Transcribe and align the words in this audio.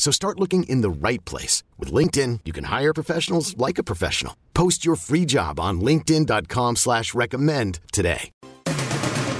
So 0.00 0.10
start 0.10 0.40
looking 0.40 0.62
in 0.62 0.80
the 0.80 0.88
right 0.88 1.22
place. 1.26 1.62
With 1.78 1.92
LinkedIn, 1.92 2.40
you 2.46 2.54
can 2.54 2.64
hire 2.64 2.94
professionals 2.94 3.54
like 3.58 3.76
a 3.76 3.82
professional. 3.82 4.34
Post 4.54 4.82
your 4.82 4.96
free 4.96 5.26
job 5.26 5.60
on 5.60 5.82
linkedin.com 5.82 6.76
slash 6.76 7.12
recommend 7.12 7.80
today. 7.92 8.30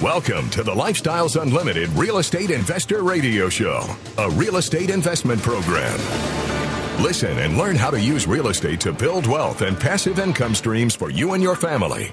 Welcome 0.02 0.50
to 0.50 0.62
the 0.62 0.70
Lifestyles 0.70 1.40
Unlimited 1.40 1.88
Real 1.90 2.18
Estate 2.18 2.50
Investor 2.50 3.02
Radio 3.02 3.48
Show, 3.48 3.84
a 4.18 4.30
real 4.32 4.56
estate 4.58 4.90
investment 4.90 5.40
program. 5.40 5.98
Listen 7.02 7.38
and 7.38 7.56
learn 7.56 7.76
how 7.76 7.90
to 7.90 7.98
use 7.98 8.26
real 8.26 8.48
estate 8.48 8.82
to 8.82 8.92
build 8.92 9.26
wealth 9.26 9.62
and 9.62 9.80
passive 9.80 10.18
income 10.18 10.54
streams 10.54 10.94
for 10.94 11.08
you 11.08 11.32
and 11.32 11.42
your 11.42 11.56
family. 11.56 12.12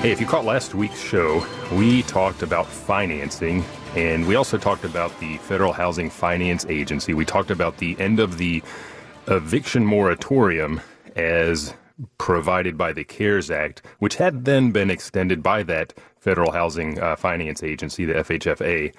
Hey, 0.00 0.12
if 0.12 0.20
you 0.20 0.26
caught 0.26 0.44
last 0.44 0.76
week's 0.76 1.00
show, 1.00 1.44
we 1.72 2.02
talked 2.02 2.44
about 2.44 2.68
financing 2.68 3.64
and 3.96 4.24
we 4.28 4.36
also 4.36 4.56
talked 4.56 4.84
about 4.84 5.18
the 5.18 5.38
Federal 5.38 5.72
Housing 5.72 6.08
Finance 6.08 6.64
Agency. 6.66 7.14
We 7.14 7.24
talked 7.24 7.50
about 7.50 7.78
the 7.78 7.98
end 7.98 8.20
of 8.20 8.38
the 8.38 8.62
eviction 9.26 9.84
moratorium 9.84 10.80
as 11.16 11.74
provided 12.16 12.78
by 12.78 12.92
the 12.92 13.02
CARES 13.02 13.50
Act, 13.50 13.82
which 13.98 14.14
had 14.14 14.44
then 14.44 14.70
been 14.70 14.88
extended 14.88 15.42
by 15.42 15.64
that 15.64 15.94
Federal 16.20 16.52
Housing 16.52 17.00
uh, 17.00 17.16
Finance 17.16 17.64
Agency, 17.64 18.04
the 18.04 18.14
FHFA 18.14 18.94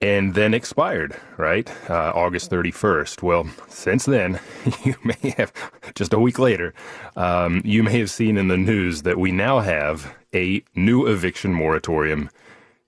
and 0.00 0.34
then 0.34 0.52
expired, 0.52 1.16
right? 1.36 1.70
Uh, 1.88 2.12
August 2.14 2.50
31st. 2.50 3.22
Well, 3.22 3.48
since 3.68 4.04
then, 4.04 4.40
you 4.84 4.94
may 5.02 5.34
have, 5.38 5.52
just 5.94 6.12
a 6.12 6.18
week 6.18 6.38
later, 6.38 6.74
um, 7.16 7.62
you 7.64 7.82
may 7.82 7.98
have 7.98 8.10
seen 8.10 8.36
in 8.36 8.48
the 8.48 8.58
news 8.58 9.02
that 9.02 9.18
we 9.18 9.32
now 9.32 9.60
have 9.60 10.14
a 10.34 10.62
new 10.74 11.06
eviction 11.06 11.54
moratorium 11.54 12.28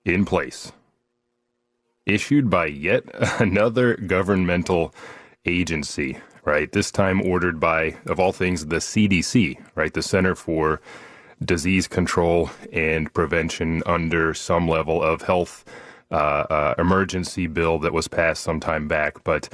in 0.05 0.25
place, 0.25 0.73
issued 2.05 2.51
by 2.51 2.67
yet 2.67 3.05
another 3.41 3.97
governmental 3.97 4.95
agency, 5.47 6.19
right? 6.45 6.73
This 6.73 6.91
time 6.91 7.23
ordered 7.23 7.59
by, 7.59 7.97
of 8.07 8.21
all 8.21 8.33
things, 8.33 8.67
the 8.67 8.77
CDC, 8.77 9.59
right? 9.75 9.93
The 9.93 10.03
Center 10.03 10.35
for 10.35 10.81
Disease 11.43 11.89
Control 11.89 12.51
and 12.71 13.13
Prevention 13.15 13.83
under 13.87 14.35
some 14.35 14.69
level 14.69 15.03
of 15.03 15.23
health 15.23 15.65
uh, 16.11 16.15
uh, 16.15 16.75
emergency 16.79 17.47
bill 17.47 17.79
that 17.81 17.93
was 17.93 18.09
passed 18.09 18.43
some 18.43 18.61
time 18.61 18.89
back. 18.89 19.23
But 19.25 19.49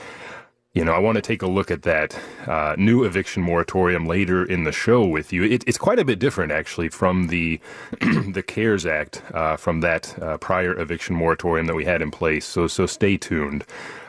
you 0.75 0.85
know, 0.85 0.93
I 0.93 0.99
want 0.99 1.15
to 1.15 1.23
take 1.23 1.41
a 1.41 1.47
look 1.47 1.71
at 1.71 1.83
that 1.83 2.19
uh, 2.49 2.75
new 2.77 3.05
eviction 3.05 3.45
moratorium 3.45 4.07
later 4.07 4.45
in 4.45 4.65
the 4.65 4.73
show 4.73 5.07
with 5.07 5.33
you. 5.33 5.45
It, 5.45 5.63
it's 5.69 5.79
quite 5.79 6.01
a 6.01 6.05
bit 6.05 6.19
different, 6.19 6.51
actually, 6.51 6.89
from 6.89 7.29
the 7.29 7.61
the 8.01 8.43
CARES 8.45 8.85
Act, 8.85 9.23
uh, 9.33 9.57
from 9.57 9.81
that 9.83 10.21
uh, 10.21 10.37
prior 10.39 10.77
eviction 10.79 11.15
moratorium 11.15 11.67
that 11.69 11.77
we 11.77 11.85
had 11.85 12.03
in 12.03 12.11
place. 12.11 12.45
So, 12.45 12.67
so 12.67 12.87
stay 12.87 13.17
tuned. 13.17 13.65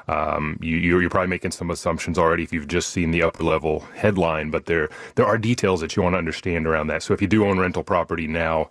Um, 0.07 0.57
you, 0.59 0.77
you're 0.77 1.09
probably 1.09 1.29
making 1.29 1.51
some 1.51 1.69
assumptions 1.69 2.17
already 2.17 2.43
if 2.43 2.51
you've 2.51 2.67
just 2.67 2.89
seen 2.89 3.11
the 3.11 3.21
upper 3.21 3.43
level 3.43 3.81
headline, 3.95 4.49
but 4.49 4.65
there 4.65 4.89
there 5.15 5.25
are 5.25 5.37
details 5.37 5.81
that 5.81 5.95
you 5.95 6.01
want 6.01 6.13
to 6.13 6.19
understand 6.19 6.65
around 6.65 6.87
that. 6.87 7.03
So, 7.03 7.13
if 7.13 7.21
you 7.21 7.27
do 7.27 7.45
own 7.45 7.59
rental 7.59 7.83
property 7.83 8.27
now. 8.27 8.69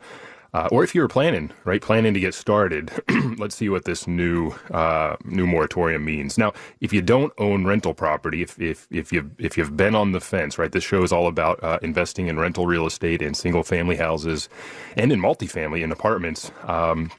Uh, 0.55 0.69
or 0.71 0.85
if 0.85 0.95
you 0.95 1.01
were 1.03 1.09
planning, 1.09 1.51
right, 1.65 1.83
planning 1.83 2.15
to 2.15 2.21
get 2.21 2.33
started, 2.33 2.93
let's 3.39 3.57
see 3.57 3.69
what 3.69 3.87
this 3.87 4.07
new 4.07 4.53
uh, 4.71 5.17
new 5.25 5.49
moratorium 5.49 6.05
means. 6.05 6.39
Now, 6.39 6.53
if 6.81 6.93
you 6.93 7.03
don't 7.03 7.33
own 7.39 7.67
rental 7.67 7.93
property, 7.93 8.41
if 8.41 8.61
if 8.61 8.87
if 8.93 9.13
you 9.13 9.33
if 9.39 9.59
you've 9.59 9.77
been 9.77 9.97
on 9.97 10.13
the 10.13 10.21
fence, 10.21 10.57
right, 10.57 10.71
this 10.71 10.85
show 10.85 11.03
is 11.03 11.13
all 11.13 11.27
about 11.27 11.63
uh, 11.65 11.81
investing 11.83 12.29
in 12.29 12.39
rental 12.39 12.67
real 12.67 12.87
estate 12.87 13.21
in 13.21 13.35
single 13.35 13.65
family 13.65 13.97
houses 13.97 14.49
and 14.97 15.13
in 15.13 15.21
multifamily 15.21 15.83
in 15.83 15.91
apartments. 15.93 16.53
Um, 16.63 17.11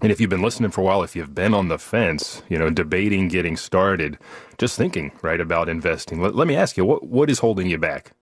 and 0.00 0.12
if 0.12 0.20
you've 0.20 0.30
been 0.30 0.42
listening 0.42 0.70
for 0.70 0.82
a 0.82 0.84
while, 0.84 1.02
if 1.02 1.16
you've 1.16 1.34
been 1.34 1.54
on 1.54 1.68
the 1.68 1.78
fence, 1.78 2.42
you 2.48 2.58
know, 2.58 2.70
debating 2.70 3.28
getting 3.28 3.56
started, 3.56 4.18
just 4.58 4.76
thinking, 4.78 5.12
right, 5.22 5.40
about 5.40 5.68
investing, 5.68 6.20
let, 6.22 6.36
let 6.36 6.46
me 6.46 6.56
ask 6.56 6.76
you, 6.76 6.84
what 6.84 7.04
what 7.08 7.28
is 7.28 7.40
holding 7.40 7.66
you 7.68 7.78
back? 7.78 8.12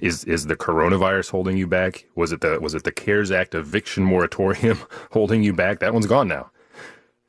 Is 0.00 0.24
is 0.24 0.46
the 0.46 0.56
coronavirus 0.56 1.30
holding 1.30 1.56
you 1.56 1.66
back? 1.66 2.06
Was 2.14 2.32
it 2.32 2.40
the 2.40 2.58
was 2.60 2.74
it 2.74 2.84
the 2.84 2.92
CARES 2.92 3.30
Act 3.30 3.54
eviction 3.54 4.04
moratorium 4.04 4.78
holding 5.12 5.42
you 5.42 5.52
back? 5.52 5.80
That 5.80 5.92
one's 5.92 6.06
gone 6.06 6.28
now. 6.28 6.50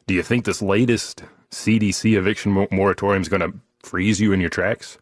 Do 0.08 0.14
you 0.14 0.24
think 0.24 0.46
this 0.46 0.62
latest 0.62 1.24
CDC 1.52 2.18
eviction 2.18 2.68
moratorium 2.72 3.22
is 3.22 3.30
going 3.30 3.42
to 3.42 3.58
freeze 3.80 4.20
you 4.20 4.32
in 4.32 4.42
your 4.42 4.50
tracks, 4.50 4.98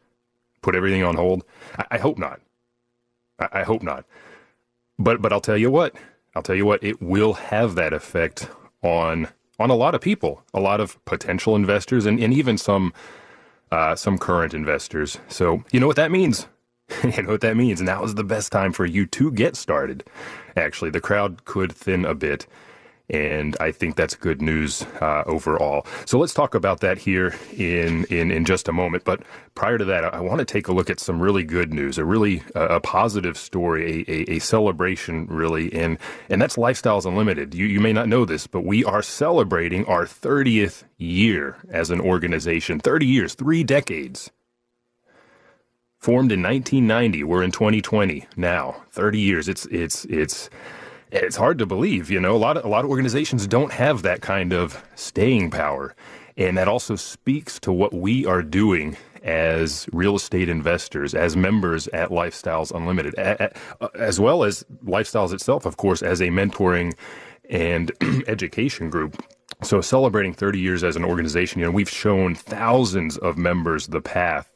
put 0.62 0.76
everything 0.76 1.04
on 1.04 1.16
hold? 1.16 1.44
I, 1.78 1.86
I 1.92 1.98
hope 2.00 2.18
not. 2.18 2.42
I, 3.40 3.48
I 3.52 3.64
hope 3.64 3.84
not. 3.84 4.06
But 4.98 5.22
but 5.22 5.32
I'll 5.32 5.42
tell 5.42 5.58
you 5.58 5.72
what. 5.72 5.96
I'll 6.36 6.44
tell 6.44 6.56
you 6.56 6.66
what. 6.66 6.84
It 6.84 7.02
will 7.02 7.34
have 7.34 7.76
that 7.76 7.94
effect 7.94 8.50
on 8.82 9.28
on 9.60 9.70
a 9.70 9.76
lot 9.76 9.94
of 9.94 10.02
people, 10.02 10.44
a 10.54 10.60
lot 10.60 10.80
of 10.80 11.04
potential 11.06 11.56
investors, 11.56 12.06
and, 12.06 12.20
and 12.20 12.34
even 12.34 12.58
some 12.58 12.94
uh, 13.72 13.96
some 13.96 14.18
current 14.18 14.54
investors. 14.54 15.20
So 15.28 15.64
you 15.72 15.80
know 15.80 15.88
what 15.88 15.98
that 15.98 16.12
means. 16.12 16.48
you 17.04 17.24
know 17.24 17.32
what 17.32 17.42
that 17.42 17.58
means? 17.58 17.82
Now 17.82 18.04
is 18.04 18.16
the 18.16 18.24
best 18.24 18.52
time 18.52 18.74
for 18.74 18.86
you 18.86 19.06
to 19.08 19.32
get 19.32 19.56
started. 19.56 20.04
Actually, 20.56 20.92
the 20.92 21.02
crowd 21.02 21.46
could 21.46 21.72
thin 21.72 22.06
a 22.06 22.16
bit, 22.16 22.48
and 23.10 23.56
I 23.60 23.72
think 23.72 23.96
that's 23.96 24.16
good 24.16 24.42
news 24.42 24.84
uh, 25.02 25.24
overall. 25.26 25.86
So 26.06 26.20
let's 26.20 26.34
talk 26.34 26.56
about 26.56 26.82
that 26.82 26.98
here 26.98 27.36
in, 27.56 28.06
in 28.06 28.32
in 28.32 28.46
just 28.46 28.68
a 28.68 28.74
moment. 28.74 29.04
But 29.04 29.22
prior 29.56 29.78
to 29.78 29.86
that, 29.86 30.14
I 30.14 30.20
want 30.20 30.40
to 30.40 30.46
take 30.46 30.68
a 30.68 30.74
look 30.74 30.90
at 30.90 31.00
some 31.00 31.22
really 31.22 31.44
good 31.44 31.74
news, 31.74 31.98
a 31.98 32.06
really 32.06 32.44
uh, 32.56 32.68
a 32.70 32.80
positive 32.80 33.38
story, 33.38 34.06
a, 34.08 34.12
a, 34.12 34.36
a, 34.36 34.40
celebration, 34.40 35.28
really, 35.28 35.72
and 35.74 35.98
and 36.30 36.42
that's 36.42 36.56
Lifestyles 36.56 37.06
Unlimited. 37.06 37.54
You 37.54 37.66
you 37.66 37.80
may 37.80 37.94
not 37.94 38.08
know 38.08 38.26
this, 38.26 38.48
but 38.48 38.62
we 38.62 38.84
are 38.84 39.02
celebrating 39.02 39.86
our 39.86 40.06
30th 40.06 40.84
year 40.98 41.58
as 41.70 41.92
an 41.92 42.02
organization. 42.02 42.80
30 42.80 43.06
years, 43.06 43.36
three 43.36 43.64
decades 43.64 44.32
formed 46.00 46.32
in 46.32 46.42
1990. 46.42 47.24
We're 47.24 47.44
in 47.44 47.52
2020 47.52 48.26
now, 48.38 48.84
30 48.92 49.20
years. 49.20 49.48
It's 49.48 49.66
it's 49.68 50.06
it's 50.06 50.50
it's 51.12 51.36
hard 51.36 51.58
to 51.60 51.66
believe. 51.66 52.10
You 52.10 52.20
know, 52.20 52.36
a 52.36 52.38
lot 52.38 52.58
of 52.58 52.66
a 52.66 52.68
lot 52.68 52.86
of 52.86 52.90
organizations 52.90 53.48
don't 53.48 53.72
have 53.72 54.02
that 54.04 54.22
kind 54.22 54.54
of 54.54 54.84
staying 54.96 55.52
power, 55.52 55.96
and 56.38 56.58
that 56.58 56.68
also 56.68 56.96
speaks 56.96 57.60
to 57.62 57.72
what 57.72 57.94
we 57.94 58.26
are 58.26 58.42
doing 58.42 58.98
as 59.24 59.88
real 59.92 60.16
estate 60.16 60.48
investors, 60.48 61.14
as 61.14 61.36
members 61.36 61.90
at 61.90 62.10
Lifestyles 62.10 62.74
Unlimited, 62.74 63.14
as 63.96 64.18
well 64.18 64.46
as 64.46 64.64
Lifestyles 64.86 65.34
itself, 65.34 65.66
of 65.66 65.76
course, 65.76 66.02
as 66.02 66.22
a 66.22 66.28
mentoring 66.28 66.94
and 67.50 67.92
education 68.28 68.90
group. 68.90 69.22
So, 69.62 69.82
celebrating 69.82 70.34
30 70.34 70.60
years 70.60 70.86
as 70.86 70.96
an 70.96 71.04
organization, 71.04 71.60
you 71.60 71.66
know, 71.66 71.72
we've 71.72 71.90
shown 71.90 72.34
thousands 72.34 73.18
of 73.18 73.38
members 73.38 73.88
the 73.88 74.00
path 74.00 74.50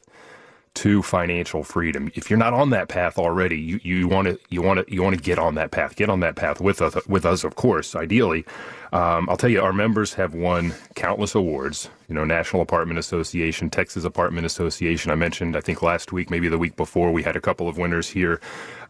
to 0.74 1.02
financial 1.02 1.62
freedom. 1.62 2.10
If 2.14 2.28
you're 2.28 2.38
not 2.38 2.52
on 2.52 2.70
that 2.70 2.88
path 2.88 3.18
already, 3.18 3.56
you, 3.56 3.80
you 3.82 4.08
want 4.08 4.28
to 4.28 4.38
you 4.50 4.60
want 4.60 4.86
to 4.86 4.92
you 4.92 5.02
want 5.02 5.16
to 5.16 5.22
get 5.22 5.38
on 5.38 5.54
that 5.54 5.70
path. 5.70 5.96
Get 5.96 6.10
on 6.10 6.20
that 6.20 6.36
path 6.36 6.60
with 6.60 6.82
us 6.82 6.96
with 7.06 7.24
us, 7.24 7.44
of 7.44 7.54
course. 7.54 7.94
Ideally, 7.94 8.44
um, 8.92 9.28
I'll 9.28 9.36
tell 9.36 9.50
you, 9.50 9.62
our 9.62 9.72
members 9.72 10.14
have 10.14 10.34
won 10.34 10.74
countless 10.94 11.34
awards. 11.34 11.88
You 12.08 12.14
know, 12.14 12.24
National 12.24 12.60
Apartment 12.60 12.98
Association, 12.98 13.70
Texas 13.70 14.04
Apartment 14.04 14.46
Association. 14.46 15.10
I 15.10 15.14
mentioned, 15.14 15.56
I 15.56 15.60
think 15.60 15.80
last 15.80 16.12
week, 16.12 16.30
maybe 16.30 16.48
the 16.48 16.58
week 16.58 16.76
before, 16.76 17.12
we 17.12 17.22
had 17.22 17.36
a 17.36 17.40
couple 17.40 17.68
of 17.68 17.78
winners 17.78 18.08
here 18.08 18.40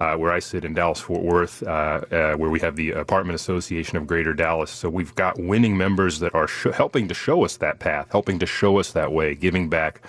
uh, 0.01 0.17
where 0.17 0.33
I 0.33 0.41
sit 0.41 0.65
in 0.65 0.75
Dallas 0.75 1.01
Fort 1.01 1.23
Worth, 1.23 1.63
uh, 1.63 2.03
uh, 2.11 2.35
where 2.35 2.51
we 2.51 2.61
have 2.61 2.77
the 2.77 2.93
Apartment 2.93 3.35
Association 3.37 3.97
of 3.97 4.07
Greater 4.07 4.35
Dallas. 4.35 4.71
So 4.71 4.89
we've 4.91 5.15
got 5.15 5.39
winning 5.39 5.77
members 5.77 6.19
that 6.21 6.35
are 6.35 6.49
sh- 6.49 6.67
helping 6.75 7.09
to 7.09 7.15
show 7.15 7.45
us 7.45 7.59
that 7.59 7.79
path, 7.79 8.09
helping 8.11 8.39
to 8.41 8.47
show 8.47 8.79
us 8.79 8.93
that 8.93 9.13
way, 9.13 9.35
giving 9.35 9.69
back 9.69 10.01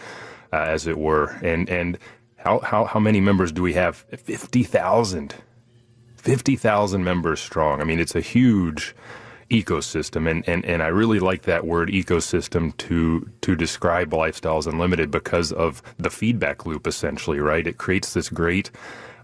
uh, 0.53 0.57
as 0.57 0.88
it 0.88 0.97
were. 0.97 1.38
And 1.42 1.69
and 1.69 1.97
how, 2.38 2.59
how 2.59 2.86
how 2.86 3.00
many 3.00 3.21
members 3.21 3.51
do 3.51 3.62
we 3.62 3.74
have? 3.74 4.06
Fifty 4.18 4.63
thousand. 4.63 5.36
50,000 6.25 7.03
members 7.03 7.39
strong. 7.39 7.81
I 7.81 7.83
mean, 7.83 8.00
it's 8.00 8.15
a 8.15 8.19
huge 8.19 8.95
ecosystem 9.51 10.30
and, 10.30 10.47
and, 10.50 10.65
and 10.65 10.81
I 10.81 10.88
really 10.88 11.19
like 11.19 11.44
that 11.44 11.68
word 11.68 11.89
ecosystem 11.89 12.75
to 12.77 13.30
to 13.42 13.56
describe 13.56 14.09
Lifestyles 14.09 14.65
Unlimited 14.65 15.12
because 15.12 15.51
of 15.51 15.83
the 16.00 16.09
feedback 16.09 16.65
loop 16.65 16.88
essentially, 16.88 17.39
right? 17.39 17.68
It 17.68 17.77
creates 17.77 18.13
this 18.13 18.30
great 18.30 18.71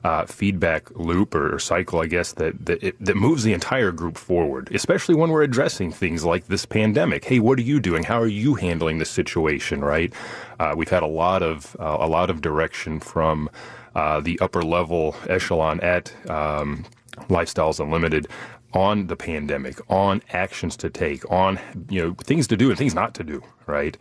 uh, 0.03 0.25
feedback 0.25 0.89
loop 0.92 1.36
or, 1.36 1.59
cycle, 1.59 2.01
I 2.01 2.07
guess, 2.07 2.33
that 2.33 2.65
that, 2.65 2.83
it, 2.83 3.06
that 3.06 3.15
moves 3.15 3.44
the 3.44 3.53
entire 3.53 3.92
group 3.92 4.18
forward, 4.18 4.69
especially 4.74 5.15
when 5.15 5.30
we're 5.30 5.44
addressing 5.44 5.92
things 5.92 6.25
like 6.25 6.48
this 6.48 6.65
pandemic. 6.65 7.25
Hey, 7.25 7.39
what 7.39 7.59
are 7.59 7.63
you 7.63 7.80
doing? 7.80 8.03
How 8.03 8.19
are 8.19 8.27
you 8.27 8.56
handling 8.56 8.98
the 8.98 9.06
situation? 9.06 9.81
Right? 9.81 10.13
Uh, 10.59 10.74
we've 10.75 10.89
had 10.89 11.03
a 11.03 11.07
lot 11.07 11.44
of 11.44 11.75
uh, 11.80 11.98
a 12.00 12.07
lot 12.07 12.30
of 12.30 12.42
direction 12.42 13.00
from 13.00 13.50
uh, 13.95 14.19
the 14.21 14.39
upper 14.39 14.63
level 14.63 15.15
echelon 15.30 15.80
at 15.81 16.13
um, 16.30 16.86
Lifestyles 17.30 17.80
Unlimited 17.80 18.27
on 18.74 19.07
the 19.07 19.18
pandemic, 19.18 19.80
on 19.92 20.21
actions 20.31 20.77
to 20.77 20.89
take, 20.89 21.30
on 21.30 21.59
you 21.89 22.01
know 22.01 22.13
things 22.24 22.48
to 22.48 22.57
do 22.57 22.69
and 22.69 22.77
things 22.77 22.95
not 22.95 23.13
to 23.15 23.24
do. 23.24 23.44
Right? 23.68 23.98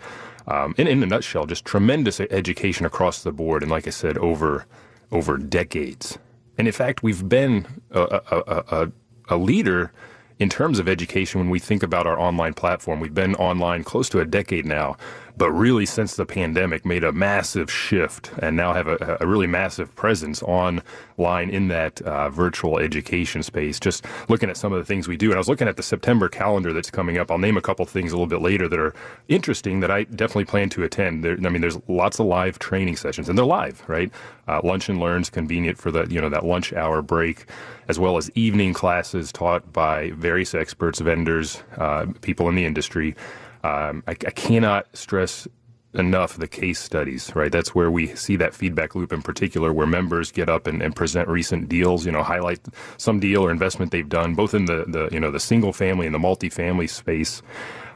Um, 0.46 0.74
in, 0.78 0.86
in 0.86 1.02
a 1.02 1.06
nutshell, 1.06 1.46
just 1.46 1.64
tremendous 1.64 2.18
education 2.20 2.86
across 2.86 3.22
the 3.22 3.32
board, 3.32 3.62
and 3.62 3.70
like 3.70 3.86
I 3.86 3.90
said, 3.90 4.16
over 4.18 4.66
over 5.12 5.36
decades. 5.36 6.18
And 6.58 6.66
in 6.66 6.72
fact, 6.72 7.02
we've 7.02 7.28
been 7.28 7.66
a, 7.90 8.20
a, 8.30 8.64
a, 8.70 8.92
a 9.28 9.36
leader 9.36 9.92
in 10.38 10.48
terms 10.48 10.78
of 10.78 10.88
education 10.88 11.40
when 11.40 11.50
we 11.50 11.58
think 11.58 11.82
about 11.82 12.06
our 12.06 12.18
online 12.18 12.54
platform. 12.54 13.00
We've 13.00 13.14
been 13.14 13.34
online 13.36 13.84
close 13.84 14.08
to 14.10 14.20
a 14.20 14.24
decade 14.24 14.64
now 14.64 14.96
but 15.40 15.52
really 15.52 15.86
since 15.86 16.16
the 16.16 16.26
pandemic 16.26 16.84
made 16.84 17.02
a 17.02 17.12
massive 17.12 17.72
shift 17.72 18.30
and 18.42 18.54
now 18.54 18.74
have 18.74 18.86
a, 18.86 19.16
a 19.22 19.26
really 19.26 19.46
massive 19.46 19.96
presence 19.96 20.42
online 20.42 21.48
in 21.48 21.68
that 21.68 22.02
uh, 22.02 22.28
virtual 22.28 22.78
education 22.78 23.42
space. 23.42 23.80
Just 23.80 24.04
looking 24.28 24.50
at 24.50 24.58
some 24.58 24.70
of 24.70 24.78
the 24.78 24.84
things 24.84 25.08
we 25.08 25.16
do, 25.16 25.28
and 25.30 25.36
I 25.36 25.38
was 25.38 25.48
looking 25.48 25.66
at 25.66 25.78
the 25.78 25.82
September 25.82 26.28
calendar 26.28 26.74
that's 26.74 26.90
coming 26.90 27.16
up. 27.16 27.30
I'll 27.30 27.38
name 27.38 27.56
a 27.56 27.62
couple 27.62 27.86
things 27.86 28.12
a 28.12 28.16
little 28.16 28.26
bit 28.26 28.42
later 28.42 28.68
that 28.68 28.78
are 28.78 28.94
interesting 29.28 29.80
that 29.80 29.90
I 29.90 30.04
definitely 30.04 30.44
plan 30.44 30.68
to 30.70 30.84
attend. 30.84 31.24
There, 31.24 31.38
I 31.42 31.48
mean, 31.48 31.62
there's 31.62 31.78
lots 31.88 32.18
of 32.18 32.26
live 32.26 32.58
training 32.58 32.96
sessions, 32.96 33.30
and 33.30 33.38
they're 33.38 33.46
live, 33.46 33.82
right? 33.88 34.12
Uh, 34.46 34.60
lunch 34.62 34.90
and 34.90 35.00
learns 35.00 35.30
convenient 35.30 35.78
for 35.78 35.90
the 35.90 36.06
you 36.10 36.20
know 36.20 36.28
that 36.28 36.44
lunch 36.44 36.74
hour 36.74 37.00
break, 37.00 37.46
as 37.88 37.98
well 37.98 38.18
as 38.18 38.30
evening 38.34 38.74
classes 38.74 39.32
taught 39.32 39.72
by 39.72 40.10
various 40.10 40.54
experts, 40.54 41.00
vendors, 41.00 41.62
uh, 41.78 42.04
people 42.20 42.46
in 42.50 42.56
the 42.56 42.66
industry. 42.66 43.16
Um, 43.62 44.02
I, 44.06 44.12
I 44.12 44.30
cannot 44.30 44.96
stress 44.96 45.46
enough 45.94 46.36
the 46.36 46.46
case 46.46 46.78
studies, 46.78 47.32
right? 47.34 47.50
That's 47.50 47.74
where 47.74 47.90
we 47.90 48.14
see 48.14 48.36
that 48.36 48.54
feedback 48.54 48.94
loop 48.94 49.12
in 49.12 49.22
particular, 49.22 49.72
where 49.72 49.86
members 49.86 50.30
get 50.30 50.48
up 50.48 50.66
and, 50.66 50.82
and 50.82 50.94
present 50.94 51.28
recent 51.28 51.68
deals, 51.68 52.06
you 52.06 52.12
know, 52.12 52.22
highlight 52.22 52.60
some 52.96 53.18
deal 53.18 53.44
or 53.44 53.50
investment 53.50 53.90
they've 53.90 54.08
done, 54.08 54.34
both 54.34 54.54
in 54.54 54.66
the, 54.66 54.84
the 54.86 55.08
you 55.12 55.18
know, 55.18 55.30
the 55.30 55.40
single 55.40 55.72
family 55.72 56.06
and 56.06 56.14
the 56.14 56.18
multifamily 56.18 56.88
space. 56.88 57.42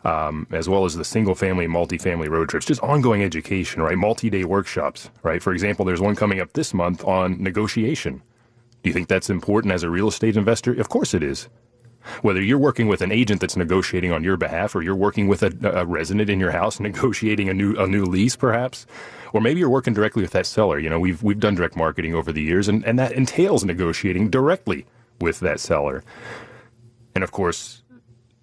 Um, 0.04 0.46
as 0.50 0.68
well 0.68 0.84
as 0.84 0.96
the 0.96 1.04
single 1.04 1.34
family 1.34 1.66
multifamily 1.66 2.28
road 2.28 2.50
trips, 2.50 2.66
just 2.66 2.82
ongoing 2.82 3.22
education, 3.22 3.80
right? 3.80 3.96
Multi 3.96 4.28
day 4.28 4.44
workshops, 4.44 5.08
right? 5.22 5.42
For 5.42 5.50
example, 5.54 5.86
there's 5.86 6.02
one 6.02 6.14
coming 6.14 6.40
up 6.40 6.52
this 6.52 6.74
month 6.74 7.02
on 7.04 7.42
negotiation. 7.42 8.22
Do 8.82 8.90
you 8.90 8.92
think 8.92 9.08
that's 9.08 9.30
important 9.30 9.72
as 9.72 9.82
a 9.82 9.88
real 9.88 10.08
estate 10.08 10.36
investor? 10.36 10.78
Of 10.78 10.90
course 10.90 11.14
it 11.14 11.22
is. 11.22 11.48
Whether 12.22 12.42
you're 12.42 12.58
working 12.58 12.88
with 12.88 13.00
an 13.00 13.12
agent 13.12 13.40
that's 13.40 13.56
negotiating 13.56 14.12
on 14.12 14.24
your 14.24 14.36
behalf, 14.36 14.74
or 14.74 14.82
you're 14.82 14.94
working 14.94 15.28
with 15.28 15.42
a, 15.42 15.52
a 15.62 15.84
resident 15.84 16.30
in 16.30 16.40
your 16.40 16.50
house 16.50 16.80
negotiating 16.90 17.48
a 17.48 17.54
new 17.54 17.76
a 17.76 17.86
new 17.86 18.04
lease, 18.04 18.36
perhaps, 18.36 18.86
or 19.32 19.40
maybe 19.40 19.60
you're 19.60 19.70
working 19.70 19.94
directly 19.94 20.22
with 20.22 20.32
that 20.32 20.46
seller. 20.46 20.78
You 20.78 20.90
know, 20.90 21.00
we've 21.00 21.22
we've 21.22 21.40
done 21.40 21.54
direct 21.54 21.76
marketing 21.76 22.14
over 22.14 22.32
the 22.32 22.42
years, 22.42 22.68
and, 22.68 22.84
and 22.84 22.98
that 22.98 23.12
entails 23.12 23.64
negotiating 23.64 24.30
directly 24.30 24.86
with 25.20 25.40
that 25.40 25.60
seller. 25.60 26.04
And 27.14 27.22
of 27.22 27.30
course, 27.30 27.82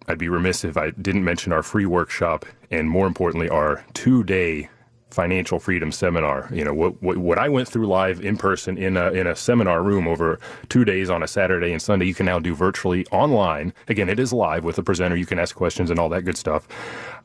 I'd 0.07 0.17
be 0.17 0.29
remiss 0.29 0.63
if 0.63 0.77
I 0.77 0.91
didn't 0.91 1.23
mention 1.23 1.53
our 1.53 1.63
free 1.63 1.85
workshop, 1.85 2.45
and 2.69 2.89
more 2.89 3.07
importantly, 3.07 3.49
our 3.49 3.83
two 3.93 4.23
day 4.23 4.69
financial 5.11 5.59
freedom 5.59 5.91
seminar. 5.91 6.49
You 6.51 6.65
know 6.65 6.73
what, 6.73 7.01
what, 7.01 7.17
what 7.17 7.37
I 7.37 7.49
went 7.49 7.67
through 7.67 7.87
live 7.87 8.21
in 8.21 8.37
person 8.37 8.77
in 8.77 8.97
a 8.97 9.11
in 9.11 9.27
a 9.27 9.35
seminar 9.35 9.83
room 9.83 10.07
over 10.07 10.39
two 10.69 10.85
days 10.85 11.09
on 11.09 11.23
a 11.23 11.27
Saturday 11.27 11.71
and 11.71 11.81
Sunday. 11.81 12.05
You 12.05 12.15
can 12.15 12.25
now 12.25 12.39
do 12.39 12.55
virtually 12.55 13.05
online. 13.07 13.73
Again, 13.87 14.09
it 14.09 14.19
is 14.19 14.33
live 14.33 14.63
with 14.63 14.77
a 14.77 14.83
presenter. 14.83 15.15
You 15.15 15.25
can 15.25 15.39
ask 15.39 15.55
questions 15.55 15.89
and 15.89 15.99
all 15.99 16.09
that 16.09 16.23
good 16.23 16.37
stuff. 16.37 16.67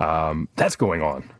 Um, 0.00 0.48
that's 0.56 0.76
going 0.76 1.02
on 1.02 1.30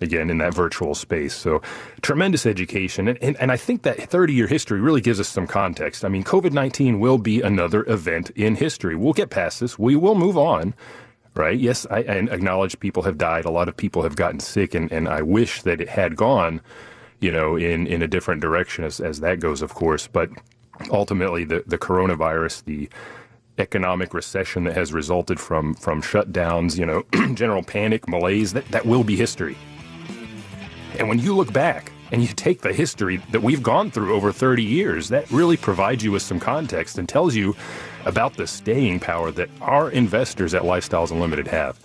again 0.00 0.30
in 0.30 0.38
that 0.38 0.54
virtual 0.54 0.94
space. 0.94 1.34
So 1.34 1.62
tremendous 2.02 2.46
education. 2.46 3.08
And, 3.08 3.18
and, 3.22 3.36
and 3.38 3.52
I 3.52 3.56
think 3.56 3.82
that 3.82 4.08
30 4.08 4.32
year 4.32 4.46
history 4.46 4.80
really 4.80 5.00
gives 5.00 5.20
us 5.20 5.28
some 5.28 5.46
context. 5.46 6.04
I 6.04 6.08
mean, 6.08 6.24
COVID 6.24 6.52
19 6.52 7.00
will 7.00 7.18
be 7.18 7.40
another 7.40 7.84
event 7.88 8.30
in 8.30 8.56
history. 8.56 8.96
We'll 8.96 9.12
get 9.12 9.30
past 9.30 9.60
this, 9.60 9.78
we 9.78 9.96
will 9.96 10.14
move 10.14 10.38
on 10.38 10.74
right? 11.38 11.58
Yes, 11.58 11.86
I, 11.90 11.98
I, 11.98 12.16
acknowledge 12.30 12.78
people 12.80 13.04
have 13.04 13.16
died. 13.16 13.44
A 13.44 13.50
lot 13.50 13.68
of 13.68 13.76
people 13.76 14.02
have 14.02 14.16
gotten 14.16 14.40
sick, 14.40 14.74
and, 14.74 14.90
and 14.92 15.08
I 15.08 15.22
wish 15.22 15.62
that 15.62 15.80
it 15.80 15.88
had 15.88 16.16
gone, 16.16 16.60
you 17.20 17.30
know, 17.30 17.56
in, 17.56 17.86
in 17.86 18.02
a 18.02 18.08
different 18.08 18.42
direction 18.42 18.84
as, 18.84 19.00
as 19.00 19.20
that 19.20 19.40
goes, 19.40 19.62
of 19.62 19.72
course. 19.72 20.08
But 20.08 20.30
ultimately, 20.90 21.44
the, 21.44 21.62
the 21.66 21.78
coronavirus, 21.78 22.64
the 22.64 22.90
economic 23.58 24.14
recession 24.14 24.64
that 24.64 24.74
has 24.74 24.92
resulted 24.92 25.38
from, 25.38 25.74
from 25.74 26.02
shutdowns, 26.02 26.76
you 26.76 26.84
know, 26.84 27.04
general 27.34 27.62
panic, 27.62 28.08
malaise, 28.08 28.52
that, 28.52 28.66
that 28.68 28.84
will 28.84 29.04
be 29.04 29.16
history. 29.16 29.56
And 30.98 31.08
when 31.08 31.18
you 31.20 31.34
look 31.34 31.52
back 31.52 31.92
and 32.10 32.22
you 32.22 32.28
take 32.28 32.62
the 32.62 32.72
history 32.72 33.18
that 33.30 33.42
we've 33.42 33.62
gone 33.62 33.90
through 33.90 34.14
over 34.14 34.32
30 34.32 34.64
years, 34.64 35.08
that 35.10 35.30
really 35.30 35.56
provides 35.56 36.02
you 36.02 36.10
with 36.10 36.22
some 36.22 36.40
context 36.40 36.98
and 36.98 37.08
tells 37.08 37.36
you 37.36 37.54
about 38.04 38.34
the 38.34 38.46
staying 38.46 39.00
power 39.00 39.30
that 39.32 39.48
our 39.60 39.90
investors 39.90 40.54
at 40.54 40.62
Lifestyles 40.62 41.10
Unlimited 41.10 41.46
have. 41.48 41.78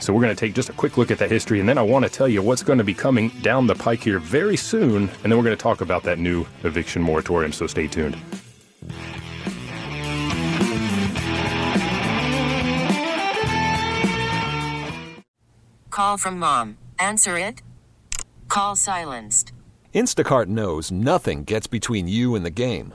So 0.00 0.12
we're 0.12 0.22
going 0.22 0.34
to 0.34 0.40
take 0.40 0.54
just 0.54 0.68
a 0.68 0.72
quick 0.72 0.96
look 0.98 1.10
at 1.10 1.18
that 1.18 1.30
history, 1.30 1.60
and 1.60 1.68
then 1.68 1.78
I 1.78 1.82
want 1.82 2.04
to 2.04 2.10
tell 2.10 2.28
you 2.28 2.42
what's 2.42 2.62
going 2.62 2.78
to 2.78 2.84
be 2.84 2.94
coming 2.94 3.30
down 3.40 3.66
the 3.66 3.74
pike 3.74 4.02
here 4.02 4.18
very 4.18 4.56
soon, 4.56 5.08
and 5.22 5.32
then 5.32 5.36
we're 5.38 5.44
going 5.44 5.56
to 5.56 5.62
talk 5.62 5.80
about 5.80 6.02
that 6.02 6.18
new 6.18 6.46
eviction 6.62 7.00
moratorium. 7.00 7.52
So 7.52 7.66
stay 7.66 7.86
tuned. 7.86 8.16
Call 15.90 16.18
from 16.18 16.38
mom. 16.38 16.76
Answer 16.98 17.38
it. 17.38 17.62
Call 18.48 18.76
silenced. 18.76 19.52
Instacart 19.94 20.46
knows 20.46 20.90
nothing 20.90 21.44
gets 21.44 21.68
between 21.68 22.08
you 22.08 22.34
and 22.34 22.44
the 22.44 22.50
game. 22.50 22.94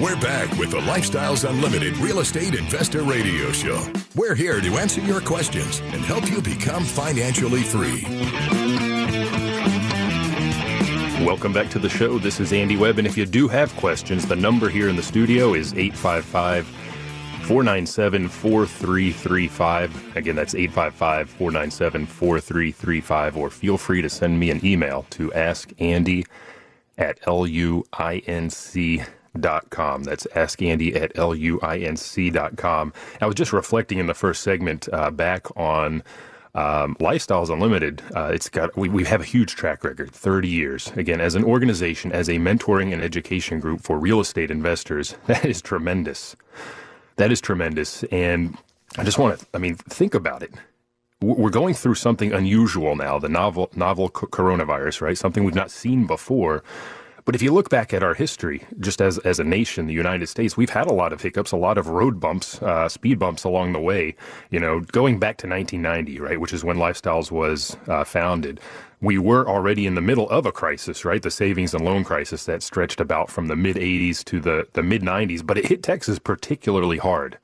We're 0.00 0.18
back 0.18 0.50
with 0.56 0.70
the 0.70 0.78
Lifestyles 0.78 1.46
Unlimited 1.46 1.98
Real 1.98 2.20
Estate 2.20 2.54
Investor 2.54 3.02
Radio 3.02 3.52
Show. 3.52 3.86
We're 4.16 4.34
here 4.34 4.58
to 4.58 4.78
answer 4.78 5.02
your 5.02 5.20
questions 5.20 5.80
and 5.80 6.00
help 6.00 6.30
you 6.30 6.40
become 6.40 6.84
financially 6.84 7.62
free. 7.62 8.06
Welcome 11.22 11.52
back 11.52 11.68
to 11.72 11.78
the 11.78 11.90
show. 11.90 12.18
This 12.18 12.40
is 12.40 12.54
Andy 12.54 12.78
Webb, 12.78 12.96
and 12.96 13.06
if 13.06 13.18
you 13.18 13.26
do 13.26 13.46
have 13.48 13.76
questions, 13.76 14.26
the 14.26 14.36
number 14.36 14.70
here 14.70 14.88
in 14.88 14.96
the 14.96 15.02
studio 15.02 15.52
is 15.52 15.74
855 15.74 16.66
497 17.44 18.26
4335. 18.26 20.16
Again, 20.16 20.34
that's 20.34 20.54
855 20.54 21.28
497 21.28 22.06
4335, 22.06 23.36
or 23.36 23.50
feel 23.50 23.76
free 23.76 24.00
to 24.00 24.08
send 24.08 24.40
me 24.40 24.50
an 24.50 24.64
email 24.64 25.04
to 25.10 25.28
askandy 25.32 26.26
at 26.96 27.20
luinc.com. 27.20 29.06
That's 29.34 30.26
askandy 30.34 30.94
at 30.96 31.14
luinc.com. 31.14 32.92
I 33.20 33.26
was 33.26 33.34
just 33.34 33.52
reflecting 33.52 33.98
in 33.98 34.06
the 34.06 34.14
first 34.14 34.42
segment 34.42 34.88
uh, 34.92 35.10
back 35.10 35.46
on 35.56 36.02
um, 36.54 36.96
Lifestyles 36.96 37.48
Unlimited, 37.48 38.02
uh, 38.14 38.30
it's 38.34 38.48
got 38.48 38.76
we, 38.76 38.88
we 38.88 39.04
have 39.04 39.20
a 39.20 39.24
huge 39.24 39.54
track 39.54 39.84
record, 39.84 40.10
30 40.10 40.48
years. 40.48 40.92
Again, 40.96 41.20
as 41.20 41.34
an 41.36 41.44
organization, 41.44 42.10
as 42.12 42.28
a 42.28 42.34
mentoring 42.34 42.92
and 42.92 43.02
education 43.02 43.60
group 43.60 43.80
for 43.82 43.98
real 43.98 44.20
estate 44.20 44.50
investors, 44.50 45.16
that 45.26 45.44
is 45.44 45.62
tremendous. 45.62 46.34
That 47.16 47.30
is 47.30 47.40
tremendous. 47.40 48.02
And 48.04 48.56
I 48.98 49.04
just 49.04 49.18
want 49.18 49.38
to, 49.38 49.46
I 49.54 49.58
mean, 49.58 49.76
think 49.76 50.14
about 50.14 50.42
it. 50.42 50.52
We're 51.22 51.50
going 51.50 51.74
through 51.74 51.96
something 51.96 52.32
unusual 52.32 52.96
now, 52.96 53.18
the 53.18 53.28
novel 53.28 53.70
novel 53.76 54.08
coronavirus, 54.08 55.02
right? 55.02 55.18
Something 55.18 55.44
we've 55.44 55.54
not 55.54 55.70
seen 55.70 56.06
before. 56.06 56.64
But 57.30 57.36
if 57.36 57.42
you 57.42 57.52
look 57.54 57.70
back 57.70 57.94
at 57.94 58.02
our 58.02 58.14
history, 58.14 58.64
just 58.80 59.00
as, 59.00 59.18
as 59.18 59.38
a 59.38 59.44
nation, 59.44 59.86
the 59.86 59.94
United 59.94 60.26
States, 60.26 60.56
we've 60.56 60.70
had 60.70 60.88
a 60.88 60.92
lot 60.92 61.12
of 61.12 61.22
hiccups, 61.22 61.52
a 61.52 61.56
lot 61.56 61.78
of 61.78 61.86
road 61.86 62.18
bumps, 62.18 62.60
uh, 62.60 62.88
speed 62.88 63.20
bumps 63.20 63.44
along 63.44 63.72
the 63.72 63.78
way. 63.78 64.16
You 64.50 64.58
know, 64.58 64.80
going 64.80 65.20
back 65.20 65.36
to 65.36 65.46
1990, 65.46 66.18
right, 66.18 66.40
which 66.40 66.52
is 66.52 66.64
when 66.64 66.78
Lifestyles 66.78 67.30
was 67.30 67.76
uh, 67.86 68.02
founded, 68.02 68.58
we 69.00 69.16
were 69.16 69.48
already 69.48 69.86
in 69.86 69.94
the 69.94 70.00
middle 70.00 70.28
of 70.28 70.44
a 70.44 70.50
crisis, 70.50 71.04
right? 71.04 71.22
The 71.22 71.30
savings 71.30 71.72
and 71.72 71.84
loan 71.84 72.02
crisis 72.02 72.46
that 72.46 72.64
stretched 72.64 73.00
about 73.00 73.30
from 73.30 73.46
the 73.46 73.54
mid 73.54 73.76
80s 73.76 74.24
to 74.24 74.40
the, 74.40 74.66
the 74.72 74.82
mid 74.82 75.02
90s, 75.02 75.46
but 75.46 75.56
it 75.56 75.66
hit 75.66 75.84
Texas 75.84 76.18
particularly 76.18 76.98
hard. 76.98 77.38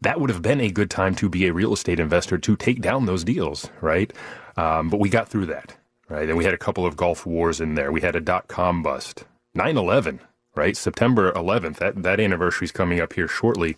That 0.00 0.22
would 0.22 0.30
have 0.30 0.40
been 0.40 0.62
a 0.62 0.70
good 0.70 0.88
time 0.88 1.14
to 1.16 1.28
be 1.28 1.46
a 1.46 1.52
real 1.52 1.74
estate 1.74 2.00
investor 2.00 2.38
to 2.38 2.56
take 2.56 2.80
down 2.80 3.04
those 3.04 3.24
deals, 3.24 3.68
right? 3.82 4.10
Um, 4.56 4.88
but 4.88 5.00
we 5.00 5.10
got 5.10 5.28
through 5.28 5.46
that 5.46 5.76
right? 6.10 6.28
And 6.28 6.36
we 6.36 6.44
had 6.44 6.52
a 6.54 6.58
couple 6.58 6.84
of 6.84 6.96
Gulf 6.96 7.24
wars 7.24 7.60
in 7.60 7.76
there. 7.76 7.90
We 7.92 8.02
had 8.02 8.16
a 8.16 8.20
dot 8.20 8.48
com 8.48 8.82
bust. 8.82 9.24
9 9.54 9.76
11, 9.76 10.20
right? 10.54 10.76
September 10.76 11.32
11th, 11.32 11.76
that, 11.76 12.02
that 12.02 12.20
anniversary 12.20 12.66
is 12.66 12.72
coming 12.72 13.00
up 13.00 13.14
here 13.14 13.26
shortly. 13.26 13.76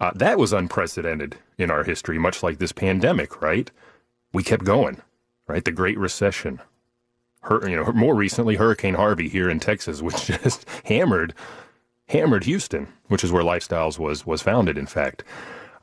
Uh, 0.00 0.10
that 0.14 0.38
was 0.38 0.52
unprecedented 0.52 1.36
in 1.56 1.70
our 1.70 1.84
history, 1.84 2.18
much 2.18 2.42
like 2.42 2.58
this 2.58 2.72
pandemic, 2.72 3.40
right? 3.40 3.70
We 4.32 4.42
kept 4.42 4.64
going, 4.64 5.00
right? 5.46 5.64
The 5.64 5.72
Great 5.72 5.98
Recession. 5.98 6.60
Her, 7.42 7.66
you 7.68 7.76
know, 7.76 7.92
more 7.92 8.14
recently, 8.14 8.56
Hurricane 8.56 8.94
Harvey 8.94 9.28
here 9.28 9.48
in 9.48 9.60
Texas, 9.60 10.02
which 10.02 10.26
just 10.26 10.66
hammered, 10.84 11.32
hammered 12.08 12.44
Houston, 12.44 12.88
which 13.06 13.24
is 13.24 13.32
where 13.32 13.44
Lifestyles 13.44 13.98
was 13.98 14.26
was 14.26 14.42
founded. 14.42 14.76
In 14.76 14.86
fact, 14.86 15.24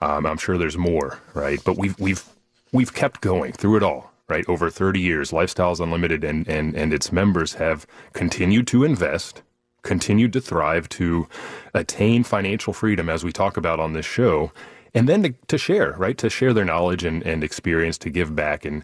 um, 0.01 0.27
I'm 0.27 0.37
sure 0.37 0.57
there's 0.59 0.77
more, 0.77 1.19
right? 1.33 1.59
But 1.65 1.77
we've 1.77 1.99
we've 1.99 2.23
we've 2.71 2.93
kept 2.93 3.21
going 3.21 3.53
through 3.53 3.77
it 3.77 3.83
all 3.83 4.12
right? 4.29 4.45
Over 4.47 4.69
30 4.69 4.99
years, 4.99 5.31
Lifestyles 5.31 5.79
Unlimited 5.79 6.23
and, 6.23 6.47
and, 6.47 6.75
and 6.75 6.93
its 6.93 7.11
members 7.11 7.55
have 7.55 7.85
continued 8.13 8.67
to 8.67 8.83
invest, 8.83 9.41
continued 9.81 10.33
to 10.33 10.41
thrive, 10.41 10.87
to 10.89 11.27
attain 11.73 12.23
financial 12.23 12.73
freedom, 12.73 13.09
as 13.09 13.23
we 13.23 13.31
talk 13.31 13.57
about 13.57 13.79
on 13.79 13.93
this 13.93 14.05
show, 14.05 14.51
and 14.93 15.09
then 15.09 15.23
to, 15.23 15.33
to 15.47 15.57
share, 15.57 15.93
right? 15.93 16.17
To 16.17 16.29
share 16.29 16.53
their 16.53 16.65
knowledge 16.65 17.03
and, 17.03 17.23
and 17.23 17.43
experience, 17.43 17.97
to 17.99 18.09
give 18.09 18.35
back. 18.35 18.65
And 18.65 18.83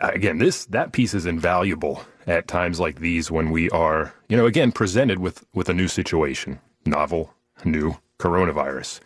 uh, 0.00 0.10
again, 0.12 0.38
this 0.38 0.66
that 0.66 0.92
piece 0.92 1.14
is 1.14 1.24
invaluable 1.24 2.02
at 2.26 2.48
times 2.48 2.78
like 2.80 3.00
these 3.00 3.30
when 3.30 3.50
we 3.50 3.70
are, 3.70 4.12
you 4.28 4.36
know, 4.36 4.46
again 4.46 4.72
presented 4.72 5.18
with 5.18 5.46
with 5.54 5.68
a 5.68 5.74
new 5.74 5.88
situation, 5.88 6.60
novel, 6.84 7.32
new 7.64 7.96
coronavirus. 8.18 9.00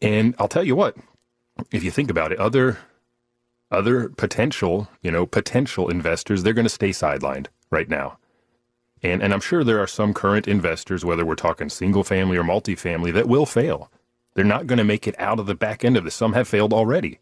And 0.00 0.34
I'll 0.38 0.48
tell 0.48 0.64
you 0.64 0.76
what, 0.76 0.96
if 1.72 1.82
you 1.82 1.90
think 1.90 2.10
about 2.10 2.32
it, 2.32 2.38
other 2.38 2.78
other 3.72 4.08
potential, 4.10 4.88
you 5.02 5.10
know, 5.10 5.26
potential 5.26 5.88
investors, 5.88 6.42
they're 6.42 6.52
going 6.52 6.64
to 6.64 6.68
stay 6.68 6.90
sidelined 6.90 7.46
right 7.70 7.88
now. 7.88 8.18
And, 9.02 9.22
and 9.22 9.32
I'm 9.32 9.40
sure 9.40 9.64
there 9.64 9.80
are 9.80 9.88
some 9.88 10.14
current 10.14 10.46
investors, 10.46 11.04
whether 11.04 11.24
we're 11.24 11.34
talking 11.34 11.68
single 11.68 12.04
family 12.04 12.36
or 12.36 12.44
multifamily, 12.44 13.12
that 13.14 13.28
will 13.28 13.46
fail. 13.46 13.90
They're 14.34 14.44
not 14.44 14.66
going 14.66 14.78
to 14.78 14.84
make 14.84 15.08
it 15.08 15.18
out 15.18 15.40
of 15.40 15.46
the 15.46 15.54
back 15.54 15.84
end 15.84 15.96
of 15.96 16.04
this. 16.04 16.14
Some 16.14 16.34
have 16.34 16.48
failed 16.48 16.72
already. 16.72 17.18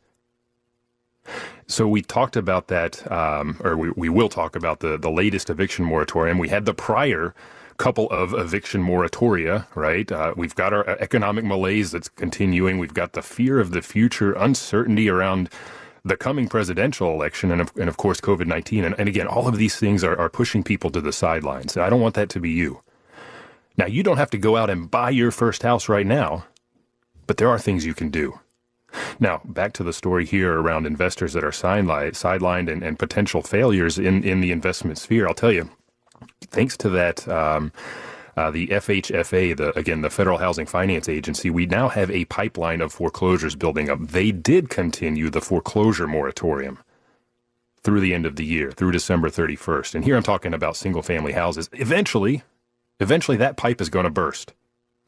So 1.66 1.87
we 1.87 2.02
talked 2.02 2.37
about 2.37 2.69
that, 2.69 3.11
um, 3.11 3.61
or 3.62 3.76
we, 3.76 3.90
we 3.90 4.09
will 4.09 4.28
talk 4.28 4.57
about 4.57 4.80
the, 4.80 4.99
the 4.99 5.11
latest 5.11 5.50
eviction 5.50 5.85
moratorium. 5.85 6.38
We 6.38 6.49
had 6.49 6.64
the 6.64 6.75
prior 6.75 7.35
couple 7.76 8.11
of 8.11 8.35
eviction 8.35 8.83
moratoria, 8.85 9.66
right? 9.75 10.11
Uh, 10.12 10.35
we've 10.37 10.54
got 10.54 10.73
our 10.75 10.87
economic 11.00 11.45
malaise 11.45 11.92
that's 11.92 12.09
continuing. 12.11 12.78
We've 12.78 12.92
got 12.92 13.14
the 13.14 13.23
fear 13.23 13.59
of 13.59 13.71
the 13.71 13.80
future, 13.80 14.33
uncertainty 14.33 15.09
around 15.09 15.49
the 16.04 16.16
coming 16.16 16.49
presidential 16.49 17.12
election 17.12 17.50
and 17.50 17.61
of, 17.61 17.73
and 17.76 17.88
of 17.88 17.97
course 17.97 18.21
COVID 18.21 18.47
19. 18.47 18.85
And, 18.85 18.95
and, 18.99 19.09
again, 19.09 19.26
all 19.26 19.49
of 19.49 19.57
these 19.57 19.76
things 19.76 20.02
are, 20.04 20.19
are 20.19 20.30
pushing 20.30 20.62
people 20.62 20.90
to 20.90 21.00
the 21.00 21.12
sidelines. 21.12 21.76
I 21.76 21.90
don't 21.90 22.00
want 22.00 22.14
that 22.14 22.28
to 22.30 22.40
be 22.40 22.50
you. 22.50 22.83
Now, 23.76 23.87
you 23.87 24.02
don't 24.02 24.19
have 24.19 24.30
to 24.30 24.38
go 24.38 24.57
out 24.57 24.71
and 24.71 24.90
buy 24.90 25.11
your 25.11 25.30
first 25.30 25.62
house 25.62 25.88
right 25.88 26.07
now, 26.07 26.45
but 27.26 27.37
there 27.37 27.49
are 27.49 27.59
things 27.59 27.87
you 27.87 27.95
can 27.95 28.11
do. 28.11 28.38
Now, 29.21 29.40
back 29.45 29.73
to 29.75 29.85
the 29.85 29.92
story 29.92 30.26
here 30.26 30.61
around 30.61 30.87
investors 30.87 31.33
that 31.35 31.45
are 31.45 31.50
sidelined 31.50 32.71
and, 32.71 32.83
and 32.83 32.99
potential 32.99 33.42
failures 33.42 33.99
in, 33.99 34.25
in 34.25 34.40
the 34.40 34.50
investment 34.50 34.99
sphere. 34.99 35.28
I'll 35.28 35.35
tell 35.35 35.52
you, 35.52 35.71
thanks 36.42 36.76
to 36.78 36.88
that. 36.90 37.26
Um, 37.28 37.73
uh, 38.37 38.51
the 38.51 38.69
FHFA, 38.69 39.57
the 39.57 39.77
again 39.79 40.03
the 40.03 40.11
Federal 40.11 40.39
Housing 40.39 40.67
Finance 40.67 41.09
Agency, 41.09 41.51
we 41.51 41.67
now 41.67 41.89
have 41.89 42.11
a 42.11 42.25
pipeline 42.27 42.81
of 42.81 42.93
foreclosures 42.93 43.57
building 43.57 43.91
up. 43.91 44.01
They 44.01 44.31
did 44.33 44.69
continue 44.69 45.31
the 45.31 45.41
foreclosure 45.41 46.07
moratorium 46.07 46.79
through 47.83 48.01
the 48.01 48.15
end 48.15 48.27
of 48.27 48.37
the 48.37 48.45
year, 48.45 48.71
through 48.73 48.93
December 48.93 49.31
31st. 49.31 49.95
And 49.95 50.05
here 50.05 50.17
I'm 50.17 50.23
talking 50.23 50.55
about 50.55 50.77
single 50.77 51.03
family 51.03 51.33
houses. 51.33 51.69
Eventually, 51.73 52.43
eventually 52.99 53.37
that 53.39 53.57
pipe 53.57 53.81
is 53.81 53.89
going 53.89 54.05
to 54.05 54.11
burst. 54.11 54.53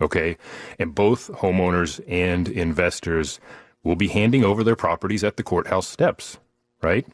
Okay? 0.01 0.37
And 0.79 0.95
both 0.95 1.29
homeowners 1.29 2.01
and 2.09 2.49
investors 2.49 3.39
will 3.85 3.97
be 3.97 4.09
handing 4.09 4.45
over 4.45 4.65
their 4.65 4.77
properties 4.77 5.25
at 5.25 5.37
the 5.37 5.43
courthouse 5.43 5.87
steps, 5.87 6.39
right? 6.83 7.07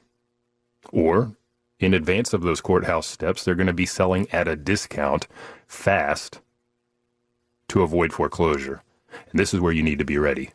Or 0.92 1.36
in 1.80 1.94
advance 1.94 2.32
of 2.32 2.42
those 2.42 2.60
courthouse 2.60 3.06
steps, 3.06 3.44
they're 3.44 3.54
going 3.54 3.66
to 3.66 3.72
be 3.72 3.86
selling 3.86 4.28
at 4.30 4.48
a 4.48 4.56
discount 4.56 5.26
fast 5.68 6.40
to 7.68 7.82
avoid 7.82 8.12
foreclosure. 8.12 8.82
And 9.30 9.38
this 9.38 9.54
is 9.54 9.60
where 9.60 9.72
you 9.72 9.82
need 9.82 9.98
to 9.98 10.04
be 10.04 10.18
ready. 10.18 10.50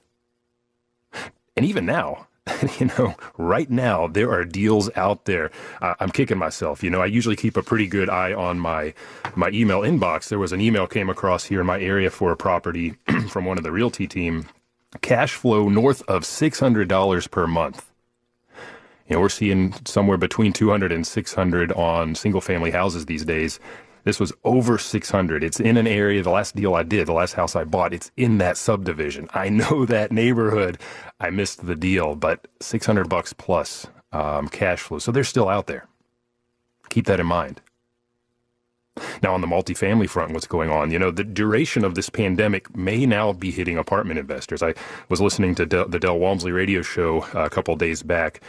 And 1.56 1.66
even 1.66 1.86
now, 1.86 2.28
you 2.80 2.88
know, 2.98 3.16
right 3.38 3.70
now 3.70 4.08
there 4.08 4.32
are 4.32 4.44
deals 4.44 4.90
out 4.96 5.26
there. 5.26 5.52
Uh, 5.82 5.94
I'm 6.00 6.10
kicking 6.10 6.38
myself. 6.38 6.84
You 6.84 6.90
know, 6.90 7.02
I 7.02 7.06
usually 7.06 7.36
keep 7.36 7.56
a 7.56 7.64
pretty 7.64 7.88
good 7.88 8.10
eye 8.10 8.34
on 8.34 8.60
my 8.60 8.94
my 9.36 9.50
email 9.50 9.82
inbox. 9.82 10.28
There 10.28 10.40
was 10.40 10.52
an 10.52 10.60
email 10.60 10.88
came 10.88 11.10
across 11.10 11.46
here 11.46 11.62
in 11.62 11.68
my 11.68 11.80
area 11.80 12.10
for 12.10 12.32
a 12.32 12.38
property 12.38 12.96
from 13.30 13.46
one 13.46 13.58
of 13.58 13.64
the 13.64 13.72
realty 13.72 14.08
team. 14.08 14.48
Cash 15.02 15.34
flow 15.34 15.70
north 15.70 16.02
of 16.10 16.26
six 16.26 16.60
hundred 16.60 16.90
dollars 16.90 17.28
per 17.28 17.48
month. 17.48 17.90
You 19.08 19.16
know, 19.16 19.22
we're 19.22 19.30
seeing 19.30 19.76
somewhere 19.86 20.18
between 20.18 20.54
200 20.54 20.92
and 20.94 21.06
600 21.06 21.74
on 21.74 22.16
single 22.16 22.40
family 22.40 22.72
houses 22.72 23.06
these 23.06 23.26
days. 23.26 23.60
This 24.04 24.20
was 24.20 24.34
over 24.44 24.78
600. 24.78 25.44
It's 25.44 25.60
in 25.60 25.78
an 25.78 25.88
area, 25.88 26.22
the 26.22 26.30
last 26.30 26.56
deal 26.56 26.76
I 26.76 26.84
did, 26.84 27.08
the 27.08 27.14
last 27.14 27.34
house 27.34 27.56
I 27.56 27.64
bought, 27.64 27.94
it's 27.94 28.12
in 28.18 28.38
that 28.40 28.58
subdivision. 28.58 29.30
I 29.34 29.50
know 29.50 29.86
that 29.88 30.12
neighborhood. 30.12 30.80
I 31.20 31.30
missed 31.30 31.66
the 31.66 31.76
deal, 31.76 32.16
but 32.16 32.48
600 32.60 33.08
bucks 33.10 33.34
plus 33.34 33.88
um, 34.12 34.48
cash 34.50 34.82
flow. 34.82 35.00
So 35.00 35.12
they're 35.12 35.24
still 35.24 35.50
out 35.50 35.68
there. 35.68 35.88
Keep 36.90 37.06
that 37.06 37.20
in 37.20 37.26
mind. 37.26 37.62
Now, 39.24 39.34
on 39.34 39.42
the 39.42 39.48
multifamily 39.48 40.08
front, 40.08 40.34
what's 40.34 40.46
going 40.46 40.70
on? 40.70 40.92
You 40.92 41.00
know, 41.00 41.10
the 41.10 41.24
duration 41.24 41.84
of 41.84 41.96
this 41.96 42.10
pandemic 42.10 42.76
may 42.76 43.08
now 43.08 43.34
be 43.34 43.50
hitting 43.50 43.78
apartment 43.78 44.20
investors. 44.20 44.62
I 44.62 44.76
was 45.10 45.20
listening 45.20 45.56
to 45.56 45.66
the 45.66 46.00
Del 46.00 46.20
Walmsley 46.20 46.52
radio 46.52 46.84
show 46.84 47.22
uh, 47.34 47.46
a 47.46 47.50
couple 47.50 47.76
days 47.76 48.04
back, 48.04 48.42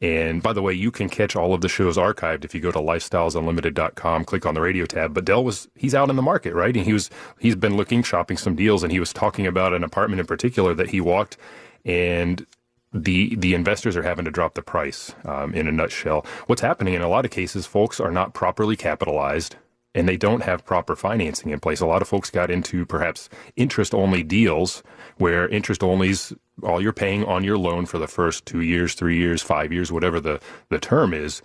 and 0.00 0.42
by 0.42 0.52
the 0.52 0.62
way, 0.62 0.72
you 0.72 0.90
can 0.90 1.08
catch 1.08 1.34
all 1.34 1.54
of 1.54 1.60
the 1.60 1.68
shows 1.68 1.96
archived 1.96 2.44
if 2.44 2.54
you 2.54 2.60
go 2.60 2.70
to 2.70 2.78
lifestylesunlimited.com, 2.78 4.24
click 4.24 4.46
on 4.46 4.54
the 4.54 4.60
radio 4.60 4.86
tab. 4.86 5.12
But 5.12 5.24
Del 5.24 5.42
was, 5.42 5.68
he's 5.74 5.94
out 5.94 6.10
in 6.10 6.16
the 6.16 6.22
market, 6.22 6.54
right? 6.54 6.76
And 6.76 6.86
he 6.86 6.92
was, 6.92 7.10
he's 7.40 7.56
been 7.56 7.76
looking, 7.76 8.02
shopping 8.02 8.36
some 8.36 8.54
deals, 8.54 8.82
and 8.82 8.92
he 8.92 9.00
was 9.00 9.12
talking 9.12 9.46
about 9.46 9.72
an 9.74 9.82
apartment 9.82 10.20
in 10.20 10.26
particular 10.26 10.74
that 10.74 10.90
he 10.90 11.00
walked 11.00 11.36
and 11.84 12.46
the 12.92 13.34
the 13.36 13.54
investors 13.54 13.96
are 13.96 14.02
having 14.02 14.24
to 14.24 14.30
drop 14.30 14.54
the 14.54 14.62
price 14.62 15.14
um, 15.24 15.52
in 15.54 15.68
a 15.68 15.72
nutshell. 15.72 16.24
What's 16.46 16.62
happening 16.62 16.94
in 16.94 17.02
a 17.02 17.08
lot 17.08 17.24
of 17.24 17.30
cases, 17.30 17.66
folks 17.66 18.00
are 18.00 18.10
not 18.10 18.34
properly 18.34 18.76
capitalized, 18.76 19.56
and 19.94 20.08
they 20.08 20.16
don't 20.16 20.42
have 20.42 20.64
proper 20.64 20.96
financing 20.96 21.50
in 21.52 21.60
place. 21.60 21.80
A 21.80 21.86
lot 21.86 22.02
of 22.02 22.08
folks 22.08 22.30
got 22.30 22.50
into 22.50 22.86
perhaps 22.86 23.28
interest 23.56 23.94
only 23.94 24.22
deals 24.22 24.82
where 25.18 25.48
interest 25.48 25.82
only's 25.82 26.32
all 26.62 26.80
you're 26.80 26.92
paying 26.92 27.24
on 27.24 27.44
your 27.44 27.58
loan 27.58 27.86
for 27.86 27.98
the 27.98 28.06
first 28.06 28.46
two 28.46 28.60
years, 28.60 28.94
three 28.94 29.16
years, 29.16 29.42
five 29.42 29.72
years, 29.72 29.92
whatever 29.92 30.20
the, 30.20 30.40
the 30.68 30.78
term 30.78 31.14
is. 31.14 31.42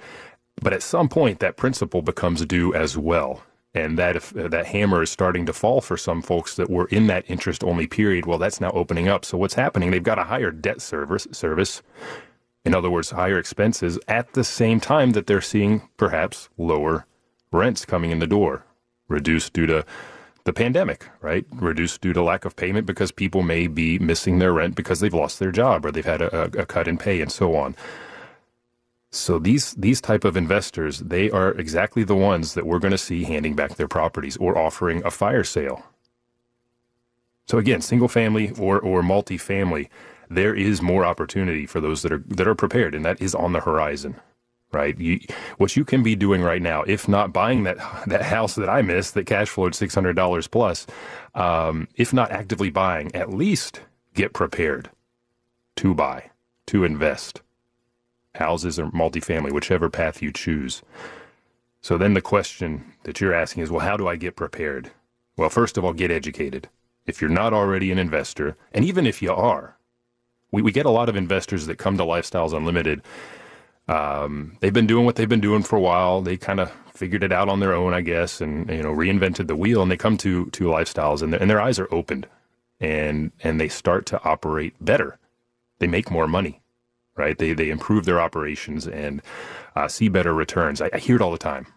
But 0.61 0.73
at 0.73 0.83
some 0.83 1.09
point, 1.09 1.39
that 1.39 1.57
principal 1.57 2.01
becomes 2.01 2.45
due 2.45 2.73
as 2.73 2.97
well. 2.97 3.43
And 3.75 3.97
that 3.97 4.15
if 4.15 4.37
uh, 4.37 4.47
that 4.49 4.67
hammer 4.67 5.01
is 5.01 5.09
starting 5.09 5.47
to 5.47 5.53
fall 5.53 5.81
for 5.81 5.97
some 5.97 6.21
folks 6.21 6.55
that 6.57 6.69
were 6.69 6.85
in 6.87 7.07
that 7.07 7.25
interest 7.27 7.63
only 7.63 7.87
period, 7.87 8.27
well, 8.27 8.37
that's 8.37 8.61
now 8.61 8.69
opening 8.71 9.07
up. 9.07 9.25
So 9.25 9.37
what's 9.37 9.55
happening? 9.55 9.89
They've 9.89 10.03
got 10.03 10.19
a 10.19 10.25
higher 10.25 10.51
debt 10.51 10.79
service 10.79 11.27
service. 11.31 11.81
In 12.65 12.75
other 12.75 12.91
words, 12.91 13.09
higher 13.09 13.39
expenses 13.39 13.97
at 14.07 14.33
the 14.33 14.43
same 14.43 14.79
time 14.79 15.11
that 15.11 15.25
they're 15.25 15.41
seeing 15.41 15.89
perhaps 15.97 16.49
lower 16.57 17.07
rents 17.51 17.83
coming 17.83 18.11
in 18.11 18.19
the 18.19 18.27
door, 18.27 18.63
reduced 19.07 19.53
due 19.53 19.65
to 19.65 19.85
the 20.45 20.53
pandemic, 20.53 21.07
right? 21.21 21.45
Reduced 21.53 22.01
due 22.01 22.13
to 22.13 22.23
lack 22.23 22.45
of 22.45 22.55
payment 22.55 22.85
because 22.85 23.11
people 23.11 23.43
may 23.43 23.67
be 23.67 23.99
missing 23.99 24.39
their 24.39 24.53
rent 24.53 24.75
because 24.75 24.99
they've 24.99 25.13
lost 25.13 25.39
their 25.39 25.51
job 25.51 25.85
or 25.85 25.91
they've 25.91 26.05
had 26.05 26.21
a, 26.21 26.61
a 26.61 26.65
cut 26.65 26.87
in 26.87 26.97
pay 26.97 27.21
and 27.21 27.31
so 27.31 27.55
on. 27.55 27.75
So 29.11 29.39
these 29.39 29.73
these 29.75 30.01
type 30.01 30.25
of 30.25 30.35
investors, 30.35 30.99
they 30.99 31.29
are 31.29 31.51
exactly 31.51 32.03
the 32.03 32.15
ones 32.15 32.55
that 32.55 32.65
we're 32.65 32.79
going 32.79 32.91
to 32.91 32.97
see 32.97 33.23
handing 33.23 33.55
back 33.55 33.75
their 33.75 33.87
properties 33.87 34.37
or 34.37 34.57
offering 34.57 35.03
a 35.05 35.11
fire 35.11 35.43
sale. 35.43 35.83
So 37.47 37.57
again, 37.59 37.81
single 37.81 38.07
family 38.07 38.51
or 38.59 38.79
or 38.79 39.03
multifamily, 39.03 39.89
there 40.29 40.55
is 40.55 40.81
more 40.81 41.05
opportunity 41.05 41.67
for 41.67 41.79
those 41.79 42.01
that 42.01 42.11
are 42.11 42.23
that 42.27 42.47
are 42.47 42.55
prepared, 42.55 42.95
and 42.95 43.05
that 43.05 43.21
is 43.21 43.35
on 43.35 43.53
the 43.53 43.61
horizon 43.61 44.15
right? 44.73 44.97
You, 44.99 45.19
what 45.57 45.75
you 45.75 45.85
can 45.85 46.03
be 46.03 46.15
doing 46.15 46.41
right 46.41 46.61
now, 46.61 46.83
if 46.83 47.07
not 47.07 47.33
buying 47.33 47.63
that 47.63 47.77
that 48.07 48.23
house 48.23 48.55
that 48.55 48.69
I 48.69 48.81
missed 48.81 49.13
that 49.13 49.25
cash 49.25 49.49
flowed 49.49 49.75
six 49.75 49.95
hundred 49.95 50.15
dollars 50.15 50.47
plus, 50.47 50.87
um, 51.35 51.87
if 51.95 52.13
not 52.13 52.31
actively 52.31 52.69
buying, 52.69 53.13
at 53.15 53.33
least 53.33 53.81
get 54.13 54.33
prepared 54.33 54.89
to 55.77 55.93
buy, 55.93 56.29
to 56.67 56.83
invest, 56.83 57.41
houses 58.35 58.79
or 58.79 58.87
multifamily, 58.87 59.51
whichever 59.51 59.89
path 59.89 60.21
you 60.21 60.31
choose. 60.31 60.81
So 61.81 61.97
then 61.97 62.13
the 62.13 62.21
question 62.21 62.93
that 63.03 63.19
you're 63.19 63.33
asking 63.33 63.63
is, 63.63 63.71
well, 63.71 63.85
how 63.85 63.97
do 63.97 64.07
I 64.07 64.15
get 64.15 64.35
prepared? 64.35 64.91
Well, 65.35 65.49
first 65.49 65.77
of 65.77 65.83
all, 65.83 65.93
get 65.93 66.11
educated. 66.11 66.69
If 67.05 67.19
you're 67.19 67.29
not 67.29 67.53
already 67.53 67.91
an 67.91 67.99
investor, 67.99 68.55
and 68.71 68.85
even 68.85 69.05
if 69.05 69.21
you 69.21 69.33
are, 69.33 69.77
we, 70.51 70.61
we 70.61 70.71
get 70.71 70.85
a 70.85 70.91
lot 70.91 71.09
of 71.09 71.15
investors 71.15 71.65
that 71.65 71.77
come 71.77 71.97
to 71.97 72.03
Lifestyles 72.03 72.55
Unlimited 72.55 73.01
um, 73.87 74.57
they've 74.59 74.73
been 74.73 74.87
doing 74.87 75.05
what 75.05 75.15
they've 75.15 75.29
been 75.29 75.41
doing 75.41 75.63
for 75.63 75.75
a 75.75 75.81
while. 75.81 76.21
They 76.21 76.37
kind 76.37 76.59
of 76.59 76.71
figured 76.93 77.23
it 77.23 77.31
out 77.31 77.49
on 77.49 77.59
their 77.59 77.73
own, 77.73 77.93
I 77.93 78.01
guess, 78.01 78.41
and 78.41 78.69
you 78.69 78.83
know 78.83 78.93
reinvented 78.93 79.47
the 79.47 79.55
wheel. 79.55 79.81
And 79.81 79.91
they 79.91 79.97
come 79.97 80.17
to 80.17 80.45
to 80.47 80.65
lifestyles, 80.65 81.21
and, 81.21 81.33
and 81.33 81.49
their 81.49 81.61
eyes 81.61 81.79
are 81.79 81.93
opened, 81.93 82.27
and 82.79 83.31
and 83.43 83.59
they 83.59 83.67
start 83.67 84.05
to 84.07 84.23
operate 84.23 84.73
better. 84.79 85.17
They 85.79 85.87
make 85.87 86.11
more 86.11 86.27
money, 86.27 86.61
right? 87.17 87.37
They 87.37 87.53
they 87.53 87.69
improve 87.69 88.05
their 88.05 88.21
operations 88.21 88.87
and 88.87 89.21
uh, 89.75 89.87
see 89.87 90.07
better 90.07 90.33
returns. 90.33 90.81
I, 90.81 90.89
I 90.93 90.99
hear 90.99 91.17
it 91.17 91.21
all 91.21 91.31
the 91.31 91.37
time. 91.37 91.67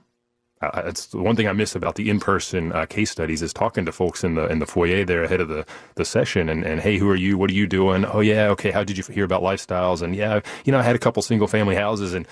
Uh, 0.63 0.83
it's 0.87 1.07
the 1.07 1.19
one 1.19 1.37
thing 1.37 1.47
I 1.47 1.53
miss 1.53 1.75
about 1.75 1.97
the 1.97 2.09
in-person 2.09 2.73
uh, 2.73 2.87
case 2.87 3.11
studies 3.11 3.43
is 3.43 3.53
talking 3.53 3.85
to 3.85 3.93
folks 3.93 4.25
in 4.25 4.37
the 4.37 4.47
in 4.47 4.59
the 4.59 4.67
foyer 4.67 5.05
there 5.05 5.23
ahead 5.23 5.41
of 5.41 5.49
the, 5.49 5.67
the 5.97 6.05
session 6.05 6.49
and, 6.49 6.65
and 6.65 6.81
hey, 6.81 6.97
who 6.97 7.11
are 7.11 7.17
you? 7.17 7.37
What 7.37 7.51
are 7.51 7.55
you 7.55 7.67
doing? 7.67 8.07
Oh 8.07 8.21
yeah, 8.21 8.49
okay. 8.49 8.71
How 8.71 8.83
did 8.83 8.97
you 8.97 9.05
hear 9.13 9.25
about 9.25 9.43
lifestyles? 9.43 10.01
And 10.01 10.17
yeah, 10.17 10.41
you 10.65 10.73
know, 10.73 10.79
I 10.79 10.83
had 10.83 10.97
a 10.97 10.99
couple 10.99 11.23
single 11.23 11.47
family 11.47 11.75
houses 11.75 12.15
and 12.15 12.27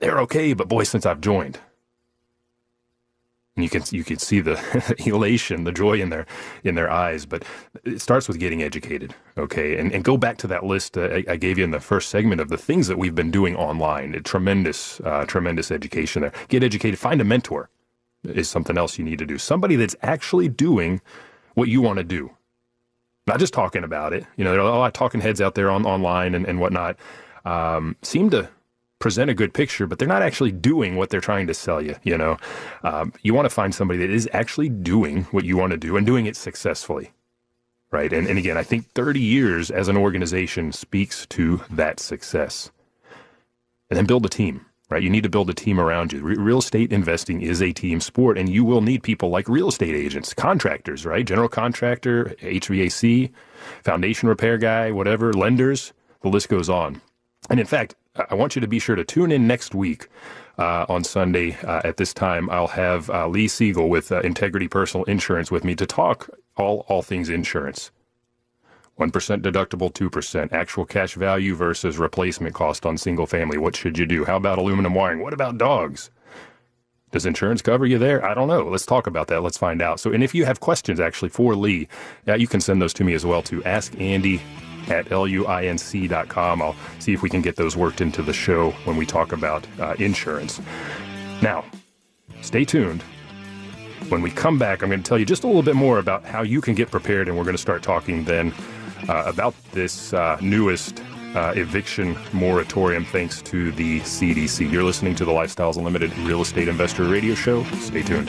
they're 0.00 0.18
okay, 0.22 0.54
but 0.54 0.68
boy, 0.68 0.84
since 0.84 1.06
I've 1.06 1.20
joined, 1.20 1.60
and 3.58 3.64
you 3.64 3.68
can 3.68 3.82
you 3.90 4.04
can 4.04 4.18
see 4.18 4.40
the 4.40 4.56
elation, 5.06 5.64
the 5.64 5.72
joy 5.72 6.00
in 6.00 6.10
their 6.10 6.26
in 6.62 6.76
their 6.76 6.88
eyes. 6.88 7.26
But 7.26 7.44
it 7.84 8.00
starts 8.00 8.28
with 8.28 8.38
getting 8.38 8.62
educated, 8.62 9.14
okay? 9.36 9.76
And 9.78 9.92
and 9.92 10.04
go 10.04 10.16
back 10.16 10.38
to 10.38 10.46
that 10.46 10.64
list 10.64 10.96
I, 10.96 11.24
I, 11.28 11.36
gave 11.36 11.58
you 11.58 11.64
in 11.64 11.72
the 11.72 11.80
first 11.80 12.08
segment 12.08 12.40
of 12.40 12.50
the 12.50 12.56
things 12.56 12.86
that 12.86 12.98
we've 12.98 13.16
been 13.16 13.32
doing 13.32 13.56
online. 13.56 14.12
Tremendous, 14.22 15.00
uh, 15.00 15.24
tremendous 15.26 15.72
education 15.72 16.22
there. 16.22 16.32
Get 16.48 16.62
educated. 16.62 17.00
Find 17.00 17.20
a 17.20 17.24
mentor 17.24 17.68
is 18.22 18.48
something 18.48 18.78
else 18.78 18.96
you 18.96 19.04
need 19.04 19.18
to 19.18 19.26
do. 19.26 19.38
Somebody 19.38 19.74
that's 19.74 19.96
actually 20.02 20.48
doing 20.48 21.00
what 21.54 21.68
you 21.68 21.82
want 21.82 21.98
to 21.98 22.04
do. 22.04 22.30
Not 23.26 23.40
just 23.40 23.52
talking 23.52 23.82
about 23.82 24.12
it. 24.12 24.24
You 24.36 24.44
know, 24.44 24.52
there 24.52 24.60
are 24.60 24.68
a 24.68 24.78
lot 24.78 24.86
of 24.86 24.92
talking 24.92 25.20
heads 25.20 25.40
out 25.40 25.56
there 25.56 25.70
on 25.70 25.84
online 25.84 26.34
and, 26.34 26.46
and 26.46 26.60
whatnot. 26.60 26.96
Um, 27.44 27.96
seem 28.02 28.30
to 28.30 28.48
present 28.98 29.30
a 29.30 29.34
good 29.34 29.54
picture, 29.54 29.86
but 29.86 29.98
they're 29.98 30.08
not 30.08 30.22
actually 30.22 30.52
doing 30.52 30.96
what 30.96 31.10
they're 31.10 31.20
trying 31.20 31.46
to 31.46 31.54
sell 31.54 31.82
you. 31.82 31.96
You 32.02 32.18
know, 32.18 32.36
um, 32.82 33.12
you 33.22 33.34
want 33.34 33.46
to 33.46 33.54
find 33.54 33.74
somebody 33.74 33.98
that 34.00 34.10
is 34.10 34.28
actually 34.32 34.68
doing 34.68 35.24
what 35.24 35.44
you 35.44 35.56
want 35.56 35.70
to 35.72 35.76
do 35.76 35.96
and 35.96 36.06
doing 36.06 36.26
it 36.26 36.36
successfully. 36.36 37.12
Right. 37.90 38.12
And, 38.12 38.26
and 38.26 38.38
again, 38.38 38.58
I 38.58 38.64
think 38.64 38.86
30 38.90 39.20
years 39.20 39.70
as 39.70 39.88
an 39.88 39.96
organization 39.96 40.72
speaks 40.72 41.26
to 41.28 41.62
that 41.70 42.00
success. 42.00 42.70
And 43.88 43.96
then 43.96 44.04
build 44.04 44.26
a 44.26 44.28
team 44.28 44.66
right? 44.90 45.02
You 45.02 45.10
need 45.10 45.22
to 45.22 45.28
build 45.28 45.50
a 45.50 45.54
team 45.54 45.78
around 45.78 46.12
you. 46.12 46.22
Re- 46.22 46.36
real 46.36 46.58
estate 46.58 46.92
investing 46.92 47.42
is 47.42 47.60
a 47.60 47.72
team 47.72 48.00
sport, 48.00 48.38
and 48.38 48.48
you 48.48 48.64
will 48.64 48.80
need 48.80 49.02
people 49.02 49.28
like 49.28 49.48
real 49.48 49.68
estate 49.68 49.94
agents, 49.94 50.32
contractors, 50.34 51.04
right? 51.04 51.26
General 51.26 51.48
contractor, 51.48 52.36
HVAC, 52.40 53.30
foundation 53.84 54.28
repair 54.28 54.58
guy, 54.58 54.90
whatever, 54.90 55.32
lenders. 55.32 55.92
The 56.22 56.28
list 56.28 56.48
goes 56.48 56.68
on. 56.68 57.00
And 57.50 57.60
in 57.60 57.66
fact, 57.66 57.94
I 58.30 58.34
want 58.34 58.54
you 58.54 58.60
to 58.60 58.68
be 58.68 58.78
sure 58.78 58.96
to 58.96 59.04
tune 59.04 59.32
in 59.32 59.46
next 59.46 59.74
week 59.74 60.08
uh, 60.58 60.86
on 60.88 61.04
Sunday 61.04 61.56
uh, 61.64 61.80
at 61.84 61.96
this 61.96 62.12
time. 62.12 62.50
I'll 62.50 62.68
have 62.68 63.10
uh, 63.10 63.28
Lee 63.28 63.48
Siegel 63.48 63.88
with 63.88 64.10
uh, 64.12 64.20
Integrity 64.20 64.68
Personal 64.68 65.04
Insurance 65.04 65.50
with 65.50 65.64
me 65.64 65.74
to 65.76 65.86
talk 65.86 66.28
all 66.56 66.84
all 66.88 67.02
things 67.02 67.28
insurance. 67.28 67.90
1% 68.98 69.12
deductible, 69.42 69.92
2%. 69.92 70.52
Actual 70.52 70.84
cash 70.84 71.14
value 71.14 71.54
versus 71.54 71.98
replacement 71.98 72.52
cost 72.54 72.84
on 72.84 72.98
single 72.98 73.26
family. 73.26 73.56
What 73.56 73.76
should 73.76 73.96
you 73.96 74.06
do? 74.06 74.24
How 74.24 74.36
about 74.36 74.58
aluminum 74.58 74.92
wiring? 74.92 75.22
What 75.22 75.32
about 75.32 75.56
dogs? 75.56 76.10
Does 77.12 77.24
insurance 77.24 77.62
cover 77.62 77.86
you 77.86 77.96
there? 77.96 78.24
I 78.24 78.34
don't 78.34 78.48
know. 78.48 78.64
Let's 78.64 78.84
talk 78.84 79.06
about 79.06 79.28
that. 79.28 79.42
Let's 79.42 79.56
find 79.56 79.80
out. 79.80 79.98
So, 80.00 80.12
and 80.12 80.22
if 80.22 80.34
you 80.34 80.44
have 80.44 80.60
questions 80.60 81.00
actually 81.00 81.30
for 81.30 81.54
Lee, 81.54 81.88
yeah, 82.26 82.34
you 82.34 82.46
can 82.46 82.60
send 82.60 82.82
those 82.82 82.92
to 82.94 83.04
me 83.04 83.14
as 83.14 83.24
well 83.24 83.40
to 83.44 83.64
Ask 83.64 83.98
Andy 83.98 84.42
at 84.90 85.06
luinc.com. 85.06 86.62
I'll 86.62 86.76
see 86.98 87.12
if 87.12 87.22
we 87.22 87.30
can 87.30 87.42
get 87.42 87.56
those 87.56 87.76
worked 87.76 88.00
into 88.00 88.22
the 88.22 88.32
show 88.32 88.70
when 88.84 88.96
we 88.96 89.06
talk 89.06 89.32
about 89.32 89.66
uh, 89.78 89.94
insurance. 89.98 90.60
Now, 91.42 91.64
stay 92.42 92.64
tuned. 92.64 93.02
When 94.08 94.22
we 94.22 94.30
come 94.30 94.58
back, 94.58 94.82
I'm 94.82 94.88
going 94.88 95.02
to 95.02 95.08
tell 95.08 95.18
you 95.18 95.26
just 95.26 95.44
a 95.44 95.46
little 95.46 95.62
bit 95.62 95.76
more 95.76 95.98
about 95.98 96.24
how 96.24 96.42
you 96.42 96.60
can 96.60 96.74
get 96.74 96.90
prepared, 96.90 97.28
and 97.28 97.36
we're 97.36 97.44
going 97.44 97.56
to 97.56 97.62
start 97.62 97.82
talking 97.82 98.24
then 98.24 98.54
uh, 99.08 99.24
about 99.26 99.54
this 99.72 100.12
uh, 100.14 100.38
newest 100.40 101.02
uh, 101.34 101.52
eviction 101.56 102.16
moratorium 102.32 103.04
thanks 103.04 103.42
to 103.42 103.70
the 103.72 104.00
CDC. 104.00 104.70
You're 104.70 104.82
listening 104.82 105.14
to 105.16 105.24
the 105.24 105.32
Lifestyles 105.32 105.76
Unlimited 105.76 106.16
Real 106.18 106.40
Estate 106.40 106.68
Investor 106.68 107.04
Radio 107.04 107.34
Show. 107.34 107.64
Stay 107.64 108.02
tuned. 108.02 108.28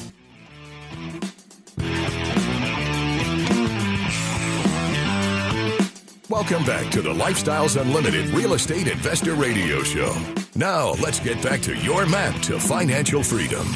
Welcome 6.31 6.63
back 6.63 6.89
to 6.91 7.01
the 7.01 7.13
Lifestyles 7.13 7.79
Unlimited 7.79 8.27
Real 8.27 8.53
Estate 8.53 8.87
Investor 8.87 9.33
Radio 9.35 9.83
Show. 9.83 10.15
Now, 10.55 10.91
let's 10.93 11.19
get 11.19 11.43
back 11.43 11.59
to 11.63 11.75
your 11.75 12.05
map 12.05 12.41
to 12.43 12.57
financial 12.57 13.21
freedom. 13.21 13.67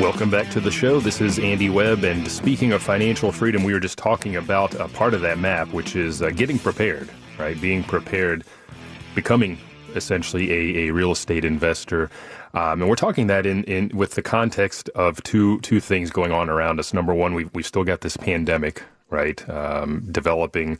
Welcome 0.00 0.30
back 0.30 0.48
to 0.50 0.60
the 0.60 0.70
show. 0.70 1.00
This 1.00 1.20
is 1.20 1.40
Andy 1.40 1.70
Webb. 1.70 2.04
And 2.04 2.30
speaking 2.30 2.70
of 2.70 2.84
financial 2.84 3.32
freedom, 3.32 3.64
we 3.64 3.72
were 3.72 3.80
just 3.80 3.98
talking 3.98 4.36
about 4.36 4.76
a 4.76 4.86
part 4.86 5.12
of 5.12 5.22
that 5.22 5.40
map, 5.40 5.72
which 5.72 5.96
is 5.96 6.22
uh, 6.22 6.30
getting 6.30 6.60
prepared, 6.60 7.10
right? 7.36 7.60
Being 7.60 7.82
prepared, 7.82 8.44
becoming 9.16 9.58
essentially 9.96 10.52
a, 10.52 10.86
a 10.86 10.92
real 10.92 11.10
estate 11.10 11.44
investor. 11.44 12.10
Um, 12.54 12.82
and 12.82 12.88
we're 12.88 12.94
talking 12.94 13.26
that 13.26 13.44
in, 13.44 13.64
in 13.64 13.88
with 13.88 14.12
the 14.12 14.22
context 14.22 14.88
of 14.90 15.20
two 15.24 15.58
two 15.62 15.80
things 15.80 16.12
going 16.12 16.30
on 16.30 16.48
around 16.48 16.78
us. 16.78 16.94
Number 16.94 17.12
one, 17.12 17.34
we've, 17.34 17.52
we've 17.54 17.66
still 17.66 17.82
got 17.82 18.02
this 18.02 18.16
pandemic, 18.16 18.84
right? 19.10 19.48
Um, 19.48 20.06
developing 20.10 20.78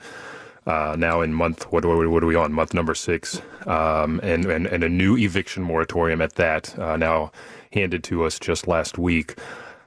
uh, 0.66 0.96
now 0.98 1.22
in 1.22 1.32
month 1.32 1.64
what 1.72 1.84
we, 1.84 2.06
what 2.06 2.22
are 2.22 2.26
we 2.26 2.34
on 2.34 2.52
month 2.52 2.74
number 2.74 2.94
six, 2.94 3.40
um, 3.66 4.20
and, 4.22 4.44
and 4.46 4.66
and 4.66 4.84
a 4.84 4.88
new 4.88 5.16
eviction 5.16 5.62
moratorium 5.62 6.20
at 6.20 6.34
that 6.34 6.78
uh, 6.78 6.96
now 6.96 7.32
handed 7.72 8.04
to 8.04 8.24
us 8.24 8.38
just 8.38 8.68
last 8.68 8.98
week. 8.98 9.36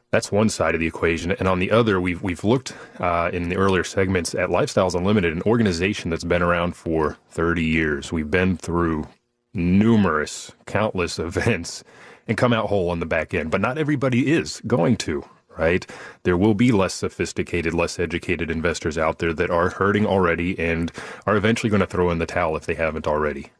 That's 0.09 0.31
one 0.31 0.49
side 0.49 0.73
of 0.75 0.81
the 0.81 0.87
equation, 0.87 1.31
and 1.31 1.47
on 1.47 1.59
the 1.59 1.71
other, 1.71 2.01
we've 2.01 2.21
we've 2.21 2.43
looked 2.43 2.73
uh, 2.99 3.29
in 3.31 3.49
the 3.49 3.57
earlier 3.57 3.83
segments 3.83 4.33
at 4.35 4.49
Lifestyles 4.49 4.95
Unlimited, 4.95 5.33
an 5.33 5.43
organization 5.43 6.09
that's 6.09 6.23
been 6.23 6.41
around 6.41 6.75
for 6.75 7.17
30 7.29 7.63
years. 7.63 8.11
We've 8.11 8.31
been 8.31 8.57
through 8.57 9.07
numerous, 9.53 10.51
countless 10.65 11.19
events 11.19 11.83
and 12.27 12.37
come 12.37 12.53
out 12.53 12.67
whole 12.67 12.89
on 12.89 12.99
the 12.99 13.05
back 13.05 13.33
end. 13.33 13.51
But 13.51 13.61
not 13.61 13.77
everybody 13.77 14.31
is 14.31 14.61
going 14.67 14.97
to, 14.97 15.23
right? 15.57 15.85
There 16.23 16.37
will 16.37 16.53
be 16.53 16.71
less 16.71 16.93
sophisticated, 16.93 17.73
less 17.73 17.99
educated 17.99 18.49
investors 18.49 18.97
out 18.97 19.19
there 19.19 19.33
that 19.33 19.49
are 19.49 19.69
hurting 19.69 20.05
already 20.05 20.57
and 20.57 20.91
are 21.25 21.35
eventually 21.35 21.69
going 21.69 21.81
to 21.81 21.87
throw 21.87 22.09
in 22.09 22.19
the 22.19 22.25
towel 22.25 22.55
if 22.55 22.65
they 22.65 22.75
haven't 22.75 23.07
already. 23.07 23.51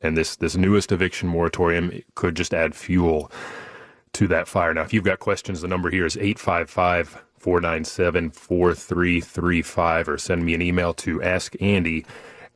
And 0.00 0.16
this, 0.16 0.36
this 0.36 0.56
newest 0.56 0.92
eviction 0.92 1.28
moratorium 1.28 2.02
could 2.14 2.36
just 2.36 2.52
add 2.52 2.74
fuel 2.74 3.30
to 4.12 4.26
that 4.28 4.48
fire. 4.48 4.74
Now, 4.74 4.82
if 4.82 4.92
you've 4.92 5.04
got 5.04 5.18
questions, 5.18 5.60
the 5.60 5.68
number 5.68 5.90
here 5.90 6.06
is 6.06 6.16
855 6.16 7.24
497 7.38 8.30
4335 8.30 10.08
or 10.08 10.18
send 10.18 10.44
me 10.44 10.54
an 10.54 10.62
email 10.62 10.94
to 10.94 11.18
askandy 11.18 12.06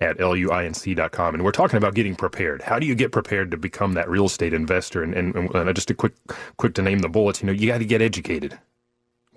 at 0.01 0.19
luinc.com. 0.19 1.35
And 1.35 1.45
we're 1.45 1.53
talking 1.53 1.77
about 1.77 1.95
getting 1.95 2.14
prepared. 2.14 2.62
How 2.62 2.79
do 2.79 2.87
you 2.87 2.95
get 2.95 3.12
prepared 3.12 3.51
to 3.51 3.57
become 3.57 3.95
that 3.95 4.09
real 4.09 4.27
estate 4.27 4.55
investor? 4.55 5.03
And, 5.03 5.14
and, 5.14 5.55
and 5.55 5.75
just 5.75 5.91
a 5.91 5.95
quick, 5.95 6.14
quick 6.57 6.75
to 6.75 6.83
name 6.83 7.01
the 7.01 7.09
bullets, 7.09 7.43
you 7.43 7.47
know, 7.47 7.53
you 7.53 7.67
got 7.67 7.79
to 7.79 7.85
get 7.85 8.01
educated. 8.01 8.59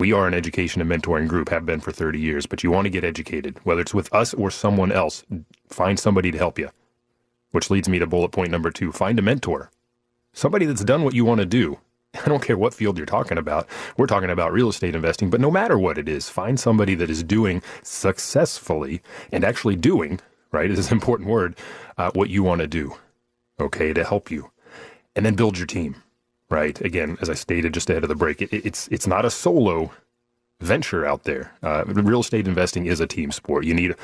We 0.02 0.14
are 0.14 0.28
an 0.28 0.34
education 0.34 0.82
and 0.82 0.90
mentoring 0.90 1.28
group, 1.28 1.50
have 1.50 1.64
been 1.64 1.80
for 1.80 1.92
30 1.92 2.20
years, 2.20 2.48
but 2.48 2.64
you 2.64 2.72
want 2.72 2.86
to 2.86 2.90
get 2.90 3.04
educated, 3.04 3.60
whether 3.66 3.82
it's 3.82 3.94
with 3.94 4.12
us 4.12 4.34
or 4.34 4.50
someone 4.50 4.92
else. 4.92 5.24
Find 5.70 6.00
somebody 6.00 6.32
to 6.32 6.40
help 6.40 6.58
you. 6.58 6.72
Which 7.52 7.70
leads 7.70 7.88
me 7.88 8.00
to 8.00 8.08
bullet 8.08 8.32
point 8.32 8.50
number 8.50 8.72
two 8.72 8.92
find 8.92 9.20
a 9.20 9.22
mentor. 9.22 9.70
Somebody 10.34 10.66
that's 10.66 10.84
done 10.84 11.04
what 11.04 11.14
you 11.14 11.24
want 11.24 11.40
to 11.42 11.46
do. 11.46 11.78
I 12.16 12.28
don't 12.28 12.42
care 12.42 12.58
what 12.58 12.74
field 12.74 12.98
you're 12.98 13.06
talking 13.06 13.38
about. 13.38 13.68
We're 13.96 14.08
talking 14.08 14.32
about 14.32 14.52
real 14.52 14.70
estate 14.70 14.96
investing, 14.96 15.30
but 15.30 15.40
no 15.40 15.52
matter 15.52 15.78
what 15.78 16.00
it 16.00 16.10
is, 16.10 16.30
find 16.30 16.60
somebody 16.60 16.96
that 16.96 17.12
is 17.12 17.22
doing 17.22 17.62
successfully 17.84 19.04
and 19.32 19.44
actually 19.44 19.76
doing 19.76 20.20
right? 20.52 20.72
Is 20.72 20.88
an 20.88 20.94
important 20.94 21.30
word. 21.30 21.56
Uh, 22.00 22.10
what 22.16 22.32
you 22.32 22.42
want 22.42 22.62
to 22.62 22.68
do, 22.68 22.96
okay, 23.60 23.94
to 23.94 24.04
help 24.04 24.32
you, 24.32 24.50
and 25.16 25.24
then 25.24 25.36
build 25.36 25.60
your 25.60 25.68
team, 25.68 26.02
right? 26.52 26.80
Again, 26.82 27.18
as 27.22 27.30
I 27.30 27.34
stated 27.34 27.74
just 27.74 27.90
ahead 27.90 28.04
of 28.04 28.10
the 28.10 28.16
break, 28.16 28.42
it, 28.42 28.54
it's 28.54 28.88
it's 28.90 29.08
not 29.08 29.26
a 29.26 29.32
solo 29.32 29.92
venture 30.60 31.06
out 31.06 31.24
there. 31.24 31.54
Uh, 31.64 31.86
real 31.88 32.20
estate 32.20 32.48
investing 32.48 32.86
is 32.86 33.00
a 33.00 33.08
team 33.08 33.32
sport. 33.32 33.66
You 33.66 33.74
need 33.74 33.96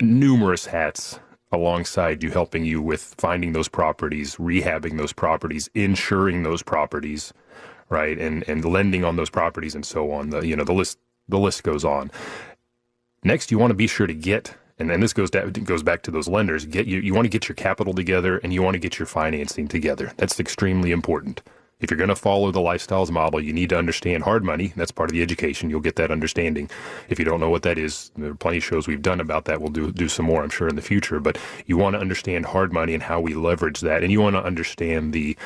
numerous 0.00 0.66
hats 0.66 1.18
alongside 1.52 2.22
you, 2.22 2.30
helping 2.30 2.64
you 2.64 2.80
with 2.80 3.14
finding 3.18 3.52
those 3.52 3.68
properties, 3.68 4.36
rehabbing 4.36 4.96
those 4.96 5.12
properties, 5.12 5.68
insuring 5.74 6.44
those 6.44 6.62
properties, 6.62 7.34
right, 7.90 8.16
and 8.18 8.48
and 8.48 8.64
lending 8.64 9.04
on 9.04 9.16
those 9.16 9.30
properties, 9.30 9.74
and 9.74 9.84
so 9.84 10.12
on. 10.12 10.30
The 10.30 10.46
you 10.46 10.56
know 10.56 10.64
the 10.64 10.72
list 10.72 10.98
the 11.28 11.38
list 11.38 11.64
goes 11.64 11.84
on. 11.84 12.10
Next, 13.24 13.50
you 13.50 13.58
want 13.58 13.72
to 13.72 13.74
be 13.74 13.88
sure 13.88 14.06
to 14.06 14.14
get 14.14 14.54
and 14.78 14.90
then 14.90 15.00
this 15.00 15.12
goes 15.12 15.30
to, 15.30 15.50
goes 15.50 15.82
back 15.82 16.02
to 16.02 16.10
those 16.10 16.28
lenders. 16.28 16.66
Get 16.66 16.86
you 16.86 17.00
you 17.00 17.14
want 17.14 17.24
to 17.24 17.30
get 17.30 17.48
your 17.48 17.56
capital 17.56 17.94
together 17.94 18.38
and 18.38 18.52
you 18.52 18.62
want 18.62 18.74
to 18.74 18.78
get 18.78 18.98
your 18.98 19.06
financing 19.06 19.68
together. 19.68 20.12
That's 20.16 20.38
extremely 20.38 20.92
important. 20.92 21.42
If 21.80 21.90
you're 21.90 21.98
going 21.98 22.08
to 22.08 22.16
follow 22.16 22.50
the 22.50 22.60
lifestyles 22.60 23.10
model, 23.10 23.38
you 23.38 23.52
need 23.52 23.68
to 23.68 23.76
understand 23.78 24.22
hard 24.22 24.42
money. 24.42 24.72
That's 24.76 24.90
part 24.90 25.10
of 25.10 25.12
the 25.12 25.22
education. 25.22 25.68
You'll 25.68 25.80
get 25.80 25.96
that 25.96 26.10
understanding. 26.10 26.70
If 27.10 27.18
you 27.18 27.24
don't 27.26 27.38
know 27.38 27.50
what 27.50 27.64
that 27.64 27.76
is, 27.76 28.10
there 28.16 28.30
are 28.30 28.34
plenty 28.34 28.58
of 28.58 28.64
shows 28.64 28.86
we've 28.86 29.02
done 29.02 29.20
about 29.20 29.44
that. 29.44 29.60
We'll 29.60 29.70
do 29.70 29.92
do 29.92 30.08
some 30.08 30.24
more, 30.24 30.42
I'm 30.42 30.50
sure, 30.50 30.68
in 30.68 30.76
the 30.76 30.82
future. 30.82 31.20
But 31.20 31.38
you 31.66 31.76
want 31.76 31.94
to 31.94 32.00
understand 32.00 32.46
hard 32.46 32.72
money 32.72 32.94
and 32.94 33.02
how 33.02 33.20
we 33.20 33.34
leverage 33.34 33.80
that, 33.80 34.02
and 34.02 34.10
you 34.10 34.22
want 34.22 34.36
to 34.36 34.42
understand 34.42 35.12
the 35.12 35.36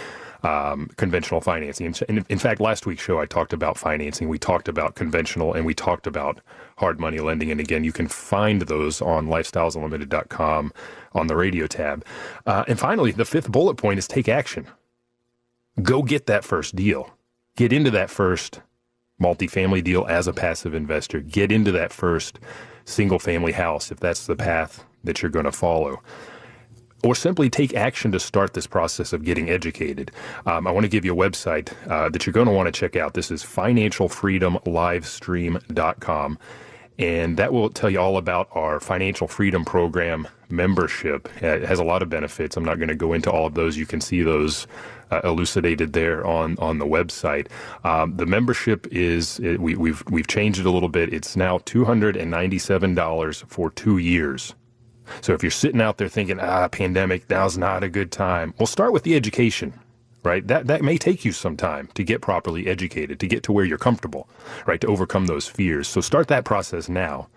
um, 0.43 0.89
conventional 0.97 1.41
financing. 1.41 1.95
And 2.09 2.25
in 2.29 2.39
fact, 2.39 2.61
last 2.61 2.87
week's 2.87 3.03
show, 3.03 3.19
I 3.19 3.27
talked 3.27 3.53
about 3.53 3.77
financing. 3.77 4.29
We 4.29 4.39
talked 4.39 4.69
about 4.69 4.95
conventional 4.95 5.53
and 5.53 5.67
we 5.67 5.75
talked 5.75 6.07
about 6.07 6.41
hard 6.79 6.99
money 6.99 7.19
lending. 7.19 7.51
And 7.51 7.61
again, 7.61 7.85
you 7.85 7.93
can 7.93 8.09
find 8.09 8.63
those 8.63 9.03
on 9.03 9.27
lifestylesunlimited.com 9.27 10.73
on 11.13 11.27
the 11.27 11.37
radio 11.37 11.67
tab. 11.67 12.05
Uh, 12.47 12.65
and 12.69 12.79
finally, 12.79 13.11
the 13.13 13.25
fifth 13.25 13.51
bullet 13.51 13.75
point 13.75 13.99
is 13.99 14.09
take 14.09 14.29
action. 14.29 14.67
Go 15.83 16.03
get 16.03 16.27
that 16.27 16.45
first 16.45 16.77
deal. 16.77 17.11
Get 17.57 17.73
into 17.73 17.91
that 17.93 18.11
first 18.11 18.61
multifamily 19.21 19.85
deal 19.85 20.07
as 20.09 20.27
a 20.27 20.33
passive 20.33 20.75
investor. 20.75 21.21
Get 21.21 21.53
into 21.53 21.73
that 21.73 21.93
first 21.93 22.39
single 22.85 23.19
family 23.19 23.53
house 23.53 23.91
if 23.91 24.01
that's 24.01 24.27
the 24.27 24.37
path 24.37 24.85
that 25.05 25.23
you're 25.23 25.31
going 25.31 25.45
to 25.45 25.53
follow 25.53 26.01
or 27.03 27.15
simply 27.15 27.49
take 27.49 27.75
action 27.75 28.13
to 28.13 28.21
start 28.21 28.53
this 28.53 28.67
process 28.67 29.13
of 29.13 29.25
getting 29.25 29.51
educated. 29.51 30.11
Um, 30.47 30.67
I 30.67 30.71
want 30.71 30.85
to 30.85 30.89
give 30.89 31.05
you 31.05 31.13
a 31.13 31.17
website 31.17 31.73
uh, 31.89 32.09
that 32.11 32.27
you're 32.27 32.33
going 32.33 32.47
to 32.47 32.53
want 32.53 32.67
to 32.67 32.73
check 32.73 32.97
out. 32.97 33.15
This 33.15 33.31
is 33.31 33.43
financialfreedomlivestream.com. 33.43 36.39
And 37.01 37.39
that 37.39 37.53
will 37.55 37.71
tell 37.71 37.89
you 37.89 37.99
all 37.99 38.19
about 38.19 38.49
our 38.53 38.79
financial 38.79 39.27
freedom 39.27 39.65
program 39.65 40.29
membership. 40.51 41.31
It 41.43 41.63
has 41.63 41.79
a 41.79 41.85
lot 41.85 42.03
of 42.03 42.11
benefits. 42.11 42.59
I'm 42.59 42.65
not 42.65 42.77
going 42.77 42.89
to 42.89 42.95
go 42.95 43.15
into 43.15 43.31
all 43.31 43.47
of 43.47 43.55
those. 43.55 43.79
You 43.79 43.87
can 43.87 44.03
see 44.03 44.23
those 44.23 44.67
uh, 45.11 45.23
elucidated 45.25 45.95
there 45.95 46.27
on 46.27 46.59
on 46.59 46.79
the 46.79 46.85
website. 46.85 47.47
Um, 47.85 48.17
the 48.17 48.27
membership 48.27 48.87
is 48.93 49.41
it, 49.41 49.61
we, 49.61 49.77
we've 49.77 50.03
we've 50.11 50.27
changed 50.27 50.61
it 50.61 50.67
a 50.67 50.71
little 50.71 50.91
bit. 50.91 51.13
It's 51.15 51.37
now 51.37 51.59
two 51.65 51.87
hundred 51.87 52.17
and 52.17 52.31
ninety 52.31 52.59
seven 52.59 52.95
dollars 52.95 53.45
for 53.49 53.71
two 53.71 53.97
years. 53.97 54.55
So 55.23 55.33
if 55.33 55.43
you're 55.43 55.51
sitting 55.51 55.81
out 55.81 55.99
there 55.99 56.09
thinking, 56.09 56.39
ah, 56.39 56.69
pandemic, 56.69 57.29
now's 57.31 57.59
not 57.59 57.83
a 57.83 57.89
good 57.89 58.13
time, 58.13 58.55
We'll 58.59 58.67
start 58.67 58.93
with 58.93 59.03
the 59.03 59.17
education, 59.17 59.73
right? 60.23 60.47
That, 60.47 60.67
that 60.67 60.83
may 60.83 60.99
take 60.99 61.25
you 61.25 61.33
some 61.33 61.57
time 61.57 61.89
to 61.95 62.05
get 62.05 62.21
properly 62.21 62.67
educated, 62.67 63.21
to 63.21 63.27
get 63.27 63.43
to 63.45 63.53
where 63.53 63.65
you're 63.65 63.79
comfortable, 63.79 64.29
right? 64.67 64.81
To 64.81 64.87
overcome 64.87 65.27
those 65.27 65.47
fears. 65.47 65.89
So 65.89 66.01
start 66.01 66.29
that 66.29 66.45
process 66.45 66.89
now. 66.89 67.29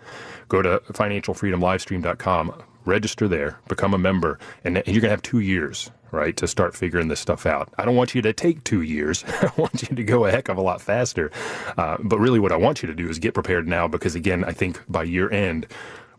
Go 0.50 0.62
to 0.62 0.80
financialfreedomlivestream.com, 0.88 2.64
register 2.86 3.28
there, 3.28 3.60
become 3.68 3.94
a 3.94 3.98
member, 3.98 4.40
and 4.64 4.76
you're 4.76 5.02
going 5.02 5.04
to 5.04 5.10
have 5.10 5.22
two 5.22 5.40
years, 5.40 5.90
right, 6.12 6.36
to 6.38 6.48
start 6.48 6.76
figuring 6.76 7.08
this 7.08 7.20
stuff 7.20 7.46
out. 7.46 7.74
I 7.78 7.86
don't 7.86 7.96
want 7.96 8.14
you 8.14 8.22
to 8.22 8.34
take 8.34 8.64
two 8.64 8.82
years. 8.82 9.24
I 9.42 9.52
want 9.58 9.82
you 9.82 9.96
to 9.96 10.04
go 10.04 10.26
a 10.26 10.32
heck 10.32 10.50
of 10.50 10.58
a 10.58 10.62
lot 10.62 10.82
faster. 10.82 11.32
Uh, 11.78 11.98
but 12.04 12.20
really, 12.20 12.40
what 12.40 12.52
I 12.52 12.58
want 12.58 12.84
you 12.84 12.88
to 12.88 12.96
do 12.96 13.08
is 13.08 13.20
get 13.20 13.34
prepared 13.34 13.68
now 13.68 13.88
because, 13.88 14.16
again, 14.16 14.44
I 14.44 14.52
think 14.52 14.82
by 14.90 15.04
year 15.04 15.32
end, 15.32 15.68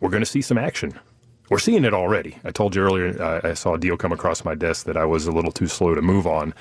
we're 0.00 0.10
going 0.10 0.22
to 0.22 0.26
see 0.26 0.42
some 0.42 0.58
action 0.58 0.98
we're 1.50 1.58
seeing 1.58 1.84
it 1.84 1.94
already. 1.94 2.38
I 2.44 2.50
told 2.50 2.74
you 2.74 2.82
earlier, 2.82 3.20
uh, 3.22 3.40
I 3.44 3.54
saw 3.54 3.74
a 3.74 3.78
deal 3.78 3.96
come 3.96 4.12
across 4.12 4.44
my 4.44 4.54
desk 4.54 4.86
that 4.86 4.96
I 4.96 5.04
was 5.04 5.26
a 5.26 5.32
little 5.32 5.52
too 5.52 5.66
slow 5.66 5.94
to 5.94 6.02
move 6.02 6.26
on. 6.26 6.54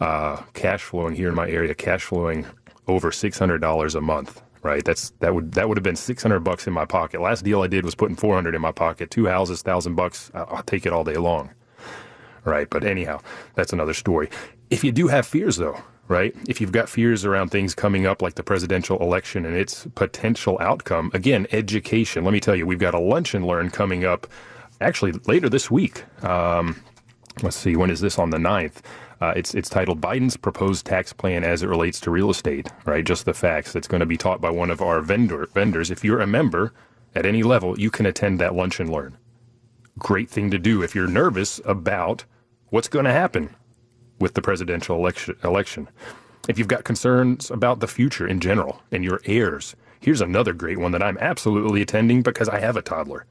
Uh, 0.00 0.42
cash 0.54 0.82
flowing 0.82 1.14
here 1.14 1.28
in 1.28 1.34
my 1.34 1.48
area, 1.48 1.74
cash 1.74 2.04
flowing 2.04 2.46
over 2.88 3.12
six 3.12 3.38
hundred 3.38 3.60
dollars 3.60 3.94
a 3.94 4.00
month. 4.00 4.42
Right, 4.62 4.84
that's 4.84 5.10
that 5.18 5.34
would 5.34 5.52
that 5.52 5.68
would 5.68 5.76
have 5.76 5.82
been 5.82 5.96
six 5.96 6.22
hundred 6.22 6.40
bucks 6.40 6.66
in 6.68 6.72
my 6.72 6.84
pocket. 6.84 7.20
Last 7.20 7.42
deal 7.44 7.62
I 7.62 7.66
did 7.66 7.84
was 7.84 7.96
putting 7.96 8.14
four 8.16 8.34
hundred 8.34 8.54
in 8.54 8.62
my 8.62 8.72
pocket. 8.72 9.10
Two 9.10 9.26
houses, 9.26 9.60
thousand 9.62 9.96
bucks. 9.96 10.30
I'll 10.34 10.62
take 10.62 10.86
it 10.86 10.92
all 10.92 11.02
day 11.04 11.16
long. 11.16 11.50
Right, 12.44 12.68
but 12.70 12.84
anyhow, 12.84 13.20
that's 13.54 13.72
another 13.72 13.94
story. 13.94 14.30
If 14.70 14.82
you 14.82 14.92
do 14.92 15.08
have 15.08 15.26
fears, 15.26 15.56
though, 15.56 15.80
right? 16.08 16.34
If 16.48 16.60
you've 16.60 16.72
got 16.72 16.88
fears 16.88 17.24
around 17.24 17.48
things 17.48 17.74
coming 17.74 18.06
up 18.06 18.22
like 18.22 18.34
the 18.34 18.42
presidential 18.42 18.98
election 18.98 19.46
and 19.46 19.56
its 19.56 19.86
potential 19.94 20.58
outcome, 20.60 21.10
again, 21.14 21.46
education. 21.52 22.24
Let 22.24 22.32
me 22.32 22.40
tell 22.40 22.56
you, 22.56 22.66
we've 22.66 22.78
got 22.78 22.94
a 22.94 22.98
lunch 22.98 23.34
and 23.34 23.46
learn 23.46 23.70
coming 23.70 24.04
up 24.04 24.26
actually 24.80 25.12
later 25.26 25.48
this 25.48 25.70
week. 25.70 26.04
Um, 26.24 26.82
let's 27.42 27.56
see, 27.56 27.76
when 27.76 27.90
is 27.90 28.00
this 28.00 28.18
on 28.18 28.30
the 28.30 28.38
9th? 28.38 28.82
Uh, 29.20 29.32
it's 29.36 29.54
it's 29.54 29.68
titled 29.68 30.00
Biden's 30.00 30.36
proposed 30.36 30.84
tax 30.84 31.12
plan 31.12 31.44
as 31.44 31.62
it 31.62 31.68
relates 31.68 32.00
to 32.00 32.10
real 32.10 32.28
estate, 32.28 32.68
right? 32.84 33.04
Just 33.04 33.24
the 33.24 33.32
facts. 33.32 33.72
That's 33.72 33.86
going 33.86 34.00
to 34.00 34.06
be 34.06 34.16
taught 34.16 34.40
by 34.40 34.50
one 34.50 34.68
of 34.68 34.82
our 34.82 35.00
vendor 35.00 35.46
vendors. 35.54 35.92
If 35.92 36.02
you're 36.02 36.20
a 36.20 36.26
member 36.26 36.72
at 37.14 37.24
any 37.24 37.44
level, 37.44 37.78
you 37.78 37.88
can 37.88 38.04
attend 38.04 38.40
that 38.40 38.56
lunch 38.56 38.80
and 38.80 38.90
learn. 38.90 39.16
Great 39.96 40.28
thing 40.28 40.50
to 40.50 40.58
do 40.58 40.82
if 40.82 40.96
you're 40.96 41.06
nervous 41.06 41.60
about 41.64 42.24
what's 42.70 42.88
going 42.88 43.04
to 43.04 43.12
happen 43.12 43.54
with 44.22 44.34
the 44.34 44.42
presidential 44.42 44.96
election. 44.96 45.36
election. 45.44 45.88
If 46.48 46.58
you've 46.58 46.68
got 46.68 46.84
concerns 46.84 47.50
about 47.50 47.80
the 47.80 47.86
future 47.86 48.26
in 48.26 48.40
general 48.40 48.82
and 48.90 49.04
your 49.04 49.20
heirs, 49.26 49.76
Here's 50.02 50.20
another 50.20 50.52
great 50.52 50.78
one 50.78 50.90
that 50.92 51.02
I'm 51.02 51.16
absolutely 51.18 51.80
attending 51.80 52.22
because 52.22 52.48
I 52.48 52.58
have 52.58 52.76
a 52.76 52.82
toddler. 52.82 53.24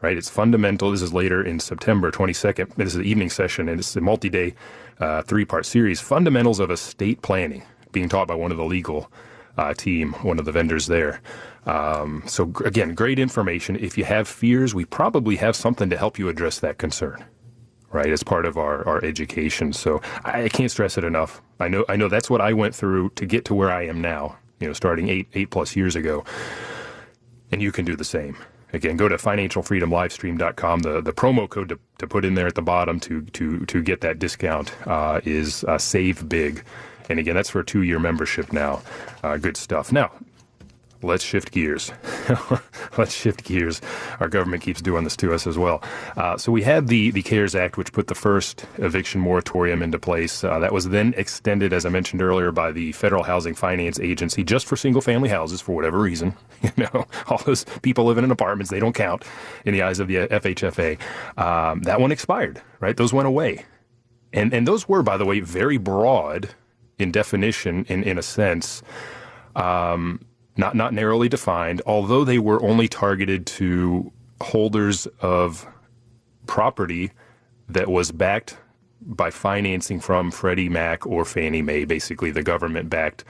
Right? 0.00 0.16
It's 0.16 0.28
fundamental. 0.28 0.92
This 0.92 1.02
is 1.02 1.12
later 1.12 1.42
in 1.42 1.58
September 1.58 2.12
22nd. 2.12 2.76
This 2.76 2.88
is 2.88 2.94
the 2.94 3.02
evening 3.02 3.30
session, 3.30 3.68
and 3.68 3.80
it's 3.80 3.96
a 3.96 4.00
multi 4.00 4.28
day, 4.28 4.54
uh, 5.00 5.22
three 5.22 5.44
part 5.44 5.66
series 5.66 6.00
Fundamentals 6.00 6.60
of 6.60 6.70
Estate 6.70 7.20
Planning, 7.22 7.64
being 7.90 8.08
taught 8.08 8.28
by 8.28 8.36
one 8.36 8.52
of 8.52 8.58
the 8.58 8.64
legal 8.64 9.10
uh, 9.58 9.74
team, 9.74 10.12
one 10.22 10.38
of 10.38 10.44
the 10.44 10.52
vendors 10.52 10.86
there. 10.86 11.20
Um, 11.66 12.22
so, 12.26 12.52
again, 12.64 12.94
great 12.94 13.18
information. 13.18 13.74
If 13.74 13.98
you 13.98 14.04
have 14.04 14.28
fears, 14.28 14.72
we 14.72 14.84
probably 14.84 15.34
have 15.36 15.56
something 15.56 15.90
to 15.90 15.96
help 15.96 16.16
you 16.16 16.28
address 16.28 16.60
that 16.60 16.78
concern 16.78 17.24
right 17.94 18.10
as 18.10 18.22
part 18.22 18.44
of 18.44 18.58
our, 18.58 18.86
our 18.86 19.02
education. 19.04 19.72
So 19.72 20.02
I, 20.24 20.48
can't 20.48 20.70
stress 20.70 20.98
it 20.98 21.04
enough. 21.04 21.40
I 21.60 21.68
know 21.68 21.84
i 21.88 21.96
know 21.96 22.08
that's 22.08 22.28
what 22.28 22.40
i 22.40 22.52
went 22.52 22.74
through 22.74 23.10
to 23.10 23.24
get 23.24 23.44
to 23.46 23.54
where 23.54 23.70
i 23.70 23.82
am 23.86 24.00
now 24.00 24.36
you 24.60 24.66
know 24.66 24.72
starting 24.72 25.08
eight 25.08 25.28
eight 25.34 25.50
plus 25.50 25.76
years 25.76 25.96
ago. 25.96 26.24
And 27.52 27.62
you 27.62 27.70
can 27.70 27.84
do 27.84 27.94
the 27.94 28.04
same. 28.04 28.36
Again 28.72 28.96
go 28.96 29.08
to 29.08 29.16
financialfreedomlivestream.com 29.16 30.80
the 30.80 31.00
the 31.00 31.12
promo 31.12 31.48
code 31.48 31.68
to, 31.68 31.78
to 31.98 32.06
put 32.06 32.24
in 32.24 32.34
there 32.34 32.48
at 32.48 32.56
the 32.56 32.62
bottom 32.62 32.98
to 33.00 33.22
to 33.22 33.64
to 33.66 33.82
get 33.82 34.00
that 34.00 34.18
discount 34.18 34.74
uh, 34.86 35.20
is 35.24 35.64
uh, 35.64 35.78
save 35.78 36.28
big. 36.28 36.64
And 37.08 37.18
again 37.18 37.34
that's 37.34 37.50
for 37.50 37.60
a 37.60 37.64
two 37.64 37.82
year 37.82 37.98
membership 37.98 38.52
now. 38.52 38.82
Uh, 39.22 39.36
good 39.36 39.56
stuff. 39.56 39.92
Now 39.92 40.10
let's 41.04 41.24
shift 41.24 41.52
gears. 41.52 41.92
let's 42.98 43.14
shift 43.14 43.44
gears. 43.44 43.80
Our 44.20 44.28
government 44.28 44.62
keeps 44.62 44.80
doing 44.82 45.04
this 45.04 45.16
to 45.18 45.32
us 45.32 45.46
as 45.46 45.58
well. 45.58 45.82
Uh, 46.16 46.36
so 46.36 46.50
we 46.50 46.62
had 46.62 46.88
the 46.88 47.10
the 47.10 47.22
CARES 47.22 47.54
Act, 47.54 47.76
which 47.76 47.92
put 47.92 48.06
the 48.06 48.14
first 48.14 48.66
eviction 48.78 49.20
moratorium 49.20 49.82
into 49.82 49.98
place. 49.98 50.42
Uh, 50.42 50.58
that 50.58 50.72
was 50.72 50.88
then 50.88 51.14
extended, 51.16 51.72
as 51.72 51.86
I 51.86 51.88
mentioned 51.88 52.22
earlier, 52.22 52.52
by 52.52 52.72
the 52.72 52.92
Federal 52.92 53.22
Housing 53.22 53.54
Finance 53.54 54.00
Agency 54.00 54.42
just 54.42 54.66
for 54.66 54.76
single 54.76 55.02
family 55.02 55.28
houses 55.28 55.60
for 55.60 55.74
whatever 55.74 55.98
reason. 55.98 56.34
You 56.76 56.88
know, 56.94 57.06
all 57.28 57.38
those 57.44 57.64
people 57.82 58.06
living 58.06 58.24
in 58.24 58.30
apartments 58.30 58.70
they 58.70 58.80
don't 58.80 58.94
count 58.94 59.22
in 59.66 59.74
the 59.74 59.82
eyes 59.82 60.00
of 60.00 60.08
the 60.08 60.16
FHFA. 60.16 60.98
Um, 61.38 61.82
that 61.82 62.00
one 62.00 62.10
expired. 62.10 62.62
Right, 62.80 62.96
those 62.96 63.12
went 63.12 63.28
away, 63.28 63.64
and 64.32 64.52
and 64.54 64.66
those 64.66 64.88
were, 64.88 65.02
by 65.02 65.18
the 65.18 65.26
way, 65.26 65.40
very 65.40 65.76
broad 65.76 66.54
in 66.98 67.12
definition, 67.12 67.84
in 67.88 68.02
in 68.02 68.18
a 68.18 68.22
sense. 68.22 68.82
Um, 69.56 70.24
not 70.56 70.74
not 70.74 70.92
narrowly 70.92 71.28
defined, 71.28 71.82
although 71.86 72.24
they 72.24 72.38
were 72.38 72.62
only 72.62 72.88
targeted 72.88 73.46
to 73.46 74.12
holders 74.40 75.06
of 75.20 75.66
property 76.46 77.10
that 77.68 77.88
was 77.88 78.12
backed 78.12 78.56
by 79.00 79.30
financing 79.30 80.00
from 80.00 80.30
Freddie 80.30 80.68
Mac 80.68 81.06
or 81.06 81.24
Fannie 81.24 81.62
Mae, 81.62 81.84
basically 81.84 82.30
the 82.30 82.42
government 82.42 82.88
backed, 82.88 83.24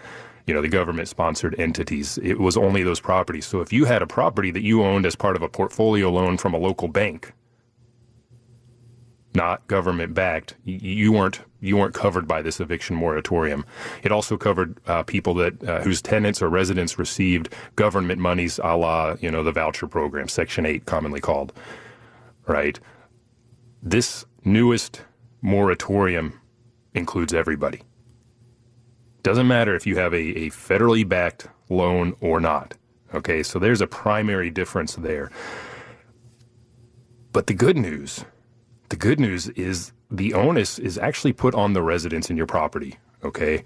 you 0.46 0.54
know, 0.54 0.62
the 0.62 0.68
government 0.68 1.08
sponsored 1.08 1.58
entities. 1.58 2.18
It 2.18 2.38
was 2.38 2.56
only 2.56 2.82
those 2.82 3.00
properties. 3.00 3.46
So 3.46 3.60
if 3.60 3.72
you 3.72 3.84
had 3.84 4.02
a 4.02 4.06
property 4.06 4.50
that 4.50 4.62
you 4.62 4.82
owned 4.82 5.06
as 5.06 5.16
part 5.16 5.36
of 5.36 5.42
a 5.42 5.48
portfolio 5.48 6.10
loan 6.10 6.36
from 6.36 6.54
a 6.54 6.58
local 6.58 6.88
bank, 6.88 7.32
not 9.34 9.66
government 9.66 10.14
backed, 10.14 10.54
you 10.64 11.12
weren't 11.12 11.40
you 11.60 11.76
weren't 11.76 11.94
covered 11.94 12.28
by 12.28 12.42
this 12.42 12.60
eviction 12.60 12.94
moratorium. 12.94 13.64
It 14.02 14.12
also 14.12 14.36
covered 14.36 14.78
uh, 14.86 15.02
people 15.02 15.34
that 15.34 15.62
uh, 15.64 15.80
whose 15.82 16.02
tenants 16.02 16.42
or 16.42 16.48
residents 16.48 16.98
received 16.98 17.52
government 17.76 18.20
monies, 18.20 18.60
a 18.62 18.76
la 18.76 19.16
you 19.20 19.30
know 19.30 19.42
the 19.42 19.52
voucher 19.52 19.86
program, 19.86 20.28
Section 20.28 20.66
Eight, 20.66 20.86
commonly 20.86 21.20
called. 21.20 21.52
Right. 22.46 22.78
This 23.82 24.24
newest 24.44 25.02
moratorium 25.42 26.40
includes 26.94 27.34
everybody. 27.34 27.82
Doesn't 29.22 29.48
matter 29.48 29.74
if 29.74 29.86
you 29.86 29.96
have 29.96 30.12
a, 30.12 30.16
a 30.18 30.50
federally 30.50 31.08
backed 31.08 31.48
loan 31.70 32.14
or 32.20 32.40
not. 32.40 32.74
Okay, 33.14 33.42
so 33.42 33.58
there's 33.58 33.80
a 33.80 33.86
primary 33.86 34.50
difference 34.50 34.96
there. 34.96 35.30
But 37.32 37.46
the 37.46 37.54
good 37.54 37.76
news 37.76 38.24
the 38.88 38.96
good 38.96 39.18
news 39.18 39.48
is 39.50 39.92
the 40.10 40.34
onus 40.34 40.78
is 40.78 40.98
actually 40.98 41.32
put 41.32 41.54
on 41.54 41.72
the 41.72 41.82
residents 41.82 42.30
in 42.30 42.36
your 42.36 42.46
property. 42.46 42.96
Okay. 43.24 43.64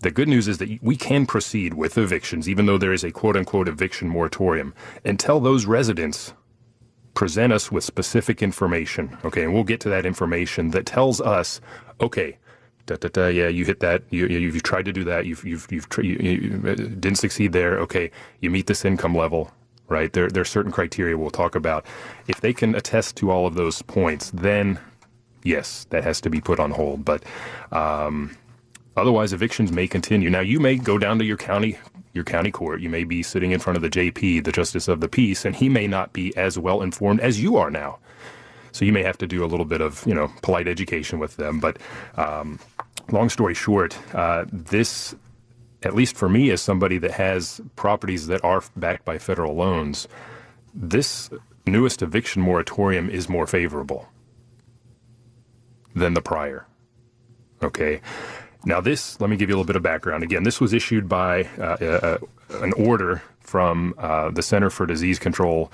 The 0.00 0.10
good 0.10 0.28
news 0.28 0.46
is 0.46 0.58
that 0.58 0.82
we 0.82 0.96
can 0.96 1.24
proceed 1.24 1.74
with 1.74 1.96
evictions, 1.96 2.48
even 2.48 2.66
though 2.66 2.78
there 2.78 2.92
is 2.92 3.04
a 3.04 3.10
quote 3.10 3.36
unquote 3.36 3.68
eviction 3.68 4.08
moratorium, 4.08 4.74
until 5.04 5.40
those 5.40 5.64
residents 5.64 6.34
present 7.14 7.52
us 7.52 7.72
with 7.72 7.82
specific 7.82 8.42
information. 8.42 9.16
Okay. 9.24 9.44
And 9.44 9.54
we'll 9.54 9.64
get 9.64 9.80
to 9.80 9.88
that 9.88 10.04
information 10.04 10.70
that 10.72 10.84
tells 10.84 11.20
us, 11.20 11.60
okay, 12.00 12.36
da, 12.84 12.96
da, 12.96 13.08
da, 13.08 13.28
yeah, 13.28 13.48
you 13.48 13.64
hit 13.64 13.80
that. 13.80 14.02
You, 14.10 14.26
you, 14.26 14.52
have 14.52 14.62
tried 14.62 14.84
to 14.84 14.92
do 14.92 15.04
that. 15.04 15.24
You've, 15.24 15.44
you've, 15.44 15.66
you've, 15.70 15.86
you, 15.98 16.16
you 16.16 16.62
uh, 16.68 16.74
didn't 16.74 17.16
succeed 17.16 17.52
there. 17.52 17.78
Okay. 17.78 18.10
You 18.40 18.50
meet 18.50 18.66
this 18.66 18.84
income 18.84 19.14
level 19.14 19.50
right? 19.88 20.12
There, 20.12 20.28
there 20.28 20.40
are 20.40 20.44
certain 20.44 20.72
criteria 20.72 21.16
we'll 21.16 21.30
talk 21.30 21.54
about. 21.54 21.86
If 22.28 22.40
they 22.40 22.52
can 22.52 22.74
attest 22.74 23.16
to 23.16 23.30
all 23.30 23.46
of 23.46 23.54
those 23.54 23.82
points, 23.82 24.30
then 24.30 24.78
yes, 25.42 25.86
that 25.90 26.04
has 26.04 26.20
to 26.22 26.30
be 26.30 26.40
put 26.40 26.58
on 26.58 26.72
hold. 26.72 27.04
But 27.04 27.22
um, 27.72 28.36
otherwise, 28.96 29.32
evictions 29.32 29.72
may 29.72 29.86
continue. 29.86 30.30
Now, 30.30 30.40
you 30.40 30.60
may 30.60 30.76
go 30.76 30.98
down 30.98 31.18
to 31.18 31.24
your 31.24 31.36
county 31.36 31.78
your 32.16 32.24
county 32.24 32.50
court. 32.50 32.80
You 32.80 32.88
may 32.88 33.04
be 33.04 33.22
sitting 33.22 33.52
in 33.52 33.60
front 33.60 33.76
of 33.76 33.82
the 33.82 33.90
JP, 33.90 34.42
the 34.44 34.50
Justice 34.50 34.88
of 34.88 35.00
the 35.00 35.08
Peace, 35.08 35.44
and 35.44 35.54
he 35.54 35.68
may 35.68 35.86
not 35.86 36.14
be 36.14 36.34
as 36.36 36.58
well 36.58 36.80
informed 36.80 37.20
as 37.20 37.40
you 37.40 37.58
are 37.58 37.70
now. 37.70 37.98
So 38.72 38.84
you 38.84 38.92
may 38.92 39.02
have 39.02 39.18
to 39.18 39.26
do 39.26 39.44
a 39.44 39.46
little 39.46 39.66
bit 39.66 39.80
of 39.80 40.04
you 40.06 40.14
know 40.14 40.32
polite 40.42 40.66
education 40.66 41.18
with 41.18 41.36
them. 41.36 41.60
But 41.60 41.78
um, 42.16 42.58
long 43.10 43.28
story 43.28 43.54
short, 43.54 43.96
uh, 44.14 44.46
this 44.50 45.14
at 45.86 45.94
least 45.94 46.16
for 46.16 46.28
me 46.28 46.50
as 46.50 46.60
somebody 46.60 46.98
that 46.98 47.12
has 47.12 47.60
properties 47.76 48.26
that 48.26 48.44
are 48.44 48.62
backed 48.74 49.04
by 49.04 49.18
federal 49.18 49.54
loans, 49.54 50.08
this 50.74 51.30
newest 51.64 52.02
eviction 52.02 52.42
moratorium 52.42 53.08
is 53.08 53.28
more 53.28 53.46
favorable 53.46 54.08
than 55.94 56.14
the 56.14 56.20
prior. 56.20 56.66
Okay. 57.62 58.00
Now, 58.64 58.80
this, 58.80 59.20
let 59.20 59.30
me 59.30 59.36
give 59.36 59.48
you 59.48 59.54
a 59.54 59.58
little 59.58 59.66
bit 59.66 59.76
of 59.76 59.82
background. 59.82 60.24
Again, 60.24 60.42
this 60.42 60.60
was 60.60 60.72
issued 60.72 61.08
by 61.08 61.44
uh, 61.56 61.62
uh, 61.62 62.18
an 62.50 62.72
order 62.72 63.22
from 63.38 63.94
uh, 63.96 64.30
the 64.30 64.42
Center 64.42 64.70
for 64.70 64.86
Disease 64.86 65.20
Control 65.20 65.70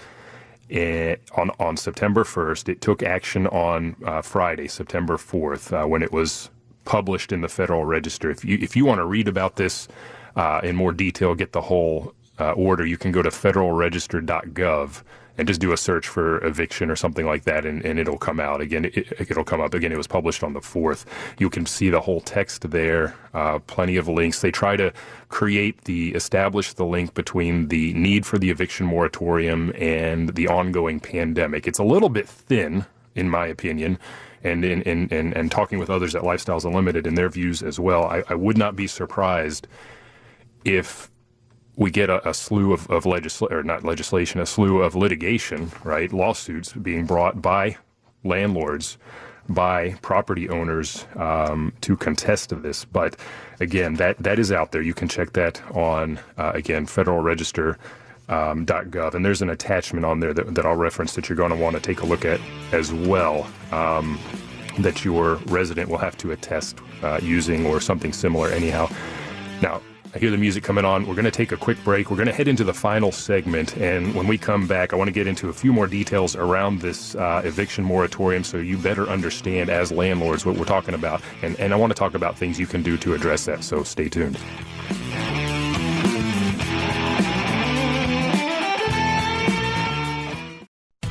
in, 0.68 1.16
on, 1.35 1.51
on 1.59 1.79
September 1.79 2.22
1st. 2.22 2.68
It 2.68 2.81
took 2.83 3.03
action 3.03 3.46
on 3.46 3.96
uh, 4.05 4.20
Friday, 4.20 4.68
September 4.68 5.16
4th, 5.16 5.72
uh, 5.72 5.88
when 5.88 6.03
it 6.03 6.12
was 6.12 6.51
published 6.85 7.33
in 7.33 7.40
the 7.40 7.49
Federal 7.49 7.85
Register. 7.85 8.31
If 8.31 8.45
you 8.45 8.59
if 8.61 8.77
you 8.77 8.85
want 8.85 8.99
to 8.99 9.05
read 9.05 9.29
about 9.29 9.57
this 9.57 9.88
uh, 10.37 10.61
in 10.62 10.77
more 10.77 10.92
detail, 10.92 11.35
get 11.35 11.53
the 11.53 11.61
whole 11.61 12.14
uh, 12.38 12.53
order, 12.53 12.87
you 12.87 12.97
can 12.97 13.12
go 13.12 13.23
to 13.23 13.31
federalregister.gov 13.31 15.03
and 15.38 15.49
just 15.49 15.61
do 15.61 15.73
a 15.73 15.77
search 15.77 16.09
for 16.09 16.45
eviction 16.45 16.90
or 16.90 16.97
something 16.97 17.25
like 17.25 17.45
that, 17.45 17.64
and, 17.64 17.85
and 17.85 17.99
it'll 17.99 18.18
come 18.18 18.38
out. 18.38 18.61
Again, 18.61 18.90
it, 18.92 19.35
will 19.35 19.45
come 19.45 19.61
up. 19.61 19.73
Again, 19.73 19.90
it 19.90 19.97
was 19.97 20.07
published 20.07 20.42
on 20.42 20.53
the 20.53 20.61
4th. 20.61 21.07
You 21.38 21.49
can 21.49 21.64
see 21.64 21.88
the 21.88 22.01
whole 22.01 22.21
text 22.21 22.71
there, 22.71 23.14
uh, 23.33 23.59
plenty 23.61 23.97
of 23.97 24.09
links. 24.09 24.40
They 24.40 24.51
try 24.51 24.77
to 24.77 24.92
create 25.31 25.85
the, 25.85 26.14
establish 26.14 26.75
the 26.75 26.85
link 26.85 27.14
between 27.14 27.68
the 27.68 27.95
need 27.95 28.27
for 28.27 28.38
the 28.38 28.51
eviction 28.51 28.87
moratorium 28.87 29.73
and 29.79 30.35
the 30.35 30.49
ongoing 30.49 31.01
pandemic. 31.01 31.66
It's 31.66 31.79
a 31.79 31.85
little 31.85 32.11
bit 32.11 32.29
thin, 32.29 32.85
in 33.14 33.31
my 33.31 33.47
opinion 33.47 33.99
and 34.44 34.64
in, 34.64 34.83
in, 34.83 35.09
in, 35.09 35.33
and 35.35 35.50
talking 35.50 35.78
with 35.78 35.90
others 35.90 36.14
at 36.14 36.22
Lifestyles 36.22 36.64
Unlimited 36.64 37.07
and 37.07 37.16
their 37.16 37.28
views 37.28 37.62
as 37.62 37.78
well, 37.78 38.05
I, 38.05 38.22
I 38.28 38.35
would 38.35 38.59
not 38.59 38.76
be 38.76 38.87
surprised 38.87 39.68
if 40.64 41.11
we 41.76 41.90
get 41.90 42.11
a, 42.11 42.28
a 42.28 42.35
slew 42.35 42.72
of, 42.72 42.88
of 42.90 43.07
legislation, 43.07 43.57
or 43.57 43.62
not 43.62 43.85
legislation, 43.85 44.40
a 44.40 44.46
slew 44.46 44.83
of 44.83 44.94
litigation, 44.94 45.70
right? 45.85 46.12
Lawsuits 46.12 46.72
being 46.72 47.07
brought 47.07 47.40
by 47.40 47.76
landlords, 48.24 48.98
by 49.48 49.96
property 50.02 50.48
owners 50.48 51.07
um, 51.16 51.72
to 51.81 51.96
contest 51.96 52.62
this. 52.62 52.85
But 52.85 53.16
again, 53.61 53.94
that, 53.94 54.18
that 54.18 54.38
is 54.38 54.52
out 54.52 54.72
there. 54.72 54.83
You 54.83 54.94
can 54.94 55.09
check 55.09 55.33
that 55.33 55.62
on, 55.74 56.20
uh, 56.38 56.52
again, 56.55 56.87
Federal 56.87 57.20
Register 57.20 57.78
um, 58.33 58.64
.gov, 58.66 59.14
and 59.14 59.25
there's 59.25 59.42
an 59.42 59.51
attachment 59.51 60.07
on 60.07 60.21
there 60.21 60.33
that, 60.33 60.55
that 60.55 60.64
I'll 60.64 60.75
reference 60.77 61.14
that 61.14 61.29
you're 61.29 61.37
going 61.37 61.51
to 61.51 61.57
want 61.57 61.77
to 61.77 61.83
take 61.83 62.01
a 62.01 62.07
look 62.07 62.25
at 62.25 62.40
as 62.73 62.92
well. 62.92 63.47
Um, 63.71 64.18
that 64.79 65.05
your 65.05 65.35
resident 65.47 65.90
will 65.90 65.99
have 65.99 66.16
to 66.16 66.33
attest 66.33 66.79
uh, 67.03 67.21
using 67.23 67.66
or 67.66 67.79
something 67.79 68.11
similar. 68.11 68.49
Anyhow, 68.49 68.88
now 69.61 69.83
I 70.14 70.18
hear 70.18 70.31
the 70.31 70.38
music 70.38 70.64
coming 70.64 70.87
on. 70.87 71.07
We're 71.07 71.14
going 71.14 71.27
to 71.27 71.31
take 71.31 71.53
a 71.53 71.59
quick 71.59 71.83
break. 71.85 72.11
We're 72.11 72.16
going 72.16 72.29
to 72.29 72.35
head 72.35 72.49
into 72.49 72.64
the 72.64 72.73
final 72.73 73.12
segment, 73.12 73.77
and 73.77 74.14
when 74.14 74.27
we 74.27 74.38
come 74.38 74.66
back, 74.66 74.95
I 74.95 74.97
want 74.97 75.09
to 75.09 75.12
get 75.12 75.27
into 75.27 75.51
a 75.51 75.53
few 75.53 75.73
more 75.73 75.87
details 75.87 76.35
around 76.37 76.81
this 76.81 77.14
uh, 77.14 77.42
eviction 77.45 77.85
moratorium, 77.85 78.45
so 78.45 78.57
you 78.57 78.79
better 78.79 79.09
understand 79.09 79.68
as 79.68 79.92
landlords 79.92 80.47
what 80.47 80.57
we're 80.57 80.64
talking 80.64 80.95
about, 80.95 81.21
and 81.42 81.59
and 81.61 81.73
I 81.73 81.77
want 81.77 81.90
to 81.90 81.99
talk 81.99 82.14
about 82.14 82.38
things 82.38 82.59
you 82.59 82.66
can 82.66 82.83
do 82.83 82.97
to 82.99 83.12
address 83.14 83.45
that. 83.45 83.62
So 83.64 83.83
stay 83.83 84.09
tuned. 84.09 84.38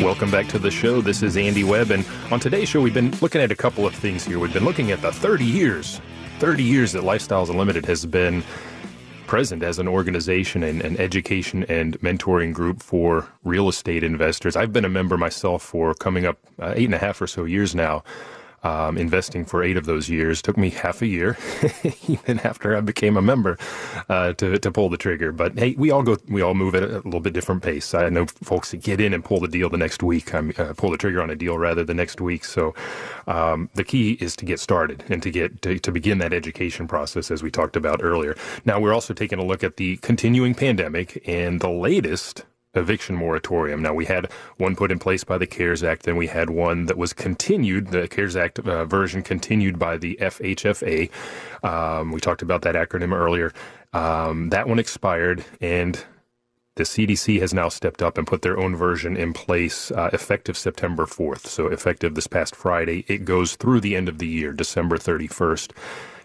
Welcome 0.00 0.30
back 0.30 0.46
to 0.48 0.58
the 0.58 0.70
show. 0.70 1.00
This 1.00 1.22
is 1.22 1.38
Andy 1.38 1.64
Webb, 1.64 1.90
and 1.90 2.04
on 2.30 2.38
today's 2.38 2.68
show, 2.68 2.82
we've 2.82 2.92
been 2.92 3.12
looking 3.22 3.40
at 3.40 3.50
a 3.50 3.56
couple 3.56 3.86
of 3.86 3.94
things 3.94 4.24
here. 4.24 4.38
We've 4.38 4.52
been 4.52 4.64
looking 4.64 4.90
at 4.90 5.00
the 5.00 5.10
30 5.10 5.46
years, 5.46 6.02
30 6.38 6.62
years 6.62 6.92
that 6.92 7.02
Lifestyles 7.02 7.48
Unlimited 7.48 7.86
has 7.86 8.04
been 8.04 8.44
present 9.26 9.62
as 9.62 9.78
an 9.78 9.88
organization 9.88 10.62
and 10.62 10.82
an 10.82 10.98
education 10.98 11.64
and 11.64 11.98
mentoring 12.00 12.52
group 12.52 12.82
for 12.82 13.26
real 13.42 13.70
estate 13.70 14.04
investors. 14.04 14.54
I've 14.54 14.72
been 14.72 14.84
a 14.84 14.90
member 14.90 15.16
myself 15.16 15.62
for 15.62 15.94
coming 15.94 16.26
up 16.26 16.38
uh, 16.60 16.74
eight 16.76 16.84
and 16.84 16.94
a 16.94 16.98
half 16.98 17.20
or 17.22 17.26
so 17.26 17.44
years 17.44 17.74
now 17.74 18.04
um, 18.62 18.96
investing 18.98 19.44
for 19.44 19.62
eight 19.62 19.76
of 19.76 19.86
those 19.86 20.08
years. 20.08 20.42
Took 20.42 20.56
me 20.56 20.70
half 20.70 21.02
a 21.02 21.06
year, 21.06 21.36
even 22.08 22.40
after 22.40 22.76
I 22.76 22.80
became 22.80 23.16
a 23.16 23.22
member, 23.22 23.58
uh, 24.08 24.32
to 24.34 24.58
to 24.58 24.70
pull 24.70 24.88
the 24.88 24.96
trigger. 24.96 25.32
But 25.32 25.58
hey, 25.58 25.74
we 25.78 25.90
all 25.90 26.02
go, 26.02 26.16
we 26.28 26.42
all 26.42 26.54
move 26.54 26.74
at 26.74 26.82
a 26.82 27.00
little 27.04 27.20
bit 27.20 27.32
different 27.32 27.62
pace. 27.62 27.94
I 27.94 28.08
know 28.08 28.26
folks 28.26 28.70
that 28.70 28.78
get 28.78 29.00
in 29.00 29.12
and 29.14 29.24
pull 29.24 29.40
the 29.40 29.48
deal 29.48 29.68
the 29.68 29.78
next 29.78 30.02
week. 30.02 30.34
I 30.34 30.38
uh, 30.58 30.74
pull 30.74 30.90
the 30.90 30.98
trigger 30.98 31.22
on 31.22 31.30
a 31.30 31.36
deal 31.36 31.58
rather 31.58 31.84
the 31.84 31.94
next 31.94 32.20
week. 32.20 32.44
So 32.44 32.74
um, 33.26 33.70
the 33.74 33.84
key 33.84 34.12
is 34.20 34.36
to 34.36 34.44
get 34.44 34.60
started 34.60 35.04
and 35.08 35.22
to 35.22 35.30
get 35.30 35.62
to, 35.62 35.78
to 35.78 35.92
begin 35.92 36.18
that 36.18 36.32
education 36.32 36.86
process, 36.88 37.30
as 37.30 37.42
we 37.42 37.50
talked 37.50 37.76
about 37.76 38.00
earlier. 38.02 38.36
Now 38.64 38.80
we're 38.80 38.94
also 38.94 39.14
taking 39.14 39.38
a 39.38 39.44
look 39.44 39.64
at 39.64 39.76
the 39.76 39.96
continuing 39.98 40.54
pandemic 40.54 41.22
and 41.28 41.60
the 41.60 41.70
latest 41.70 42.44
eviction 42.76 43.16
moratorium. 43.16 43.82
Now, 43.82 43.94
we 43.94 44.04
had 44.04 44.30
one 44.56 44.76
put 44.76 44.92
in 44.92 44.98
place 44.98 45.24
by 45.24 45.38
the 45.38 45.46
CARES 45.46 45.82
Act, 45.82 46.02
then 46.04 46.16
we 46.16 46.26
had 46.26 46.50
one 46.50 46.86
that 46.86 46.98
was 46.98 47.12
continued, 47.12 47.88
the 47.88 48.08
CARES 48.08 48.36
Act 48.36 48.58
uh, 48.60 48.84
version 48.84 49.22
continued 49.22 49.78
by 49.78 49.96
the 49.96 50.18
FHFA. 50.20 51.10
Um, 51.64 52.12
we 52.12 52.20
talked 52.20 52.42
about 52.42 52.62
that 52.62 52.74
acronym 52.74 53.12
earlier. 53.14 53.52
Um, 53.92 54.50
that 54.50 54.68
one 54.68 54.78
expired, 54.78 55.44
and 55.60 56.04
the 56.74 56.84
CDC 56.84 57.40
has 57.40 57.54
now 57.54 57.70
stepped 57.70 58.02
up 58.02 58.18
and 58.18 58.26
put 58.26 58.42
their 58.42 58.58
own 58.58 58.76
version 58.76 59.16
in 59.16 59.32
place 59.32 59.90
uh, 59.90 60.10
effective 60.12 60.56
September 60.58 61.06
4th. 61.06 61.46
So, 61.46 61.68
effective 61.68 62.14
this 62.14 62.26
past 62.26 62.54
Friday, 62.54 63.04
it 63.08 63.24
goes 63.24 63.56
through 63.56 63.80
the 63.80 63.96
end 63.96 64.08
of 64.08 64.18
the 64.18 64.26
year, 64.28 64.52
December 64.52 64.98
31st. 64.98 65.72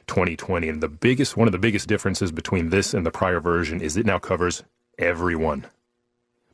2020 0.07 0.67
and 0.67 0.83
the 0.83 0.89
biggest 0.89 1.37
one 1.37 1.47
of 1.47 1.51
the 1.53 1.59
biggest 1.59 1.87
differences 1.87 2.33
between 2.33 2.69
this 2.69 2.93
and 2.93 3.05
the 3.05 3.11
prior 3.11 3.39
version 3.39 3.79
is 3.79 3.95
it 3.95 4.05
now 4.05 4.19
covers 4.19 4.63
everyone 4.97 5.65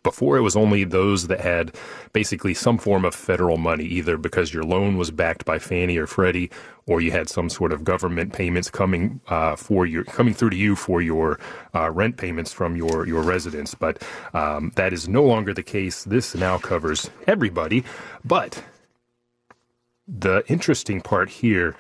before 0.08 0.38
it 0.38 0.41
was 0.41 0.56
only 0.56 0.86
those 0.86 1.28
that 1.28 1.41
had 1.41 1.76
basically 2.13 2.54
some 2.54 2.78
form 2.78 3.04
of 3.04 3.13
federal 3.13 3.58
money, 3.58 3.84
either 3.84 4.15
because 4.17 4.54
your 4.54 4.63
loan 4.63 4.96
was 4.96 5.12
backed 5.12 5.43
by 5.43 5.60
Fannie 5.60 5.98
or 5.98 6.08
Freddie, 6.08 6.50
or 6.86 7.02
you 7.02 7.12
had 7.12 7.28
some 7.28 7.50
sort 7.50 7.74
of 7.74 7.84
government 7.84 8.32
payments 8.32 8.70
coming 8.72 9.20
uh, 9.28 9.58
for 9.58 9.86
your 9.86 10.06
coming 10.06 10.34
through 10.34 10.52
to 10.52 10.56
you 10.56 10.78
for 10.78 11.02
your 11.02 11.38
uh, 11.76 11.89
rent 11.91 12.15
payments 12.15 12.54
from 12.54 12.78
your 12.78 13.06
your 13.06 13.22
residence. 13.22 13.76
But 13.76 14.02
um, 14.34 14.72
that 14.76 14.93
is 14.93 15.10
no 15.10 15.24
longer 15.26 15.54
the 15.54 15.62
case. 15.78 16.06
This 16.06 16.34
now 16.36 16.58
covers 16.58 17.10
everybody. 17.28 17.84
But 18.24 18.63
the 20.08 20.41
interesting 20.48 21.02
part 21.02 21.30
here 21.30 21.76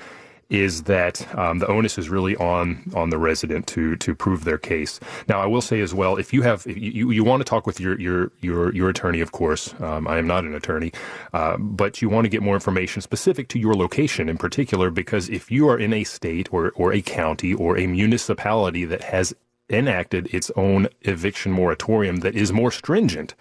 is 0.49 0.83
that 0.83 1.27
um, 1.37 1.59
the 1.59 1.67
onus 1.67 1.97
is 1.97 2.09
really 2.09 2.35
on 2.37 2.89
on 2.95 3.09
the 3.09 3.17
resident 3.17 3.67
to 3.67 3.95
to 3.97 4.15
prove 4.15 4.43
their 4.43 4.57
case. 4.57 4.99
Now, 5.27 5.39
I 5.41 5.45
will 5.45 5.61
say 5.61 5.81
as 5.81 5.93
well, 5.93 6.15
if 6.17 6.33
you 6.33 6.41
have 6.43 6.65
if 6.67 6.77
you 6.77 7.11
you 7.11 7.23
want 7.23 7.41
to 7.41 7.45
talk 7.45 7.67
with 7.67 7.79
your 7.79 7.99
your 7.99 8.31
your 8.41 8.73
your 8.73 8.89
attorney, 8.89 9.21
of 9.21 9.31
course. 9.31 9.73
Um, 9.79 10.07
I 10.07 10.17
am 10.17 10.27
not 10.27 10.43
an 10.43 10.55
attorney, 10.55 10.91
uh, 11.33 11.57
but 11.57 12.01
you 12.01 12.09
want 12.09 12.25
to 12.25 12.29
get 12.29 12.41
more 12.41 12.55
information 12.55 13.01
specific 13.01 13.47
to 13.49 13.59
your 13.59 13.73
location 13.73 14.29
in 14.29 14.37
particular, 14.37 14.89
because 14.89 15.29
if 15.29 15.51
you 15.51 15.67
are 15.69 15.77
in 15.77 15.93
a 15.93 16.03
state 16.03 16.47
or 16.53 16.71
or 16.75 16.93
a 16.93 17.01
county 17.01 17.53
or 17.53 17.77
a 17.77 17.87
municipality 17.87 18.85
that 18.85 19.03
has 19.03 19.35
enacted 19.69 20.33
its 20.33 20.49
own 20.55 20.87
eviction 21.01 21.51
moratorium 21.51 22.17
that 22.17 22.35
is 22.35 22.53
more 22.53 22.71
stringent, 22.71 23.35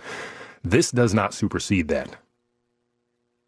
this 0.64 0.90
does 0.90 1.14
not 1.14 1.32
supersede 1.32 1.86
that 1.86 2.16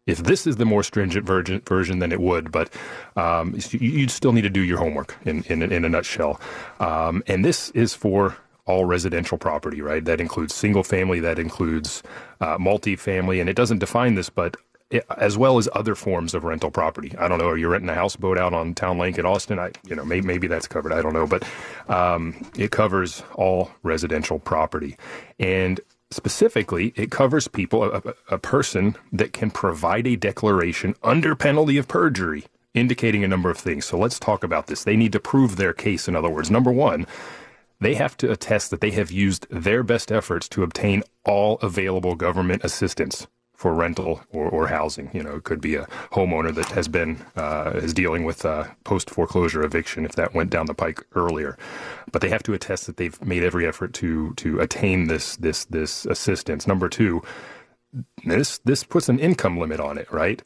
if 0.09 0.19
this 0.19 0.47
is 0.47 0.55
the 0.57 0.65
more 0.65 0.83
stringent 0.83 1.25
version, 1.25 1.61
version 1.61 1.99
then 1.99 2.11
it 2.11 2.19
would, 2.19 2.51
but 2.51 2.73
um, 3.15 3.55
you'd 3.71 4.11
still 4.11 4.33
need 4.33 4.41
to 4.41 4.49
do 4.49 4.61
your 4.61 4.77
homework 4.77 5.15
in, 5.25 5.43
in, 5.43 5.61
in 5.61 5.85
a 5.85 5.89
nutshell. 5.89 6.41
Um, 6.79 7.23
and 7.27 7.45
this 7.45 7.69
is 7.71 7.93
for 7.93 8.37
all 8.65 8.85
residential 8.85 9.37
property, 9.37 9.81
right? 9.81 10.05
That 10.05 10.21
includes 10.21 10.53
single 10.53 10.83
family, 10.83 11.19
that 11.21 11.39
includes 11.39 12.03
uh, 12.41 12.57
multifamily, 12.57 13.39
and 13.41 13.49
it 13.49 13.55
doesn't 13.55 13.79
define 13.79 14.15
this, 14.15 14.29
but 14.29 14.57
it, 14.91 15.05
as 15.17 15.37
well 15.37 15.57
as 15.57 15.69
other 15.73 15.95
forms 15.95 16.33
of 16.33 16.43
rental 16.43 16.71
property. 16.71 17.13
I 17.17 17.27
don't 17.27 17.37
know. 17.39 17.47
Are 17.47 17.57
you 17.57 17.67
renting 17.67 17.89
a 17.89 17.95
houseboat 17.95 18.37
out 18.37 18.53
on 18.53 18.73
Town 18.73 18.97
Lake 18.97 19.17
in 19.17 19.25
Austin? 19.25 19.59
I, 19.59 19.71
you 19.87 19.95
know, 19.95 20.05
maybe, 20.05 20.25
maybe 20.25 20.47
that's 20.47 20.67
covered. 20.67 20.93
I 20.93 21.01
don't 21.01 21.13
know, 21.13 21.27
but 21.27 21.43
um, 21.87 22.49
it 22.57 22.71
covers 22.71 23.23
all 23.35 23.71
residential 23.83 24.39
property, 24.39 24.97
and 25.39 25.79
Specifically, 26.11 26.91
it 26.95 27.11
covers 27.11 27.47
people, 27.47 27.83
a, 27.83 28.01
a, 28.29 28.37
person 28.39 28.95
that 29.11 29.31
can 29.31 29.51
provide 29.51 30.07
a 30.07 30.15
declaration 30.15 30.95
under 31.03 31.35
penalty 31.35 31.77
of 31.77 31.87
perjury, 31.87 32.45
indicating 32.73 33.23
a 33.23 33.27
number 33.27 33.51
of 33.51 33.57
things. 33.57 33.85
So 33.85 33.97
let's 33.97 34.19
talk 34.19 34.43
about 34.43 34.67
this. 34.67 34.83
They 34.83 34.95
need 34.95 35.11
to 35.11 35.19
prove 35.19 35.55
their 35.55 35.73
case, 35.73 36.07
in 36.07 36.15
other 36.15 36.29
words. 36.29 36.49
Number 36.49 36.71
one, 36.71 37.05
they 37.79 37.93
have 37.93 38.17
to 38.17 38.31
attest 38.31 38.71
that 38.71 38.81
they 38.81 38.91
have 38.91 39.11
used 39.11 39.45
their 39.51 39.83
best 39.83 40.11
efforts 40.11 40.49
to 40.49 40.63
obtain 40.63 41.03
all 41.25 41.57
available 41.61 42.15
government 42.15 42.63
assistance 42.63 43.27
for 43.59 43.73
rental 43.73 44.21
or, 44.29 44.47
or 44.47 44.67
housing. 44.67 45.09
You 45.13 45.21
know, 45.21 45.35
it 45.35 45.43
could 45.43 45.59
be 45.59 45.75
a 45.75 45.85
homeowner 46.13 46.55
that 46.55 46.67
has 46.67 46.87
been 46.87 47.17
uh, 47.35 47.71
is 47.75 47.93
dealing 47.93 48.23
with 48.23 48.45
uh, 48.45 48.63
post 48.85 49.09
foreclosure 49.09 49.61
eviction 49.63 50.05
if 50.05 50.13
that 50.13 50.33
went 50.33 50.49
down 50.49 50.65
the 50.67 50.73
pike 50.73 51.05
earlier. 51.13 51.57
But 52.09 52.21
they 52.21 52.29
have 52.29 52.41
to 52.43 52.53
attest 52.53 52.85
that 52.85 52.95
they've 52.95 53.21
made 53.21 53.43
every 53.43 53.67
effort 53.67 53.93
to 53.95 54.33
to 54.35 54.61
attain 54.61 55.07
this 55.07 55.35
this 55.35 55.65
this 55.65 56.05
assistance. 56.05 56.67
Number 56.67 56.87
two, 56.87 57.21
this 58.25 58.59
this 58.59 58.85
puts 58.85 59.09
an 59.09 59.19
income 59.19 59.59
limit 59.59 59.81
on 59.81 59.97
it, 59.97 60.09
right? 60.09 60.41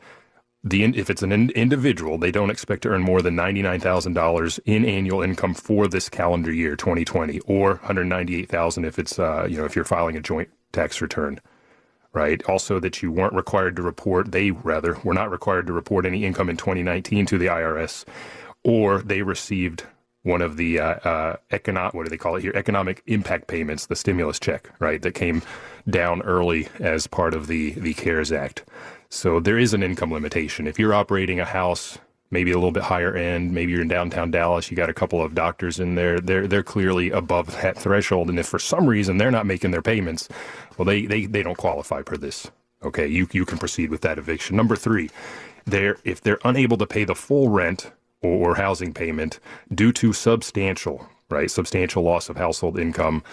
The, 0.66 0.84
if 0.84 1.10
it's 1.10 1.22
an 1.22 1.52
individual, 1.52 2.18
they 2.18 2.32
don't 2.32 2.50
expect 2.50 2.84
to 2.84 2.90
earn 2.90 3.02
more 3.02 3.22
than 3.22 3.36
$99,000 3.36 4.60
in 4.64 4.86
annual 4.86 5.22
income 5.22 5.54
for 5.54 5.90
this 5.90 6.08
calendar 6.08 6.54
year, 6.54 6.78
2020, 6.78 7.42
or 7.42 7.72
198,000 7.72 8.86
if 8.86 8.98
it's, 8.98 9.20
uh, 9.20 9.46
you 9.50 9.58
know, 9.58 9.66
if 9.66 9.76
you're 9.76 9.84
filing 9.84 10.16
a 10.16 10.22
joint 10.22 10.48
tax 10.72 11.02
return 11.02 11.42
right? 12.14 12.44
Also, 12.46 12.80
that 12.80 13.02
you 13.02 13.12
weren't 13.12 13.34
required 13.34 13.76
to 13.76 13.82
report, 13.82 14.32
they 14.32 14.52
rather 14.52 14.98
were 15.04 15.14
not 15.14 15.32
required 15.32 15.68
to 15.68 15.74
report 15.74 16.06
any 16.06 16.26
income 16.26 16.50
in 16.50 16.58
2019 16.58 17.26
to 17.26 17.38
the 17.38 17.48
IRS, 17.48 18.06
or 18.64 19.00
they 19.00 19.22
received 19.22 19.84
one 20.22 20.42
of 20.42 20.56
the 20.56 20.80
uh, 20.80 20.94
uh, 21.08 21.36
economic, 21.52 21.94
what 21.94 22.06
do 22.06 22.10
they 22.10 22.18
call 22.18 22.36
it 22.36 22.42
here? 22.42 22.54
Economic 22.56 23.04
impact 23.08 23.48
payments, 23.48 23.88
the 23.88 23.96
stimulus 23.96 24.40
check, 24.40 24.70
right? 24.80 25.02
That 25.02 25.14
came 25.16 25.42
down 25.90 26.22
early 26.22 26.70
as 26.80 27.08
part 27.08 27.34
of 27.34 27.48
the, 27.48 27.72
the 27.72 27.94
CARES 27.94 28.32
Act. 28.32 28.64
So 29.10 29.40
there 29.40 29.58
is 29.58 29.74
an 29.74 29.84
income 29.84 30.12
limitation. 30.12 30.66
If 30.66 30.80
you're 30.80 30.94
operating 30.94 31.40
a 31.40 31.46
house 31.46 31.98
maybe 32.34 32.52
a 32.52 32.56
little 32.56 32.72
bit 32.72 32.84
higher 32.84 33.16
end. 33.16 33.54
Maybe 33.54 33.72
you're 33.72 33.82
in 33.82 33.88
downtown 33.88 34.32
Dallas. 34.32 34.70
You 34.70 34.76
got 34.76 34.90
a 34.90 34.94
couple 34.94 35.22
of 35.22 35.36
doctors 35.36 35.80
in 35.80 35.96
there. 35.96 36.20
They're 36.20 36.48
they're 36.48 36.64
clearly 36.64 37.12
above 37.12 37.54
that 37.62 37.78
threshold. 37.78 38.30
And 38.30 38.40
if 38.40 38.48
for 38.48 38.60
some 38.60 38.88
reason 38.88 39.18
they're 39.18 39.32
not 39.32 39.46
making 39.46 39.72
their 39.72 39.82
payments, 39.82 40.28
well, 40.78 40.86
they 40.86 41.06
they, 41.06 41.26
they 41.28 41.44
don't 41.44 41.58
qualify 41.58 42.02
for 42.04 42.18
this. 42.18 42.50
Okay, 42.84 43.08
you 43.08 43.30
you 43.32 43.46
can 43.46 43.58
proceed 43.58 43.90
with 43.90 44.02
that 44.02 44.18
eviction. 44.18 44.58
Number 44.58 44.76
three, 44.76 45.10
they're 45.66 45.98
if 46.04 46.20
they're 46.20 46.40
unable 46.44 46.78
to 46.78 46.88
pay 46.88 47.06
the 47.06 47.16
full 47.16 47.50
rent 47.50 47.92
or, 48.22 48.56
housing 48.56 48.94
payment 48.94 49.40
due 49.74 49.92
to 49.92 50.14
substantial 50.14 51.08
right 51.30 51.52
substantial 51.52 52.04
loss 52.04 52.30
of 52.30 52.38
household 52.38 52.80
income, 52.80 53.24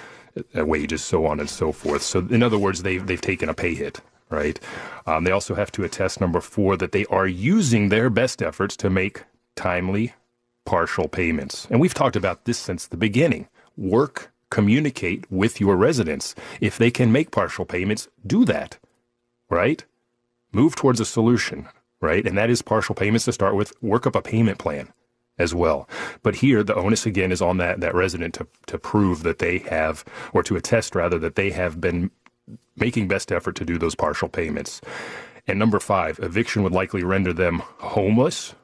uh, 0.56 0.64
wages, 0.64 1.02
so 1.02 1.26
on 1.26 1.40
and 1.40 1.48
so 1.48 1.72
forth. 1.72 2.02
So 2.02 2.20
in 2.30 2.42
other 2.42 2.58
words, 2.58 2.82
they've 2.82 3.04
they've 3.04 3.20
taken 3.20 3.48
a 3.48 3.54
pay 3.54 3.74
hit 3.74 4.00
right? 4.30 4.58
Um, 5.06 5.24
they 5.24 5.32
also 5.32 5.54
have 5.54 5.72
to 5.72 5.84
attest, 5.84 6.20
number 6.20 6.40
four, 6.40 6.76
that 6.76 6.92
they 6.92 7.04
are 7.06 7.26
using 7.26 7.88
their 7.88 8.08
best 8.10 8.42
efforts 8.42 8.76
to 8.78 8.90
make 8.90 9.24
timely 9.56 10.14
partial 10.64 11.08
payments. 11.08 11.66
And 11.70 11.80
we've 11.80 11.94
talked 11.94 12.16
about 12.16 12.44
this 12.44 12.58
since 12.58 12.86
the 12.86 12.96
beginning. 12.96 13.48
Work, 13.76 14.30
communicate 14.50 15.30
with 15.30 15.60
your 15.60 15.76
residents. 15.76 16.34
If 16.60 16.78
they 16.78 16.90
can 16.90 17.12
make 17.12 17.30
partial 17.30 17.64
payments, 17.64 18.08
do 18.26 18.44
that, 18.44 18.78
right? 19.48 19.84
Move 20.52 20.76
towards 20.76 21.00
a 21.00 21.04
solution, 21.04 21.68
right? 22.00 22.26
And 22.26 22.38
that 22.38 22.50
is 22.50 22.62
partial 22.62 22.94
payments 22.94 23.24
to 23.24 23.32
start 23.32 23.54
with. 23.54 23.72
Work 23.82 24.06
up 24.06 24.16
a 24.16 24.22
payment 24.22 24.58
plan 24.58 24.92
as 25.38 25.54
well. 25.54 25.88
But 26.22 26.36
here, 26.36 26.62
the 26.62 26.74
onus 26.74 27.06
again 27.06 27.32
is 27.32 27.40
on 27.40 27.56
that, 27.56 27.80
that 27.80 27.94
resident 27.94 28.34
to, 28.34 28.46
to 28.66 28.78
prove 28.78 29.22
that 29.22 29.38
they 29.38 29.58
have, 29.58 30.04
or 30.32 30.42
to 30.42 30.56
attest 30.56 30.94
rather, 30.94 31.18
that 31.18 31.34
they 31.34 31.50
have 31.50 31.80
been 31.80 32.10
making 32.80 33.08
best 33.08 33.30
effort 33.30 33.56
to 33.56 33.64
do 33.64 33.78
those 33.78 33.94
partial 33.94 34.28
payments. 34.28 34.80
And 35.46 35.58
number 35.58 35.80
five, 35.80 36.18
eviction 36.20 36.62
would 36.62 36.72
likely 36.72 37.02
render 37.02 37.32
them 37.32 37.60
homeless, 37.78 38.54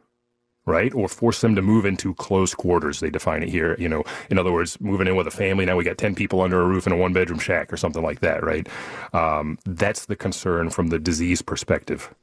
right? 0.67 0.93
Or 0.95 1.09
force 1.09 1.41
them 1.41 1.55
to 1.55 1.63
move 1.63 1.87
into 1.87 2.15
close 2.15 2.55
quarters. 2.55 3.01
They 3.01 3.11
define 3.11 3.43
it 3.43 3.49
here. 3.49 3.77
You 3.79 3.89
know, 3.89 4.05
in 4.31 4.39
other 4.39 4.53
words, 4.53 4.81
moving 4.81 5.07
in 5.07 5.17
with 5.17 5.27
a 5.27 5.33
family. 5.33 5.65
Now 5.65 5.77
we 5.77 5.85
got 5.85 5.99
10 5.99 6.15
people 6.15 6.41
under 6.41 6.61
a 6.61 6.67
roof 6.67 6.87
in 6.87 6.93
a 6.93 6.97
one 6.97 7.13
bedroom 7.13 7.39
shack 7.39 7.73
or 7.73 7.77
something 7.77 8.03
like 8.03 8.21
that, 8.21 8.45
right? 8.45 8.69
Um, 9.13 9.59
that's 9.65 10.07
the 10.07 10.17
concern 10.17 10.71
from 10.71 10.89
the 10.89 10.99
disease 10.99 11.43
perspective. 11.43 12.15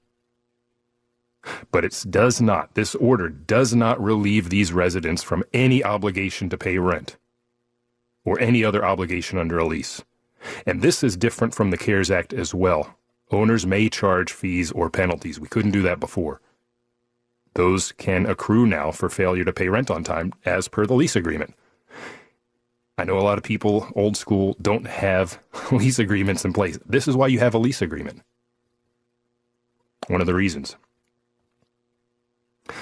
But 1.72 1.84
it 1.84 2.06
does 2.10 2.42
not, 2.42 2.74
this 2.76 2.96
order 2.96 3.30
does 3.30 3.76
not 3.76 4.02
relieve 4.02 4.50
these 4.50 4.72
residents 4.72 5.24
from 5.24 5.44
any 5.54 5.84
obligation 5.84 6.50
to 6.50 6.58
pay 6.58 6.78
rent 6.78 7.18
or 8.24 8.40
any 8.40 8.64
other 8.64 8.86
obligation 8.86 9.38
under 9.38 9.58
a 9.58 9.66
lease. 9.66 10.02
And 10.66 10.82
this 10.82 11.04
is 11.04 11.18
different 11.18 11.54
from 11.54 11.72
the 11.72 11.78
CARES 11.78 12.12
Act 12.12 12.34
as 12.34 12.54
well. 12.54 12.98
Owners 13.32 13.66
may 13.66 13.90
charge 13.90 14.32
fees 14.32 14.72
or 14.72 14.90
penalties. 14.90 15.40
We 15.40 15.48
couldn't 15.48 15.72
do 15.72 15.82
that 15.84 16.00
before. 16.00 16.42
Those 17.56 17.92
can 17.94 18.26
accrue 18.26 18.66
now 18.66 18.92
for 18.92 19.10
failure 19.10 19.46
to 19.46 19.54
pay 19.54 19.70
rent 19.70 19.92
on 19.92 20.04
time 20.04 20.34
as 20.46 20.68
per 20.68 20.86
the 20.86 20.96
lease 20.96 21.16
agreement. 21.16 21.54
I 22.98 23.06
know 23.06 23.18
a 23.18 23.22
lot 23.22 23.38
of 23.38 23.44
people, 23.44 23.92
old 23.96 24.18
school, 24.18 24.56
don't 24.62 24.88
have 24.88 25.40
lease 25.72 26.00
agreements 26.00 26.46
in 26.46 26.54
place. 26.54 26.78
This 26.86 27.08
is 27.08 27.16
why 27.16 27.28
you 27.28 27.40
have 27.40 27.54
a 27.54 27.60
lease 27.60 27.82
agreement. 27.82 28.22
One 30.08 30.22
of 30.22 30.28
the 30.28 30.34
reasons. 30.34 30.76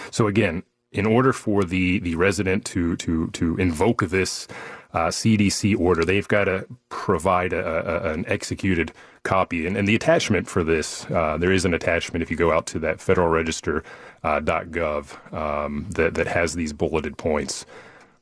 So 0.10 0.28
again, 0.28 0.64
in 0.92 1.06
order 1.06 1.32
for 1.32 1.64
the, 1.64 2.00
the 2.00 2.16
resident 2.16 2.66
to, 2.66 2.96
to, 2.98 3.28
to 3.28 3.56
invoke 3.58 4.02
this 4.04 4.48
uh, 4.94 5.08
CDC 5.08 5.80
order, 5.80 6.04
they've 6.04 6.28
got 6.28 6.46
to 6.46 6.66
provide 6.90 7.54
a, 7.54 8.10
a, 8.10 8.14
an 8.14 8.26
executed 8.28 8.92
copy. 9.24 9.68
And, 9.68 9.78
and 9.78 9.88
the 9.88 9.96
attachment 9.96 10.48
for 10.48 10.64
this, 10.64 11.06
uh, 11.12 11.38
there 11.38 11.52
is 11.52 11.66
an 11.66 11.74
attachment 11.74 12.24
if 12.24 12.32
you 12.32 12.38
go 12.38 12.52
out 12.52 12.66
to 12.68 12.80
that 12.80 12.98
federalregister.gov 12.98 15.34
uh, 15.34 15.66
um, 15.66 15.88
that, 15.92 16.16
that 16.16 16.28
has 16.28 16.54
these 16.54 16.74
bulleted 16.74 17.18
points, 17.18 17.66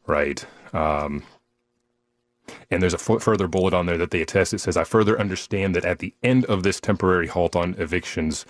right? 0.05 0.45
Um, 0.73 1.23
and 2.71 2.81
there's 2.81 2.93
a 2.93 2.97
further 2.97 3.47
bullet 3.47 3.73
on 3.73 3.85
there 3.85 3.97
that 3.97 4.11
they 4.11 4.21
attest. 4.21 4.53
It 4.53 4.59
says, 4.59 4.77
I 4.77 4.83
further 4.83 5.19
understand 5.19 5.75
that 5.75 5.85
at 5.85 5.99
the 5.99 6.13
end 6.23 6.45
of 6.45 6.63
this 6.63 6.79
temporary 6.79 7.27
halt 7.27 7.55
on 7.55 7.75
evictions 7.77 8.45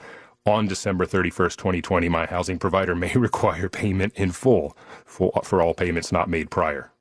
on 0.46 0.68
December 0.68 1.06
31st, 1.06 1.58
2020, 1.58 2.10
my 2.10 2.26
housing 2.26 2.60
provider 2.60 2.96
may 3.06 3.14
require 3.14 3.70
payment 3.70 4.14
in 4.16 4.32
full 4.32 4.76
for, 5.06 5.32
for 5.44 5.62
all 5.62 5.74
payments 5.74 6.12
not 6.12 6.30
made 6.30 6.50
prior. 6.50 6.92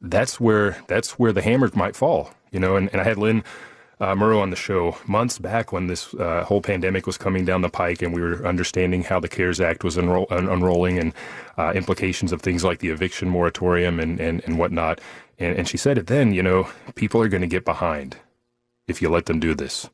That's 0.00 0.40
where 0.40 0.82
that's 0.88 1.18
where 1.18 1.32
the 1.32 1.42
hammer 1.42 1.70
might 1.74 1.96
fall, 1.96 2.30
you 2.50 2.60
know. 2.60 2.76
And, 2.76 2.90
and 2.92 3.00
I 3.00 3.04
had 3.04 3.18
Lynn 3.18 3.44
uh, 4.00 4.14
Murrow 4.14 4.40
on 4.40 4.50
the 4.50 4.56
show 4.56 4.96
months 5.06 5.38
back 5.38 5.72
when 5.72 5.86
this 5.86 6.12
uh, 6.14 6.44
whole 6.44 6.60
pandemic 6.60 7.06
was 7.06 7.16
coming 7.16 7.44
down 7.44 7.62
the 7.62 7.68
pike, 7.68 8.02
and 8.02 8.12
we 8.12 8.20
were 8.20 8.44
understanding 8.46 9.04
how 9.04 9.20
the 9.20 9.28
CARES 9.28 9.60
Act 9.60 9.84
was 9.84 9.96
un- 9.96 10.26
unrolling 10.30 10.98
and 10.98 11.12
uh, 11.56 11.72
implications 11.74 12.32
of 12.32 12.42
things 12.42 12.64
like 12.64 12.80
the 12.80 12.88
eviction 12.88 13.28
moratorium 13.28 14.00
and 14.00 14.20
and, 14.20 14.42
and 14.44 14.58
whatnot. 14.58 15.00
And, 15.38 15.56
and 15.56 15.68
she 15.68 15.76
said 15.76 15.98
it 15.98 16.06
then, 16.06 16.32
you 16.32 16.42
know, 16.42 16.68
people 16.94 17.20
are 17.22 17.28
going 17.28 17.42
to 17.42 17.46
get 17.46 17.64
behind 17.64 18.16
if 18.86 19.00
you 19.00 19.08
let 19.08 19.26
them 19.26 19.40
do 19.40 19.54
this. 19.54 19.88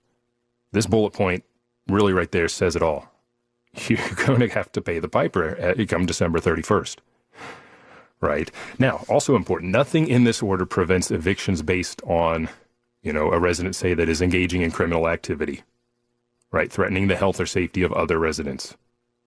This 0.72 0.86
bullet 0.86 1.12
point 1.12 1.44
really 1.88 2.12
right 2.12 2.30
there 2.30 2.48
says 2.48 2.76
it 2.76 2.82
all. 2.82 3.10
You're 3.88 3.98
going 4.26 4.40
to 4.40 4.48
have 4.48 4.72
to 4.72 4.80
pay 4.80 4.98
the 4.98 5.08
piper 5.08 5.56
at, 5.56 5.86
come 5.88 6.06
December 6.06 6.38
31st. 6.38 6.96
Right. 8.20 8.50
Now, 8.80 9.04
also 9.08 9.36
important, 9.36 9.70
nothing 9.70 10.08
in 10.08 10.24
this 10.24 10.42
order 10.42 10.66
prevents 10.66 11.12
evictions 11.12 11.62
based 11.62 12.02
on, 12.02 12.48
you 13.00 13.12
know, 13.12 13.30
a 13.30 13.38
resident, 13.38 13.76
say, 13.76 13.94
that 13.94 14.08
is 14.08 14.20
engaging 14.20 14.62
in 14.62 14.72
criminal 14.72 15.08
activity, 15.08 15.62
right? 16.50 16.70
Threatening 16.72 17.06
the 17.06 17.14
health 17.16 17.38
or 17.38 17.46
safety 17.46 17.82
of 17.82 17.92
other 17.92 18.18
residents, 18.18 18.76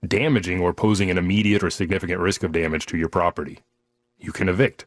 damaging 0.05 0.59
or 0.59 0.73
posing 0.73 1.09
an 1.09 1.17
immediate 1.17 1.63
or 1.63 1.69
significant 1.69 2.19
risk 2.19 2.43
of 2.43 2.51
damage 2.51 2.85
to 2.87 2.97
your 2.97 3.07
property. 3.07 3.59
You 4.19 4.33
can 4.33 4.49
evict, 4.49 4.85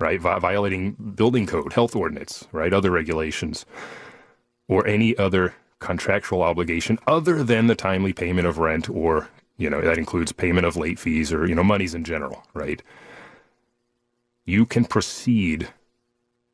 right? 0.00 0.20
Vi- 0.20 0.38
violating 0.40 0.92
building 1.14 1.46
code, 1.46 1.74
health 1.74 1.94
ordinance, 1.94 2.48
right? 2.50 2.72
Other 2.72 2.90
regulations, 2.90 3.64
or 4.66 4.86
any 4.86 5.16
other 5.16 5.54
contractual 5.78 6.42
obligation 6.42 6.98
other 7.06 7.42
than 7.42 7.68
the 7.68 7.74
timely 7.74 8.12
payment 8.12 8.46
of 8.46 8.58
rent 8.58 8.88
or, 8.90 9.28
you 9.56 9.70
know, 9.70 9.80
that 9.80 9.98
includes 9.98 10.32
payment 10.32 10.66
of 10.66 10.76
late 10.76 10.98
fees 10.98 11.32
or, 11.32 11.46
you 11.46 11.54
know, 11.54 11.64
monies 11.64 11.94
in 11.94 12.04
general, 12.04 12.44
right? 12.54 12.82
You 14.50 14.66
can 14.66 14.84
proceed 14.84 15.68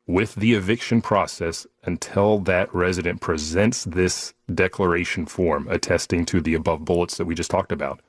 with 0.05 0.35
the 0.35 0.53
eviction 0.53 1.01
process 1.01 1.65
until 1.83 2.37
that 2.41 2.71
resident 2.71 3.21
presents 3.21 3.85
this 3.85 4.35
declaration 4.53 5.25
form 5.25 5.67
attesting 5.67 6.23
to 6.27 6.39
the 6.39 6.53
above 6.53 6.85
bullets 6.85 7.17
that 7.17 7.25
we 7.25 7.33
just 7.33 7.49
talked 7.49 7.71
about. 7.71 7.99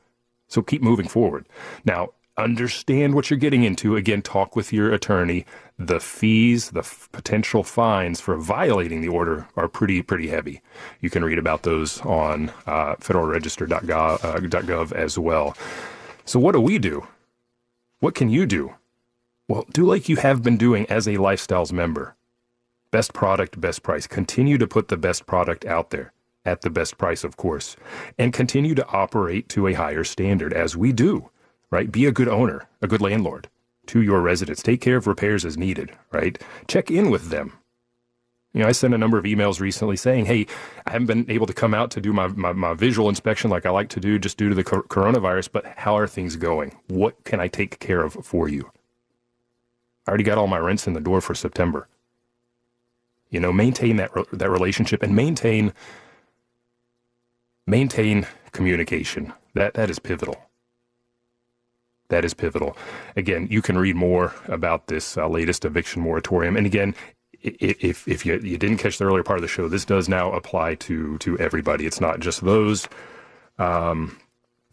So 0.47 0.61
keep 0.61 0.83
moving 0.83 1.09
forward. 1.09 1.47
Now, 1.87 2.11
understand 2.37 3.15
what 3.15 3.31
you're 3.31 3.39
getting 3.39 3.65
into. 3.65 3.97
Again, 3.97 4.21
talk 4.21 4.55
with 4.55 4.75
your 4.75 4.93
attorney. 4.93 5.47
The 5.79 6.01
fees, 6.01 6.73
the 6.73 6.81
f- 6.81 7.09
potential 7.13 7.65
fines 7.65 8.21
for 8.21 8.37
violating 8.37 9.01
the 9.01 9.09
order 9.09 9.49
are 9.57 9.69
pretty 9.69 10.03
pretty 10.03 10.29
heavy. 10.29 10.61
You 11.01 11.09
can 11.09 11.25
read 11.25 11.39
about 11.39 11.63
those 11.63 11.99
on 12.03 12.51
uh, 12.67 12.97
federalregister.gov 12.97 14.93
uh, 14.93 14.95
as 14.95 15.19
well. 15.19 15.57
So, 16.27 16.39
what 16.39 16.53
do 16.53 16.61
we 16.61 16.79
do? 16.79 17.07
What 18.01 18.15
can 18.15 18.29
you 18.29 18.45
do? 18.45 18.75
Well, 19.49 19.65
do 19.73 19.85
like 19.85 20.09
you 20.09 20.17
have 20.17 20.43
been 20.43 20.57
doing 20.57 20.87
as 20.87 21.07
a 21.07 21.15
Lifestyles 21.15 21.73
member. 21.73 22.15
Best 22.91 23.13
product, 23.13 23.61
best 23.61 23.83
price. 23.83 24.07
Continue 24.07 24.59
to 24.59 24.67
put 24.67 24.89
the 24.89 24.97
best 24.97 25.27
product 25.27 25.65
out 25.65 25.91
there 25.91 26.13
at 26.45 26.61
the 26.63 26.71
best 26.71 26.97
price, 26.97 27.25
of 27.25 27.37
course, 27.37 27.77
and 28.19 28.33
continue 28.33 28.75
to 28.75 28.87
operate 28.89 29.49
to 29.51 29.67
a 29.67 29.75
higher 29.75 30.05
standard 30.05 30.53
as 30.53 30.77
we 30.77 30.93
do 30.93 31.31
right? 31.71 31.91
Be 31.91 32.07
a 32.07 32.13
good 32.13 32.29
owner, 32.29 32.69
a 32.81 32.87
good 32.87 33.01
landlord 33.01 33.49
to 33.87 34.03
your 34.03 34.21
residents. 34.21 34.63
Take 34.63 34.81
care 34.81 34.97
of 34.97 35.07
repairs 35.07 35.45
as 35.45 35.57
needed, 35.57 35.93
right? 36.13 36.41
Check 36.67 36.91
in 36.91 37.11
with 37.11 37.31
them. 37.31 37.55
You 38.53 38.63
know, 38.63 38.69
I 38.69 38.73
sent 38.73 38.95
a 38.95 38.99
number 38.99 39.19
of 39.19 39.25
emails 39.25 39.61
recently 39.61 39.97
saying, 39.97 40.27
hey, 40.27 40.47
I 40.87 40.93
haven't 40.93 41.07
been 41.07 41.31
able 41.31 41.47
to 41.47 41.53
come 41.53 41.75
out 41.75 41.91
to 41.93 42.01
do 42.01 42.13
my, 42.13 42.29
my, 42.29 42.53
my 42.53 42.75
visual 42.75 43.09
inspection 43.09 43.51
like 43.51 43.67
I 43.67 43.71
like 43.71 43.91
to 43.91 44.01
do 44.01 44.19
just 44.19 44.37
due 44.37 44.49
to 44.49 44.55
the 44.55 44.65
coronavirus, 44.65 45.51
but 45.53 45.67
how 45.67 45.97
are 45.97 46.07
things 46.07 46.37
going? 46.37 46.77
What 46.89 47.23
can 47.25 47.41
I 47.41 47.49
take 47.49 47.79
care 47.79 48.03
of 48.03 48.15
for 48.25 48.49
you? 48.49 48.71
I 50.09 50.11
already 50.11 50.25
got 50.25 50.39
all 50.39 50.49
my 50.49 50.59
rents 50.59 50.89
in 50.89 50.95
the 50.95 51.01
door 51.01 51.21
for 51.21 51.35
September. 51.35 51.89
You 53.31 53.41
know, 53.41 53.53
maintain 53.53 53.97
that, 53.97 54.17
re- 54.17 54.25
that 54.33 54.51
relationship 54.51 55.03
and 55.03 55.15
maintain, 55.15 55.75
maintain 57.67 58.27
communication. 58.53 59.35
That, 59.55 59.75
that 59.75 59.91
is 59.91 60.01
pivotal 60.01 60.39
that 62.09 62.25
is 62.25 62.35
pivotal. 62.35 62.77
Again, 63.17 63.49
you 63.51 63.63
can 63.63 63.79
read 63.79 63.97
more 63.97 64.35
about 64.47 64.87
this 64.87 65.17
uh, 65.17 65.29
latest 65.29 65.65
eviction 65.65 66.03
moratorium. 66.03 66.57
And 66.57 66.67
again, 66.67 66.95
if 67.43 68.09
if 68.09 68.27
you, 68.27 68.39
you 68.39 68.59
didn't 68.59 68.79
catch 68.79 68.99
the 68.99 69.05
earlier 69.05 69.23
part 69.23 69.39
of 69.39 69.43
the 69.43 69.49
show, 69.49 69.69
this 69.69 69.85
does 69.85 70.09
now 70.09 70.33
apply 70.33 70.75
to 70.77 71.19
to 71.19 71.39
everybody. 71.39 71.87
It's 71.87 72.01
not 72.01 72.21
just 72.21 72.45
those 72.45 72.89
um, 73.59 74.19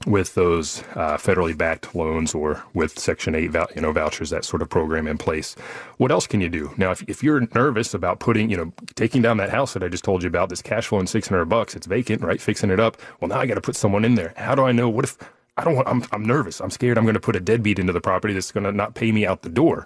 with 0.05 0.35
those 0.35 0.81
uh, 0.95 1.17
federally 1.17 1.57
backed 1.57 1.95
loans 1.95 2.35
or 2.35 2.63
with 2.73 2.97
Section 2.99 3.35
Eight 3.35 3.53
you 3.75 3.81
know 3.81 3.91
vouchers, 3.91 4.29
that 4.29 4.45
sort 4.45 4.61
of 4.61 4.69
program 4.69 5.07
in 5.07 5.17
place. 5.17 5.55
What 5.97 6.11
else 6.11 6.27
can 6.27 6.41
you 6.41 6.49
do 6.49 6.73
now? 6.77 6.91
If 6.91 7.03
if 7.07 7.23
you're 7.23 7.47
nervous 7.53 7.93
about 7.93 8.19
putting 8.19 8.49
you 8.49 8.57
know 8.57 8.73
taking 8.95 9.21
down 9.21 9.37
that 9.37 9.49
house 9.49 9.73
that 9.73 9.83
I 9.83 9.87
just 9.87 10.03
told 10.03 10.23
you 10.23 10.27
about, 10.27 10.49
this 10.49 10.61
cash 10.61 10.87
flow 10.87 11.03
six 11.05 11.27
hundred 11.27 11.45
bucks, 11.45 11.75
it's 11.75 11.87
vacant, 11.87 12.21
right? 12.21 12.41
Fixing 12.41 12.69
it 12.69 12.79
up. 12.79 12.97
Well, 13.19 13.29
now 13.29 13.39
I 13.39 13.45
got 13.45 13.55
to 13.55 13.61
put 13.61 13.75
someone 13.75 14.05
in 14.05 14.15
there. 14.15 14.33
How 14.37 14.55
do 14.55 14.63
I 14.63 14.71
know? 14.71 14.89
What 14.89 15.05
if 15.05 15.17
I 15.57 15.63
don't 15.63 15.75
want, 15.75 15.87
I'm, 15.87 16.03
I'm 16.11 16.25
nervous. 16.25 16.59
I'm 16.59 16.69
scared 16.69 16.97
I'm 16.97 17.05
going 17.05 17.13
to 17.13 17.19
put 17.19 17.35
a 17.35 17.39
deadbeat 17.39 17.79
into 17.79 17.93
the 17.93 18.01
property 18.01 18.33
that's 18.33 18.51
going 18.51 18.65
to 18.65 18.71
not 18.71 18.93
pay 18.93 19.11
me 19.11 19.25
out 19.25 19.41
the 19.41 19.49
door. 19.49 19.85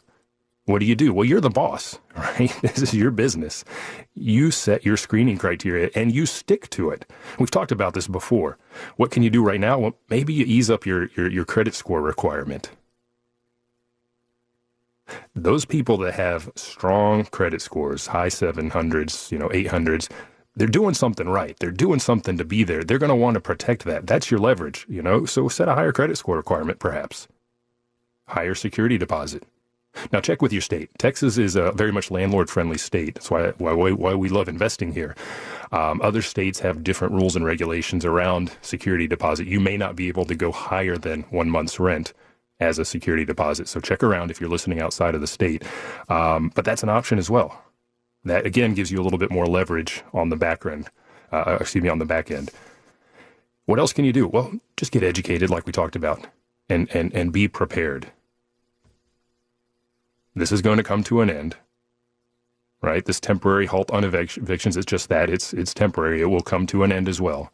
What 0.70 0.82
do 0.82 0.86
you 0.86 0.94
do? 0.94 1.16
Well, 1.16 1.26
you're 1.26 1.42
the 1.42 1.50
boss, 1.50 1.98
right? 2.16 2.56
This 2.62 2.78
is 2.78 2.94
your 2.94 3.10
business. 3.10 3.66
You 4.14 4.52
set 4.52 4.86
your 4.86 4.98
screening 4.98 5.40
criteria 5.40 5.90
and 5.96 6.14
you 6.14 6.28
stick 6.28 6.70
to 6.70 6.92
it. 6.92 7.10
We've 7.40 7.50
talked 7.50 7.72
about 7.72 7.96
this 7.96 8.08
before. 8.08 8.60
What 8.96 9.10
can 9.10 9.24
you 9.24 9.32
do 9.32 9.44
right 9.44 9.60
now? 9.60 9.80
Well, 9.80 9.96
maybe 10.12 10.32
you 10.32 10.46
ease 10.46 10.70
up 10.70 10.86
your, 10.86 11.10
your, 11.18 11.28
your 11.28 11.44
credit 11.44 11.74
score 11.74 12.04
requirement. 12.04 12.70
Those 15.36 15.66
people 15.66 15.98
that 15.98 16.14
have 16.14 16.52
strong 16.56 17.26
credit 17.26 17.64
scores, 17.64 18.06
high 18.06 18.28
700s, 18.30 19.32
you 19.32 19.40
know, 19.40 19.50
800s, 19.50 20.08
they're 20.56 20.68
doing 20.68 20.94
something 20.94 21.28
right. 21.28 21.58
They're 21.58 21.72
doing 21.72 22.00
something 22.00 22.38
to 22.38 22.46
be 22.46 22.64
there. 22.64 22.84
They're 22.84 23.00
going 23.00 23.10
to 23.10 23.16
want 23.16 23.34
to 23.34 23.42
protect 23.42 23.86
that. 23.86 24.06
That's 24.06 24.30
your 24.30 24.40
leverage, 24.40 24.86
you 24.88 25.02
know? 25.02 25.26
So 25.26 25.48
set 25.48 25.68
a 25.68 25.74
higher 25.74 25.92
credit 25.92 26.20
score 26.20 26.38
requirement, 26.38 26.78
perhaps. 26.78 27.28
Higher 28.28 28.54
security 28.54 29.00
deposit. 29.00 29.48
Now 30.12 30.20
check 30.22 30.42
with 30.42 30.54
your 30.54 30.62
state. 30.62 30.90
Texas 30.98 31.38
is 31.38 31.56
a 31.56 31.72
very 31.72 31.92
much 31.92 32.12
landlord 32.12 32.50
friendly 32.50 32.78
state. 32.78 33.16
That's 33.16 33.32
why, 33.32 33.50
why, 33.58 33.74
why 33.74 34.16
we 34.16 34.30
love 34.30 34.48
investing 34.48 34.94
here. 34.94 35.16
Um, 35.72 36.00
other 36.02 36.22
states 36.22 36.60
have 36.60 36.84
different 36.84 37.14
rules 37.14 37.36
and 37.36 37.46
regulations 37.46 38.06
around 38.06 38.56
security 38.62 39.08
deposit. 39.08 39.48
You 39.48 39.60
may 39.60 39.78
not 39.78 39.96
be 39.96 40.08
able 40.08 40.26
to 40.26 40.36
go 40.36 40.52
higher 40.52 40.98
than 40.98 41.24
one 41.24 41.50
month's 41.50 41.80
rent 41.80 42.14
as 42.60 42.80
a 42.80 42.86
security 42.86 43.26
deposit. 43.26 43.68
So 43.68 43.80
check 43.80 44.04
around 44.04 44.32
if 44.32 44.40
you're 44.40 44.50
listening 44.50 44.82
outside 44.82 45.16
of 45.16 45.22
the 45.22 45.28
state. 45.28 45.64
Um, 46.10 46.52
but 46.56 46.66
that's 46.66 46.84
an 46.84 46.90
option 46.90 47.18
as 47.18 47.30
well. 47.30 47.64
That 48.26 48.46
again 48.46 48.74
gives 48.74 48.92
you 48.92 49.00
a 49.00 49.04
little 49.04 49.20
bit 49.20 49.32
more 49.32 49.46
leverage 49.46 50.04
on 50.14 50.30
the 50.30 50.36
back 50.36 50.66
end. 50.66 50.90
Uh, 51.32 51.44
uh, 51.46 51.58
excuse 51.62 51.84
me, 51.84 51.90
on 51.90 52.00
the 52.00 52.06
back 52.06 52.32
end. 52.32 52.52
What 53.66 53.80
else 53.80 53.94
can 53.94 54.04
you 54.04 54.12
do? 54.12 54.28
Well, 54.28 54.52
just 54.78 54.92
get 54.92 55.04
educated, 55.04 55.50
like 55.50 55.66
we 55.68 55.72
talked 55.72 55.96
about, 55.96 56.26
and 56.68 56.90
and 56.94 57.14
and 57.14 57.32
be 57.32 57.48
prepared. 57.48 58.12
This 60.36 60.52
is 60.52 60.62
going 60.62 60.78
to 60.78 60.84
come 60.84 61.04
to 61.06 61.22
an 61.22 61.30
end, 61.30 61.58
right? 62.82 63.04
This 63.04 63.20
temporary 63.20 63.66
halt 63.66 63.92
on 63.92 64.04
evictions 64.04 64.78
is 64.78 64.86
just 64.86 65.10
that. 65.10 65.30
It's 65.30 65.54
it's 65.54 65.74
temporary. 65.74 66.22
It 66.22 66.26
will 66.26 66.42
come 66.42 66.68
to 66.68 66.84
an 66.84 66.92
end 66.92 67.10
as 67.10 67.20
well. 67.20 67.52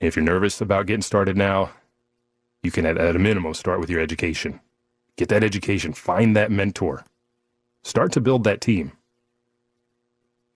If 0.00 0.16
you're 0.16 0.24
nervous 0.24 0.60
about 0.60 0.86
getting 0.86 1.02
started 1.02 1.36
now, 1.36 1.70
you 2.62 2.70
can, 2.70 2.86
at, 2.86 2.98
at 2.98 3.16
a 3.16 3.18
minimum, 3.18 3.54
start 3.54 3.80
with 3.80 3.90
your 3.90 4.00
education. 4.00 4.60
Get 5.16 5.28
that 5.30 5.42
education, 5.42 5.92
find 5.92 6.36
that 6.36 6.50
mentor, 6.50 7.04
start 7.82 8.12
to 8.12 8.20
build 8.20 8.44
that 8.44 8.60
team. 8.60 8.92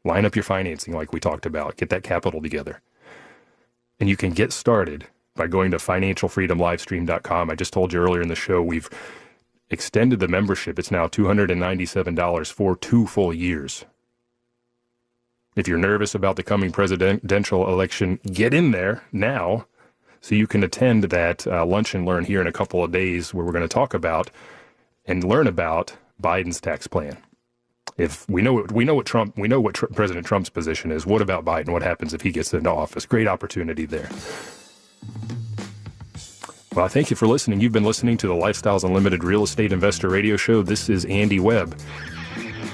Line 0.04 0.24
up 0.24 0.36
your 0.36 0.42
financing 0.44 0.94
like 0.94 1.12
we 1.12 1.20
talked 1.20 1.46
about, 1.46 1.76
get 1.76 1.90
that 1.90 2.02
capital 2.02 2.40
together. 2.40 2.80
And 3.98 4.08
you 4.08 4.16
can 4.16 4.32
get 4.32 4.52
started 4.52 5.06
by 5.34 5.46
going 5.46 5.70
to 5.70 5.78
financialfreedomlivestream.com. 5.78 7.50
I 7.50 7.54
just 7.54 7.72
told 7.72 7.92
you 7.92 8.00
earlier 8.00 8.22
in 8.22 8.28
the 8.28 8.34
show, 8.34 8.62
we've 8.62 8.90
extended 9.72 10.20
the 10.20 10.28
membership. 10.28 10.78
It's 10.78 10.90
now 10.90 11.08
$297 11.08 12.52
for 12.52 12.76
two 12.76 13.06
full 13.06 13.32
years. 13.32 13.84
If 15.56 15.66
you're 15.66 15.78
nervous 15.78 16.14
about 16.14 16.36
the 16.36 16.42
coming 16.42 16.70
presidential 16.70 17.68
election, 17.68 18.20
get 18.30 18.54
in 18.54 18.70
there 18.70 19.02
now 19.12 19.66
so 20.20 20.34
you 20.34 20.46
can 20.46 20.62
attend 20.62 21.04
that 21.04 21.46
uh, 21.46 21.66
lunch 21.66 21.94
and 21.94 22.06
learn 22.06 22.24
here 22.24 22.40
in 22.40 22.46
a 22.46 22.52
couple 22.52 22.84
of 22.84 22.92
days 22.92 23.34
where 23.34 23.44
we're 23.44 23.52
going 23.52 23.68
to 23.68 23.68
talk 23.68 23.92
about 23.92 24.30
and 25.04 25.24
learn 25.24 25.46
about 25.46 25.96
Biden's 26.22 26.60
tax 26.60 26.86
plan. 26.86 27.18
If 27.98 28.28
we 28.28 28.40
know 28.40 28.54
what 28.54 28.72
we 28.72 28.84
know 28.84 28.94
what 28.94 29.04
Trump 29.04 29.36
we 29.36 29.48
know 29.48 29.60
what 29.60 29.74
tr- 29.74 29.86
President 29.86 30.24
Trump's 30.26 30.48
position 30.48 30.90
is, 30.90 31.04
what 31.04 31.20
about 31.20 31.44
Biden? 31.44 31.70
What 31.70 31.82
happens 31.82 32.14
if 32.14 32.22
he 32.22 32.30
gets 32.30 32.54
into 32.54 32.70
office? 32.70 33.04
Great 33.04 33.26
opportunity 33.26 33.84
there. 33.84 34.08
Well, 36.74 36.88
thank 36.88 37.10
you 37.10 37.16
for 37.16 37.26
listening. 37.26 37.60
You've 37.60 37.72
been 37.72 37.84
listening 37.84 38.16
to 38.16 38.26
the 38.26 38.32
Lifestyles 38.32 38.82
Unlimited 38.82 39.22
Real 39.22 39.42
Estate 39.44 39.72
Investor 39.72 40.08
Radio 40.08 40.38
Show. 40.38 40.62
This 40.62 40.88
is 40.88 41.04
Andy 41.04 41.38
Webb. 41.38 41.78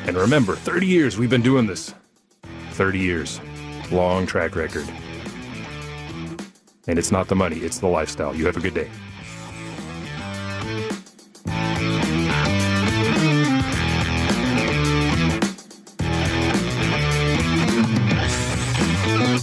And 0.06 0.16
remember, 0.16 0.54
30 0.54 0.86
years 0.86 1.18
we've 1.18 1.28
been 1.28 1.42
doing 1.42 1.66
this. 1.66 1.92
30 2.74 3.00
years. 3.00 3.40
Long 3.90 4.24
track 4.24 4.54
record. 4.54 4.88
And 6.86 6.96
it's 6.96 7.10
not 7.10 7.26
the 7.26 7.34
money, 7.34 7.56
it's 7.56 7.80
the 7.80 7.88
lifestyle. 7.88 8.36
You 8.36 8.46
have 8.46 8.56
a 8.56 8.60
good 8.60 8.74
day. 8.74 8.88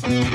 Thank 0.07 0.29
you 0.29 0.34